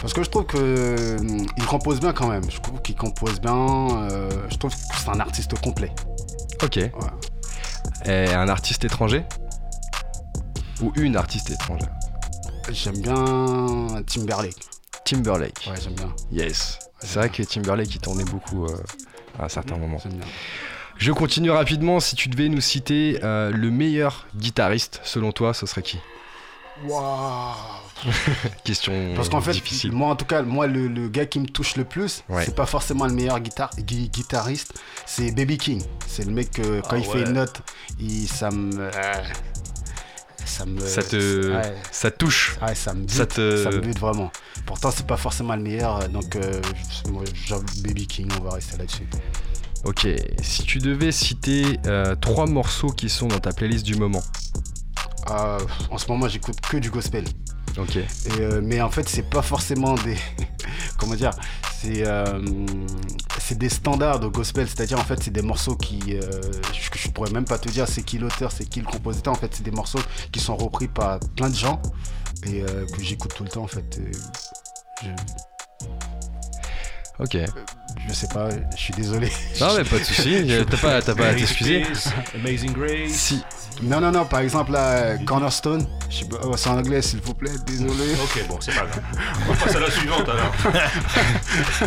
Parce 0.00 0.12
que 0.12 0.22
je 0.22 0.30
trouve 0.30 0.46
que 0.46 0.56
euh, 0.56 1.16
il 1.56 1.64
compose 1.66 1.98
bien 1.98 2.12
quand 2.12 2.28
même. 2.28 2.48
Je 2.48 2.60
trouve 2.60 2.80
qu'il 2.82 2.94
compose 2.94 3.40
bien. 3.40 3.52
euh, 4.12 4.30
je 4.48 4.56
trouve 4.58 4.70
que 4.72 4.80
c'est 4.96 5.08
un 5.08 5.18
artiste 5.18 5.58
complet. 5.60 5.92
Ok. 6.62 6.78
Et 8.06 8.26
un 8.32 8.48
artiste 8.48 8.84
étranger 8.84 9.24
ou 10.80 10.92
une 10.94 11.16
artiste 11.16 11.50
étrangère 11.50 11.90
J'aime 12.70 12.98
bien 13.00 14.02
Timberlake. 14.06 14.54
Timberlake. 15.04 15.68
Ouais, 15.68 15.80
j'aime 15.82 15.94
bien. 15.94 16.14
Yes. 16.30 16.78
C'est 17.04 17.18
vrai 17.18 17.28
que 17.28 17.42
Timberlake 17.42 17.94
il 17.94 18.00
tournait 18.00 18.24
beaucoup 18.24 18.64
euh, 18.66 18.76
à 19.38 19.44
un 19.44 19.48
certain 19.48 19.76
moment. 19.76 19.98
Je 20.96 21.12
continue 21.12 21.50
rapidement. 21.50 22.00
Si 22.00 22.16
tu 22.16 22.28
devais 22.28 22.48
nous 22.48 22.60
citer 22.60 23.18
euh, 23.22 23.50
le 23.50 23.70
meilleur 23.70 24.26
guitariste, 24.36 25.00
selon 25.04 25.32
toi, 25.32 25.52
ce 25.54 25.66
serait 25.66 25.82
qui? 25.82 25.98
Waouh. 26.84 27.54
Question 28.64 29.12
Parce 29.14 29.28
qu'en 29.28 29.40
fait, 29.40 29.52
difficile. 29.52 29.92
moi 29.92 30.08
en 30.10 30.16
tout 30.16 30.24
cas, 30.24 30.42
moi 30.42 30.66
le, 30.66 30.88
le 30.88 31.08
gars 31.08 31.26
qui 31.26 31.38
me 31.40 31.46
touche 31.46 31.76
le 31.76 31.84
plus, 31.84 32.22
Ouais. 32.28 32.44
c'est 32.44 32.54
pas 32.54 32.66
forcément 32.66 33.06
le 33.06 33.12
meilleur 33.12 33.38
guitar- 33.40 33.70
gui- 33.78 34.08
guitariste, 34.08 34.74
c'est 35.06 35.30
Baby 35.32 35.56
King. 35.58 35.82
C'est 36.06 36.24
le 36.24 36.32
mec 36.32 36.50
que 36.50 36.80
quand 36.80 36.96
Ah 36.96 36.98
il 36.98 37.04
fait 37.04 37.22
une 37.22 37.32
note, 37.34 37.62
il, 38.00 38.26
ça 38.28 38.50
me. 38.50 38.76
euh, 38.80 38.90
ça 40.44 40.66
me. 40.66 40.80
Ça 40.80 41.02
te, 41.02 41.52
Ouais, 41.54 41.74
ça 41.92 42.10
te 42.10 42.16
touche. 42.18 42.56
ouais, 42.60 42.74
ça 42.74 42.92
me 42.92 43.00
bute. 43.02 43.10
Ça 43.10 43.26
te- 43.26 43.62
Ça 43.62 43.70
me 43.70 43.78
bute 43.80 43.98
vraiment. 43.98 44.30
Pourtant, 44.66 44.90
c'est 44.90 45.06
pas 45.06 45.16
forcément 45.16 45.54
le 45.56 45.62
meilleur, 45.62 46.00
euh, 46.00 46.08
donc 46.08 46.36
euh, 46.36 46.60
genre 47.46 47.62
Baby 47.82 48.06
King, 48.06 48.28
on 48.40 48.44
va 48.44 48.54
rester 48.54 48.76
là-dessus. 48.78 49.06
Ok. 49.84 50.06
Si 50.42 50.62
tu 50.64 50.78
devais 50.78 51.12
citer 51.12 51.78
euh, 51.86 52.14
trois 52.16 52.46
morceaux 52.46 52.88
qui 52.90 53.08
sont 53.10 53.28
dans 53.28 53.40
ta 53.40 53.52
playlist 53.52 53.84
du 53.84 53.96
moment. 53.96 54.22
En 55.90 55.98
ce 55.98 56.06
moment, 56.08 56.28
j'écoute 56.28 56.60
que 56.60 56.76
du 56.76 56.90
gospel. 56.90 57.24
Ok. 57.78 57.96
Et, 57.96 58.06
mais 58.62 58.80
en 58.80 58.90
fait, 58.90 59.08
c'est 59.08 59.28
pas 59.28 59.42
forcément 59.42 59.94
des. 59.94 60.16
Comment 60.98 61.14
dire 61.14 61.30
C'est 61.80 62.06
euh, 62.06 62.40
c'est 63.38 63.58
des 63.58 63.68
standards 63.68 64.20
de 64.20 64.28
gospel, 64.28 64.66
c'est-à-dire 64.68 64.98
en 64.98 65.04
fait, 65.04 65.22
c'est 65.22 65.30
des 65.32 65.42
morceaux 65.42 65.76
qui. 65.76 66.00
euh, 66.14 66.20
je, 66.72 66.98
je 66.98 67.08
pourrais 67.08 67.30
même 67.30 67.44
pas 67.44 67.58
te 67.58 67.68
dire 67.68 67.86
c'est 67.88 68.02
qui 68.02 68.18
l'auteur, 68.18 68.52
c'est 68.52 68.64
qui 68.64 68.80
le 68.80 68.86
compositeur. 68.86 69.32
En 69.32 69.36
fait, 69.36 69.54
c'est 69.54 69.62
des 69.64 69.70
morceaux 69.70 70.00
qui 70.32 70.40
sont 70.40 70.56
repris 70.56 70.88
par 70.88 71.18
plein 71.36 71.50
de 71.50 71.54
gens 71.54 71.80
et 72.46 72.62
euh, 72.62 72.86
que 72.86 73.02
j'écoute 73.02 73.32
tout 73.34 73.44
le 73.44 73.50
temps 73.50 73.62
en 73.64 73.68
fait. 73.68 74.00
Je, 75.02 75.08
Ok. 77.20 77.36
je 78.08 78.12
sais 78.12 78.26
pas, 78.26 78.48
je 78.74 78.80
suis 78.80 78.92
désolé. 78.94 79.30
Non 79.60 79.68
mais 79.76 79.84
pas 79.84 79.98
de 79.98 80.04
soucis. 80.04 80.44
T'as 80.70 80.76
pas, 80.76 81.00
t'as 81.02 81.14
pas 81.14 81.28
à 81.28 81.34
t'excuser. 81.34 81.84
Amazing 82.34 82.72
Grace. 82.72 83.10
Si. 83.12 83.40
Non, 83.82 84.00
non, 84.00 84.12
non, 84.12 84.24
par 84.24 84.38
exemple, 84.40 84.70
là, 84.70 84.90
euh, 84.92 85.16
Cornerstone, 85.24 85.84
oh, 86.44 86.56
c'est 86.56 86.68
en 86.68 86.78
anglais, 86.78 87.02
s'il 87.02 87.20
vous 87.20 87.34
plaît, 87.34 87.50
désolé. 87.66 88.14
Ok, 88.22 88.46
bon, 88.48 88.56
c'est 88.60 88.72
pas 88.72 88.86
grave. 88.86 89.02
On 89.48 89.52
va 89.52 89.64
passer 89.64 89.76
à 89.76 89.80
la 89.80 89.90
suivante 89.90 90.28
alors. 90.28 90.54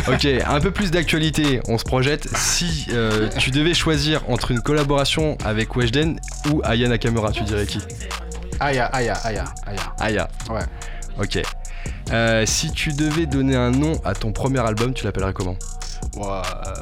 Ok. 0.14 0.26
Un 0.46 0.60
peu 0.60 0.70
plus 0.70 0.90
d'actualité. 0.90 1.60
On 1.66 1.78
se 1.78 1.84
projette. 1.84 2.28
Si 2.36 2.86
euh, 2.90 3.30
tu 3.38 3.50
devais 3.50 3.72
choisir 3.74 4.22
entre 4.28 4.50
une 4.50 4.60
collaboration 4.60 5.38
avec 5.44 5.76
Weshden 5.76 6.20
ou 6.50 6.60
Aya 6.64 6.88
Nakamura, 6.88 7.32
tu 7.32 7.42
dirais 7.44 7.64
qui? 7.66 7.78
Aya, 8.60 8.86
Aya, 8.86 9.14
Aya, 9.24 9.44
Aya. 9.66 9.94
Aya. 10.00 10.28
Ouais. 10.50 10.62
Ok. 11.20 11.42
Euh, 12.12 12.46
si 12.46 12.70
tu 12.72 12.92
devais 12.92 13.26
donner 13.26 13.56
un 13.56 13.70
nom 13.70 13.92
à 14.04 14.14
ton 14.14 14.32
premier 14.32 14.60
album, 14.60 14.94
tu 14.94 15.04
l'appellerais 15.04 15.32
comment? 15.32 15.56
Ouais, 16.16 16.26
euh, 16.26 16.72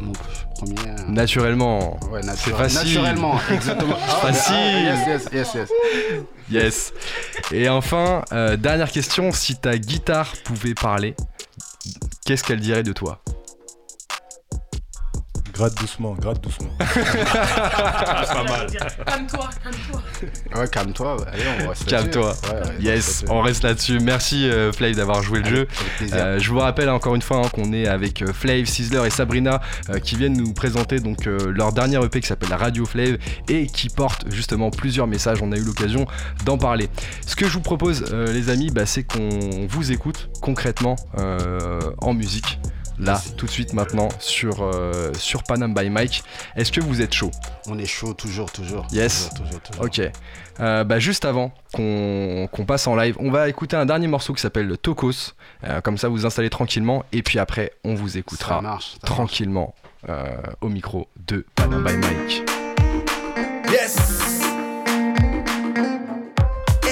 mon 0.00 0.12
premier. 0.56 0.74
euh, 0.90 1.04
Naturellement. 1.08 1.98
Ouais, 2.10 2.22
nature- 2.22 2.56
C'est 2.56 2.62
facile. 2.62 2.94
Naturellement, 3.00 3.38
exactement. 3.52 3.96
Ah, 4.08 4.26
Facile. 4.32 4.54
ah, 4.56 4.80
yes, 4.80 5.06
yes, 5.06 5.28
yes, 5.32 5.54
yes. 5.54 5.68
Yes. 6.50 6.92
Et 7.52 7.68
enfin, 7.68 8.22
euh, 8.32 8.56
dernière 8.56 8.90
question, 8.90 9.32
si 9.32 9.56
ta 9.56 9.78
guitare 9.78 10.32
pouvait 10.44 10.74
parler, 10.74 11.14
qu'est-ce 12.26 12.44
qu'elle 12.44 12.60
dirait 12.60 12.82
de 12.82 12.92
toi? 12.92 13.20
Gratte 15.54 15.74
doucement, 15.76 16.14
gratte 16.14 16.40
doucement. 16.42 16.68
Ah, 16.80 16.84
c'est 18.26 18.34
pas 18.34 18.42
mal. 18.42 18.66
Calme-toi, 19.06 19.50
calme-toi. 19.62 20.02
Ouais, 20.60 20.68
calme-toi. 20.68 21.16
Allez, 21.32 21.42
on 21.64 21.68
reste 21.68 21.90
là-dessus. 21.90 22.10
Calme-toi. 22.10 22.34
Ouais, 22.52 22.68
ouais, 22.68 22.74
Yes, 22.80 23.24
on 23.28 23.40
reste 23.40 23.62
là-dessus. 23.62 24.00
Merci 24.00 24.48
euh, 24.50 24.72
Flav 24.72 24.94
d'avoir 24.96 25.22
joué 25.22 25.40
le 25.40 25.48
jeu. 25.48 25.68
Euh, 26.12 26.38
je 26.40 26.50
vous 26.50 26.58
rappelle 26.58 26.90
encore 26.90 27.14
une 27.14 27.22
fois 27.22 27.36
hein, 27.44 27.48
qu'on 27.52 27.72
est 27.72 27.86
avec 27.86 28.22
euh, 28.22 28.32
Flav, 28.32 28.64
Sizzler 28.64 29.06
et 29.06 29.10
Sabrina 29.10 29.60
euh, 29.90 30.00
qui 30.00 30.16
viennent 30.16 30.36
nous 30.36 30.52
présenter 30.54 30.98
donc 30.98 31.28
euh, 31.28 31.52
leur 31.52 31.72
dernier 31.72 32.04
EP 32.04 32.20
qui 32.20 32.26
s'appelle 32.26 32.52
Radio 32.52 32.84
Flav 32.84 33.16
et 33.48 33.66
qui 33.66 33.88
porte 33.90 34.24
justement 34.32 34.70
plusieurs 34.70 35.06
messages. 35.06 35.40
On 35.40 35.52
a 35.52 35.56
eu 35.56 35.62
l'occasion 35.62 36.06
d'en 36.44 36.58
parler. 36.58 36.88
Ce 37.26 37.36
que 37.36 37.46
je 37.46 37.52
vous 37.52 37.60
propose 37.60 38.06
euh, 38.12 38.32
les 38.32 38.50
amis, 38.50 38.70
bah, 38.72 38.86
c'est 38.86 39.04
qu'on 39.04 39.66
vous 39.68 39.92
écoute 39.92 40.30
concrètement 40.40 40.96
euh, 41.18 41.80
en 41.98 42.12
musique. 42.12 42.58
Là, 42.98 43.12
Merci. 43.14 43.34
tout 43.34 43.46
de 43.46 43.50
suite 43.50 43.72
maintenant 43.72 44.08
sur, 44.20 44.62
euh, 44.62 45.12
sur 45.14 45.42
Panam 45.42 45.74
by 45.74 45.90
Mike. 45.90 46.22
Est-ce 46.56 46.70
que 46.70 46.80
vous 46.80 47.02
êtes 47.02 47.12
chaud? 47.12 47.30
On 47.66 47.78
est 47.78 47.86
chaud, 47.86 48.14
toujours, 48.14 48.52
toujours. 48.52 48.86
Yes. 48.92 49.30
Toujours, 49.30 49.60
toujours, 49.60 49.60
toujours. 49.60 49.84
Ok. 49.84 50.12
Euh, 50.60 50.84
bah, 50.84 51.00
juste 51.00 51.24
avant 51.24 51.52
qu'on 51.72 52.48
qu'on 52.52 52.64
passe 52.64 52.86
en 52.86 52.94
live, 52.94 53.16
on 53.18 53.32
va 53.32 53.48
écouter 53.48 53.74
un 53.76 53.86
dernier 53.86 54.06
morceau 54.06 54.32
qui 54.32 54.40
s'appelle 54.40 54.78
Tokos. 54.78 55.32
Euh, 55.64 55.80
comme 55.80 55.98
ça, 55.98 56.08
vous 56.08 56.24
installez 56.24 56.50
tranquillement. 56.50 57.04
Et 57.12 57.22
puis 57.22 57.40
après, 57.40 57.72
on 57.84 57.94
vous 57.96 58.10
Ça 58.10 58.18
écoutera 58.20 58.60
marche. 58.62 58.92
ça 58.92 58.98
marche. 59.02 59.12
tranquillement 59.16 59.74
euh, 60.08 60.36
au 60.60 60.68
micro 60.68 61.08
de 61.26 61.44
Panam 61.56 61.82
by 61.84 61.96
Mike. 61.96 62.44
Yes 63.72 63.96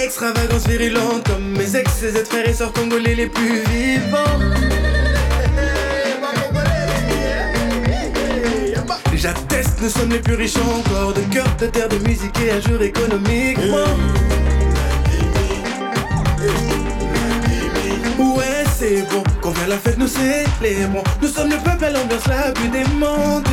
Extravagance 0.04 0.66
virulente 0.66 1.24
comme 1.26 1.56
mes 1.56 1.76
ex, 1.76 1.90
ses 1.92 2.16
aides 2.16 2.26
frères 2.26 2.48
et 2.48 2.52
sœurs 2.54 2.72
congolais 2.72 3.14
les 3.14 3.28
plus 3.28 3.60
vivants. 3.70 4.81
J'atteste, 9.22 9.80
nous 9.80 9.88
sommes 9.88 10.10
les 10.10 10.18
plus 10.18 10.34
riches 10.34 10.56
encore. 10.56 11.12
De 11.12 11.20
cœur, 11.32 11.46
de 11.60 11.66
terre, 11.68 11.88
de 11.88 11.98
musique 11.98 12.36
et 12.40 12.50
à 12.50 12.60
jour 12.60 12.82
économiquement. 12.82 13.86
Ouais, 18.18 18.64
c'est 18.76 19.06
bon, 19.08 19.22
qu'on 19.40 19.50
vient 19.50 19.68
la 19.68 19.76
fête, 19.76 19.96
nous 19.96 20.08
célébrons. 20.08 21.04
Nous 21.20 21.28
sommes 21.28 21.50
le 21.50 21.56
peuple 21.58 21.84
à 21.84 21.90
l'ambiance 21.90 22.26
la 22.26 22.50
plus 22.50 22.68
démente. 22.68 23.46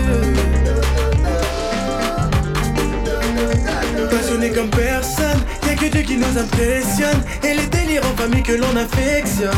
Passionné 4.10 4.50
comme 4.50 4.72
personne, 4.72 5.44
y'a 5.68 5.76
que 5.76 5.86
Dieu 5.86 6.02
qui 6.02 6.18
nous 6.18 6.36
impressionne. 6.36 7.22
Et 7.44 7.54
les 7.54 7.68
délires 7.68 8.02
en 8.12 8.20
famille 8.20 8.42
que 8.42 8.54
l'on 8.54 8.76
affectionne. 8.76 9.54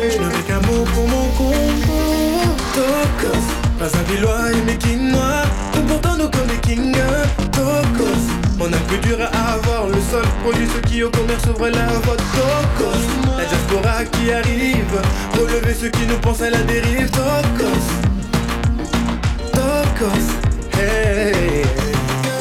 Je 0.00 0.16
n'aurai 0.16 0.42
qu'un 0.48 0.60
mot 0.66 0.84
pour 0.94 1.06
mon 1.08 1.26
combo 1.36 1.60
Tokos, 2.74 3.44
pas 3.80 3.86
un 3.98 4.12
villois 4.12 4.52
et 4.52 4.60
mes 4.66 4.76
quinois 4.76 5.42
Comportons-nous 5.72 6.28
comme 6.28 6.46
des 6.48 6.58
kings 6.58 6.94
Tokos, 7.50 8.24
on 8.60 8.70
a 8.70 8.76
plus 8.88 8.98
dur 8.98 9.18
à 9.20 9.54
avoir 9.54 9.88
Le 9.88 9.94
sol 10.10 10.24
produit 10.42 10.68
ceux 10.74 10.82
qui 10.82 11.02
au 11.02 11.10
commerce 11.10 11.44
ouvrent 11.46 11.70
la 11.70 11.86
voie. 12.04 12.16
Tokos, 12.36 13.02
la 13.38 13.44
diaspora 13.46 14.04
qui 14.04 14.32
arrive 14.32 15.00
Relever 15.32 15.74
ceux 15.74 15.88
qui 15.88 16.06
nous 16.06 16.18
pensent 16.18 16.42
à 16.42 16.50
la 16.50 16.62
dérive. 16.62 17.10
Tokos 17.10 17.88
Tokos, 19.54 20.26
hey. 20.78 21.64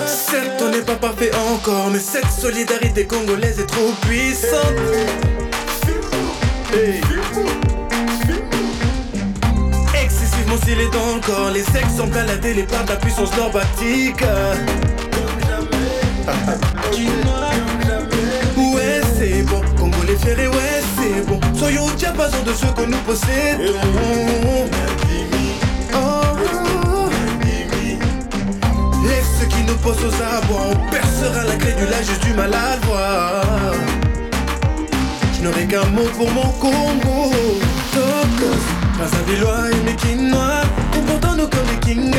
Certes, 0.06 0.62
on 0.62 0.72
n'est 0.72 0.82
pas 0.82 0.96
parfait 0.96 1.32
encore, 1.54 1.90
mais 1.92 2.00
cette 2.00 2.30
solidarité 2.30 3.06
congolaise 3.06 3.62
est 3.62 3.66
trop 3.66 3.94
puissante. 4.02 4.76
Hey. 6.74 7.02
Excessivement 10.52 10.58
stylé 10.58 10.90
dans 10.92 11.16
le 11.16 11.22
corps, 11.22 11.52
les 11.52 11.64
sexes 11.64 11.96
semblent 11.98 12.18
à 12.18 12.24
la 12.24 12.38
télé 12.38 12.64
par 12.64 12.84
de 12.84 12.90
la 12.90 12.96
puissance 12.96 13.36
normatique. 13.38 14.24
Ouais, 18.58 19.02
c'est 19.18 19.44
bon, 19.44 19.62
Congolais 19.78 20.16
fiers 20.18 20.44
et 20.44 20.48
ouais, 20.48 20.82
c'est 20.98 21.28
bon? 21.28 21.40
Soyons 21.56 21.86
au 21.86 21.92
diapason 21.92 22.42
de 22.46 22.54
ce 22.54 22.66
que 22.66 22.86
nous 22.90 22.98
possédons. 23.00 23.74
Oh. 25.94 25.98
Laisse 29.08 29.26
ceux 29.40 29.48
qui 29.48 29.64
nous 29.64 29.76
posent 29.76 30.04
aux 30.04 30.22
abois 30.22 30.68
On 30.72 30.92
percera 30.92 31.44
la 31.46 31.56
crédulage, 31.56 32.06
j'ai 32.06 32.28
du 32.28 32.34
mal 32.36 32.54
à 32.54 32.78
voir 32.86 33.44
Je 35.38 35.44
n'aurai 35.44 35.66
qu'un 35.66 35.86
mot 35.88 36.08
pour 36.18 36.30
mon 36.32 36.50
Congo 36.60 37.32
Tokos, 37.94 38.66
pas 39.00 39.06
un 39.18 39.32
villois 39.32 39.72
et 39.72 39.82
mes 39.86 39.96
quinois 39.96 40.62
Comportons-nous 40.94 41.48
comme 41.48 41.68
des 41.72 41.80
kings 41.80 42.16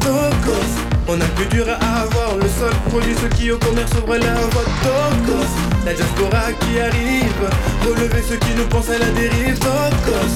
Tokos, 0.00 0.72
on 1.08 1.20
a 1.20 1.24
plus 1.36 1.46
dur 1.46 1.66
à 1.68 2.02
avoir 2.02 2.36
Le 2.36 2.48
sol 2.58 2.74
produit 2.90 3.14
ceux 3.20 3.28
qui 3.28 3.50
au 3.50 3.58
commerce 3.58 3.92
ouvrent 3.94 4.16
la 4.16 4.34
voie 4.52 4.68
Tokos, 4.84 5.52
la 5.86 5.94
diaspora 5.94 6.52
qui 6.60 6.80
arrive 6.80 7.44
Relever 7.82 8.22
ceux 8.28 8.36
qui 8.36 8.54
nous 8.56 8.66
pensent 8.66 8.90
à 8.90 8.98
la 8.98 9.10
dérive. 9.10 9.58
Tokos. 9.58 10.34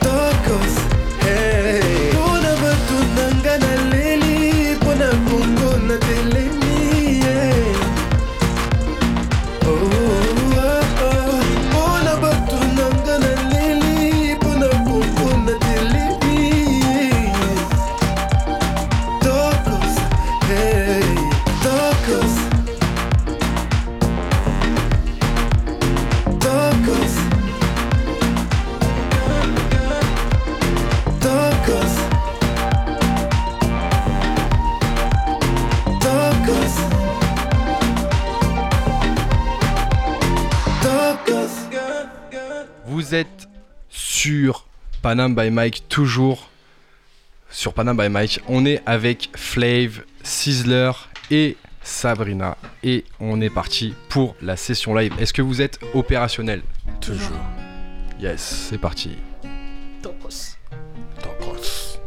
Tokos, 0.00 0.74
hey. 1.26 2.12
Pona 2.12 2.54
Panam 45.08 45.34
by 45.34 45.50
Mike, 45.50 45.88
toujours 45.88 46.50
sur 47.48 47.72
Panam 47.72 47.96
by 47.96 48.10
Mike. 48.10 48.42
On 48.46 48.66
est 48.66 48.82
avec 48.84 49.30
Flav, 49.34 50.02
Sizzler 50.22 50.90
et 51.30 51.56
Sabrina. 51.82 52.58
Et 52.82 53.06
on 53.18 53.40
est 53.40 53.48
parti 53.48 53.94
pour 54.10 54.36
la 54.42 54.58
session 54.58 54.94
live. 54.94 55.14
Est-ce 55.18 55.32
que 55.32 55.40
vous 55.40 55.62
êtes 55.62 55.80
opérationnel? 55.94 56.60
Toujours. 57.00 57.40
Yes, 58.20 58.68
c'est 58.68 58.76
parti. 58.76 59.16
Topos. 60.02 60.58
Topos. 61.22 61.98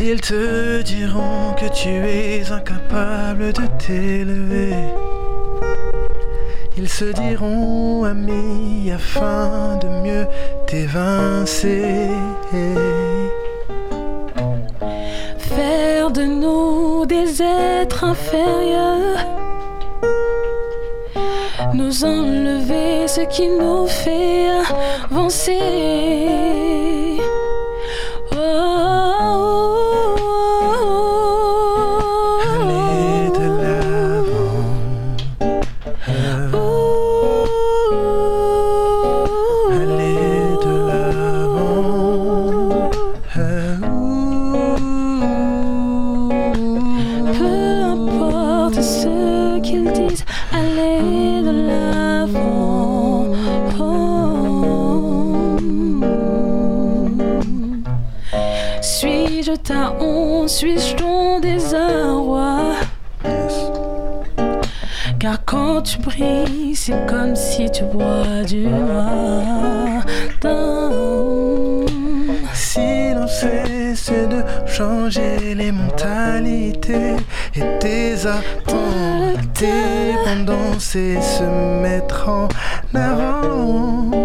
Ils 0.00 0.20
te 0.20 0.82
diront 0.82 1.54
que 1.56 1.72
tu 1.72 1.88
es 1.88 2.50
incapable 2.50 3.52
de 3.52 3.66
t'élever. 3.78 4.74
Ils 6.76 6.88
se 6.88 7.04
diront 7.04 8.04
amis 8.04 8.90
afin 8.92 9.78
de 9.80 9.86
mieux 10.02 10.26
t'évincer. 10.66 12.08
Faire 15.38 16.10
de 16.10 16.22
nous 16.22 17.06
des 17.06 17.40
êtres 17.40 18.02
inférieurs. 18.02 19.18
Nous 21.72 22.04
enlever 22.04 23.06
ce 23.06 23.20
qui 23.20 23.46
nous 23.48 23.86
fait 23.86 24.48
avancer. 25.10 26.93
Suis-je 60.54 60.94
ton 60.94 61.40
désarroi? 61.40 62.76
Car 65.18 65.44
quand 65.44 65.82
tu 65.82 65.98
brilles, 65.98 66.76
c'est 66.76 67.06
comme 67.06 67.34
si 67.34 67.68
tu 67.72 67.82
bois 67.82 68.44
du 68.46 68.68
matin. 68.68 70.04
Si 72.52 73.12
l'on 73.14 73.26
cesse 73.26 74.12
de 74.12 74.44
changer 74.64 75.56
les 75.56 75.72
mentalités 75.72 77.16
et 77.56 77.78
tes 77.80 78.14
attentes, 78.24 79.40
dépendance 79.58 80.94
et 80.94 81.20
se 81.20 81.42
mettre 81.82 82.28
en 82.28 82.48
avant 82.94 84.23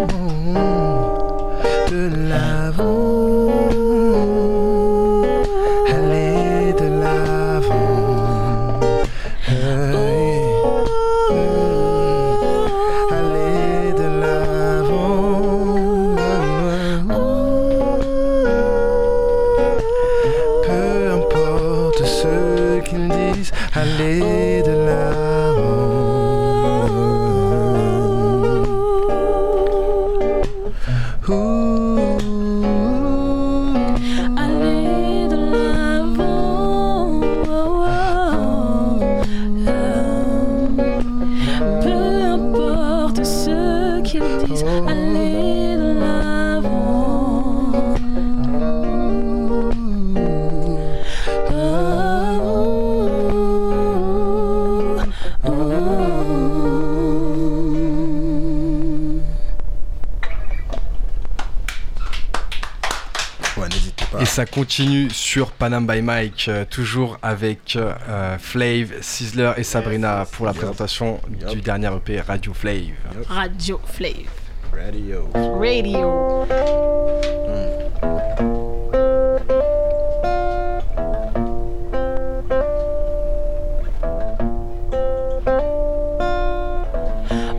sur 65.30 65.52
Panam 65.52 65.86
by 65.86 66.02
Mike, 66.02 66.46
euh, 66.48 66.64
toujours 66.68 67.16
avec 67.22 67.76
euh, 67.76 68.36
Flav, 68.40 68.94
Sizzler 69.00 69.52
et 69.56 69.62
Sabrina 69.62 70.26
pour 70.32 70.44
la 70.44 70.52
présentation 70.52 71.20
du 71.52 71.60
dernier 71.60 71.86
EP 71.86 72.20
Radio 72.20 72.52
Flav. 72.52 72.90
Radio 73.28 73.80
Flav. 73.84 74.26
Radio. 74.72 75.28
Radio. 75.32 76.46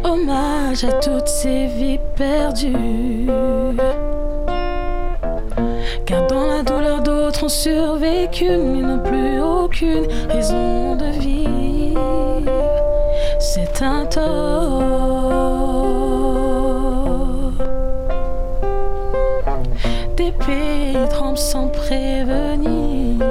Hommage 0.03 0.83
à 0.83 0.91
toutes 0.99 1.29
ces 1.29 1.67
vies 1.67 1.99
perdues. 2.17 3.29
Survécu, 7.51 8.49
mais 8.49 8.81
n'ont 8.81 8.99
plus 8.99 9.41
aucune 9.41 10.07
raison 10.29 10.95
de 10.95 11.05
vivre. 11.19 12.41
C'est 13.39 13.81
un 13.81 14.05
tort. 14.05 14.21
Des 20.15 20.31
pays 20.31 20.97
tremblent 21.09 21.37
sans 21.37 21.67
prévenir. 21.67 23.25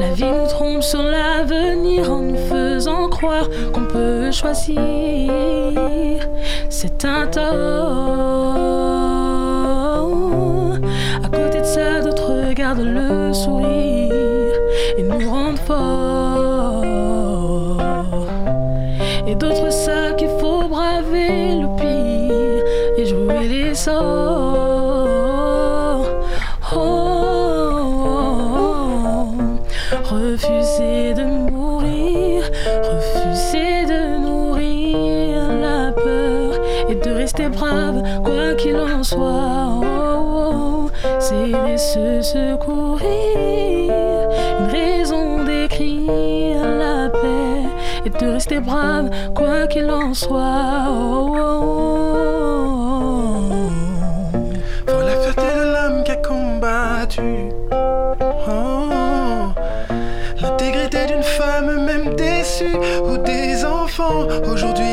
La 0.00 0.10
vie 0.12 0.24
nous 0.24 0.48
trompe 0.48 0.82
sur 0.82 1.02
l'avenir 1.02 2.10
en 2.10 2.22
nous 2.22 2.36
faisant 2.50 3.08
croire 3.08 3.48
qu'on 3.72 3.84
peut 3.84 4.32
choisir. 4.32 4.80
C'est 6.68 7.04
un 7.04 7.26
tort. 7.28 8.71
Le 12.78 13.32
sourire 13.32 14.54
et 14.96 15.02
nous 15.02 15.30
rendent 15.30 15.58
forts. 15.58 16.84
Et 19.26 19.34
d'autres 19.34 19.70
savent 19.72 20.16
qu'il 20.16 20.30
faut 20.40 20.68
braver 20.68 21.60
le 21.60 21.68
pire 21.76 22.64
et 22.98 23.06
jouer 23.06 23.48
les 23.48 23.74
sorts. 23.74 24.31
Se 41.92 42.22
secourir, 42.22 43.04
une 44.60 44.70
raison 44.70 45.44
d'écrire 45.44 46.64
la 46.78 47.10
paix 47.10 47.66
et 48.06 48.08
de 48.08 48.32
rester 48.32 48.60
brave, 48.60 49.10
quoi 49.34 49.66
qu'il 49.66 49.90
en 49.90 50.14
soit. 50.14 50.88
Oh, 50.88 51.36
oh, 51.36 51.60
oh. 51.64 53.50
Pour 54.86 55.00
la 55.00 55.16
fierté 55.20 55.48
de 55.58 55.64
l'homme 55.72 56.02
qui 56.04 56.12
a 56.12 56.16
combattu. 56.16 57.50
Oh, 58.48 59.52
L'intégrité 60.40 61.00
d'une 61.08 61.22
femme 61.22 61.84
même 61.84 62.14
déçue 62.14 62.76
ou 63.04 63.18
des 63.18 63.66
enfants 63.66 64.26
aujourd'hui 64.50 64.91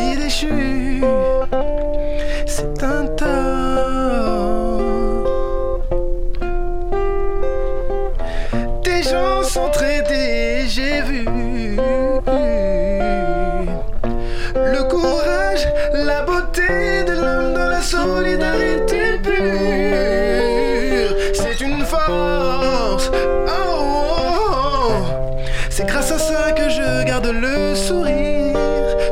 grâce 26.09 26.21
à 26.21 26.33
ça 26.33 26.51
que 26.53 26.69
je 26.69 27.03
garde 27.05 27.27
le 27.27 27.75
sourire, 27.75 28.55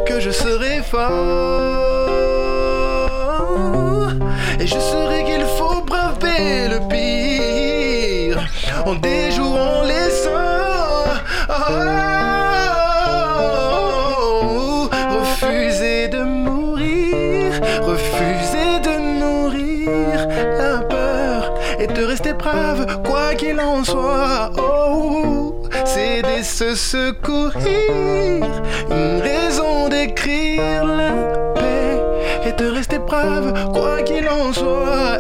que 0.06 0.20
je 0.20 0.32
serai 0.32 0.82
fort? 0.82 1.08
Et 4.60 4.66
je 4.66 4.80
saurai 4.80 5.24
qu'il 5.24 5.46
faut 5.58 5.82
braver 5.82 6.68
le 6.70 6.80
pire 6.90 8.40
en 8.86 8.96
déjouant 8.96 9.84
les 9.84 10.10
sorts. 10.24 11.20
Refuser 15.20 16.08
de 16.08 16.24
mourir, 16.24 17.52
refuser 17.84 18.80
de 18.88 18.94
nourrir 19.22 20.28
la 20.62 20.80
peur 20.80 21.54
et 21.80 21.88
de 21.88 22.04
rester 22.04 22.34
brave, 22.34 23.02
quoi 23.04 23.36
qu'il 23.36 23.60
en 23.60 23.84
soit. 23.84 24.37
Secourir, 26.78 28.46
une 28.92 29.20
raison 29.20 29.90
d'écrire 29.90 30.86
la 30.86 31.12
paix 31.56 32.00
et 32.46 32.52
de 32.52 32.70
rester 32.70 33.00
brave, 33.00 33.72
quoi 33.74 34.02
qu'il 34.04 34.30
en 34.30 34.54
soit. 34.54 35.20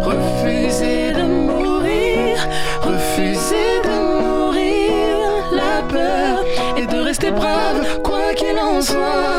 Refuser 0.00 1.12
de 1.12 1.22
mourir, 1.22 2.36
refuser 2.82 3.80
de 3.84 3.96
mourir 4.20 5.16
la 5.52 5.82
peur 5.88 6.44
et 6.76 6.86
de 6.86 6.98
rester 6.98 7.30
brave, 7.30 8.00
quoi 8.02 8.34
qu'il 8.34 8.58
en 8.58 8.82
soit. 8.82 9.35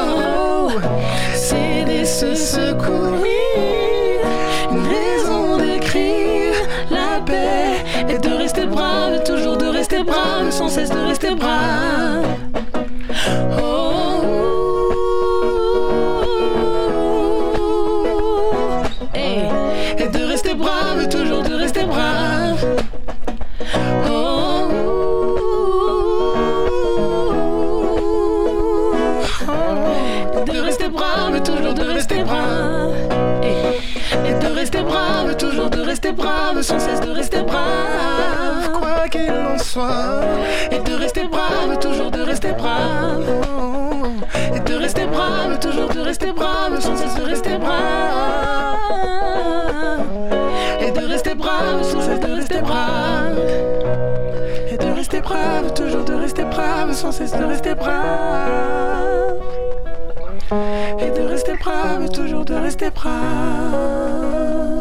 De 10.89 10.99
rester 11.07 11.35
brave. 11.35 12.25
Oh, 13.59 14.21
et 19.99 20.07
de 20.07 20.23
rester 20.25 20.53
brave, 20.53 21.07
toujours 21.09 21.43
de 21.43 21.53
rester 21.55 21.85
brave. 21.85 22.65
Oh, 24.09 24.67
de 30.45 30.59
rester 30.59 30.89
brave, 30.89 31.43
toujours 31.43 31.73
de 31.73 31.83
rester 31.83 32.23
brave. 32.23 32.93
Et, 33.43 34.33
de 34.33 34.53
rester 34.53 34.81
brave, 34.83 35.35
toujours 35.37 35.69
de 35.69 35.81
rester 35.81 36.11
brave, 36.11 36.61
sans 36.61 36.79
cesse 36.79 37.01
Et 40.71 40.79
de 40.79 40.95
rester 40.95 41.27
brave, 41.27 41.77
toujours 41.79 42.09
de 42.09 42.21
rester 42.21 42.51
brave. 42.51 43.23
Et 44.55 44.59
de 44.59 44.73
rester 44.73 45.05
brave, 45.05 45.59
toujours 45.59 45.89
de 45.89 45.99
rester 45.99 46.31
brave, 46.31 46.79
sans 46.79 46.95
cesse 46.95 47.15
de 47.15 47.21
rester 47.21 47.57
brave. 47.57 48.77
Et 50.81 50.91
de 50.91 51.05
rester 51.05 51.35
brave, 51.35 51.83
sans 51.83 52.01
cesse 52.01 52.19
de 52.19 52.33
rester 52.33 52.61
brave. 52.61 53.37
Et 54.71 54.77
de 54.77 54.91
rester 54.95 55.21
brave, 55.21 55.73
toujours 55.75 56.03
de 56.05 56.13
rester 56.13 56.45
brave, 56.45 56.93
sans 56.93 57.11
cesse 57.11 57.37
de 57.37 57.43
rester 57.43 57.75
brave. 57.75 59.35
Et 60.99 61.11
de 61.11 61.27
rester 61.27 61.53
brave, 61.55 62.09
toujours 62.09 62.45
de 62.45 62.55
rester 62.55 62.89
brave. 62.89 64.76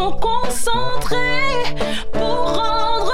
Restons 0.00 0.12
concentrés 0.12 1.76
pour 2.12 2.54
rendre 2.54 3.12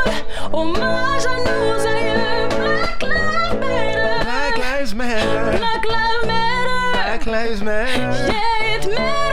hommage 0.53 1.27
à 1.27 1.37
nos 1.39 1.87
aïeux. 1.87 2.49
Black 2.49 3.03
Lives 3.03 3.55
Matter. 3.61 4.25
Black 4.25 4.57
Lives 4.59 4.95
Matter. 4.95 5.59
Black 5.59 5.85
Lives 5.85 6.27
Matter. 6.27 6.93
Black 6.93 7.27
Lives 7.27 7.63
Matter. 7.63 8.33
Yeah, 8.33 8.77
it 8.77 8.89
matters. 8.89 9.26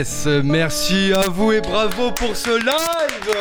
Yes, 0.00 0.26
merci 0.42 1.12
à 1.12 1.28
vous 1.28 1.52
et 1.52 1.60
bravo 1.60 2.10
pour 2.12 2.34
ce 2.34 2.48
live 2.58 3.34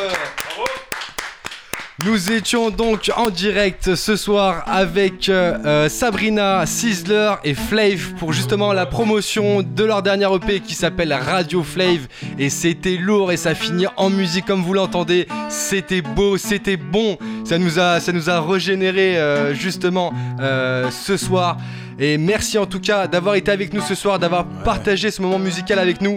Nous 2.04 2.32
étions 2.34 2.70
donc 2.70 3.10
en 3.16 3.30
direct 3.30 3.96
ce 3.96 4.18
soir 4.18 4.66
avec 4.68 5.30
euh, 5.30 5.58
euh, 5.66 5.88
Sabrina, 5.88 6.66
Sizzler 6.66 7.36
et 7.46 7.54
Flav 7.54 8.14
pour 8.20 8.34
justement 8.34 8.74
la 8.74 8.86
promotion 8.86 9.64
de 9.64 9.84
leur 9.86 10.04
dernière 10.04 10.36
EP 10.36 10.60
qui 10.60 10.76
s'appelle 10.76 11.14
Radio 11.14 11.64
Flav. 11.64 12.10
Et 12.38 12.50
c'était 12.50 12.98
lourd 12.98 13.32
et 13.32 13.38
ça 13.38 13.56
finit 13.56 13.88
en 13.96 14.10
musique 14.10 14.46
comme 14.46 14.62
vous 14.62 14.74
l'entendez. 14.74 15.30
C'était 15.48 16.02
beau, 16.02 16.36
c'était 16.36 16.76
bon. 16.76 17.18
Ça 17.46 17.58
nous 17.58 17.80
a, 17.80 18.02
ça 18.02 18.12
nous 18.12 18.30
a 18.30 18.42
régénéré 18.42 19.18
euh, 19.18 19.54
justement 19.54 20.12
euh, 20.42 20.92
ce 20.92 21.16
soir. 21.16 21.56
Et 21.98 22.18
merci 22.18 22.58
en 22.58 22.66
tout 22.66 22.82
cas 22.82 23.08
d'avoir 23.08 23.36
été 23.36 23.50
avec 23.50 23.74
nous 23.74 23.82
ce 23.82 23.96
soir, 23.96 24.20
d'avoir 24.20 24.46
partagé 24.66 25.10
ce 25.10 25.22
moment 25.22 25.40
musical 25.40 25.80
avec 25.80 26.02
nous. 26.02 26.16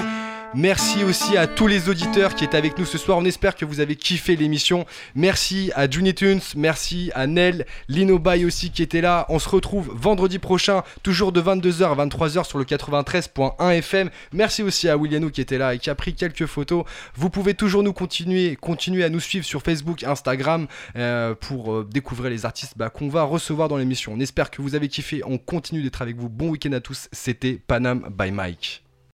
Merci 0.54 1.02
aussi 1.02 1.38
à 1.38 1.46
tous 1.46 1.66
les 1.66 1.88
auditeurs 1.88 2.34
qui 2.34 2.44
étaient 2.44 2.58
avec 2.58 2.78
nous 2.78 2.84
ce 2.84 2.98
soir. 2.98 3.16
On 3.16 3.24
espère 3.24 3.56
que 3.56 3.64
vous 3.64 3.80
avez 3.80 3.96
kiffé 3.96 4.36
l'émission. 4.36 4.84
Merci 5.14 5.72
à 5.74 5.88
Juni 5.88 6.14
Tunes, 6.14 6.42
merci 6.56 7.10
à 7.14 7.26
Nel, 7.26 7.64
Lino 7.88 8.18
Bay 8.18 8.44
aussi 8.44 8.70
qui 8.70 8.82
était 8.82 9.00
là. 9.00 9.24
On 9.30 9.38
se 9.38 9.48
retrouve 9.48 9.90
vendredi 9.94 10.38
prochain, 10.38 10.82
toujours 11.02 11.32
de 11.32 11.40
22h 11.40 11.84
à 11.84 12.06
23h 12.06 12.44
sur 12.44 12.58
le 12.58 12.64
93.1 12.64 13.70
FM. 13.78 14.10
Merci 14.34 14.62
aussi 14.62 14.90
à 14.90 14.98
Williano 14.98 15.30
qui 15.30 15.40
était 15.40 15.56
là 15.56 15.74
et 15.74 15.78
qui 15.78 15.88
a 15.88 15.94
pris 15.94 16.12
quelques 16.12 16.44
photos. 16.44 16.84
Vous 17.14 17.30
pouvez 17.30 17.54
toujours 17.54 17.82
nous 17.82 17.94
continuer, 17.94 18.56
continuer 18.56 19.04
à 19.04 19.08
nous 19.08 19.20
suivre 19.20 19.46
sur 19.46 19.62
Facebook, 19.62 20.04
Instagram 20.04 20.66
euh, 20.96 21.34
pour 21.34 21.72
euh, 21.72 21.88
découvrir 21.90 22.28
les 22.28 22.44
artistes 22.44 22.74
bah, 22.76 22.90
qu'on 22.90 23.08
va 23.08 23.22
recevoir 23.22 23.68
dans 23.68 23.78
l'émission. 23.78 24.12
On 24.12 24.20
espère 24.20 24.50
que 24.50 24.60
vous 24.60 24.74
avez 24.74 24.88
kiffé. 24.88 25.22
On 25.24 25.38
continue 25.38 25.82
d'être 25.82 26.02
avec 26.02 26.16
vous. 26.16 26.28
Bon 26.28 26.50
week-end 26.50 26.72
à 26.72 26.80
tous. 26.80 27.08
C'était 27.10 27.58
Panam 27.66 28.06
by 28.18 28.30
Mike. 28.30 28.82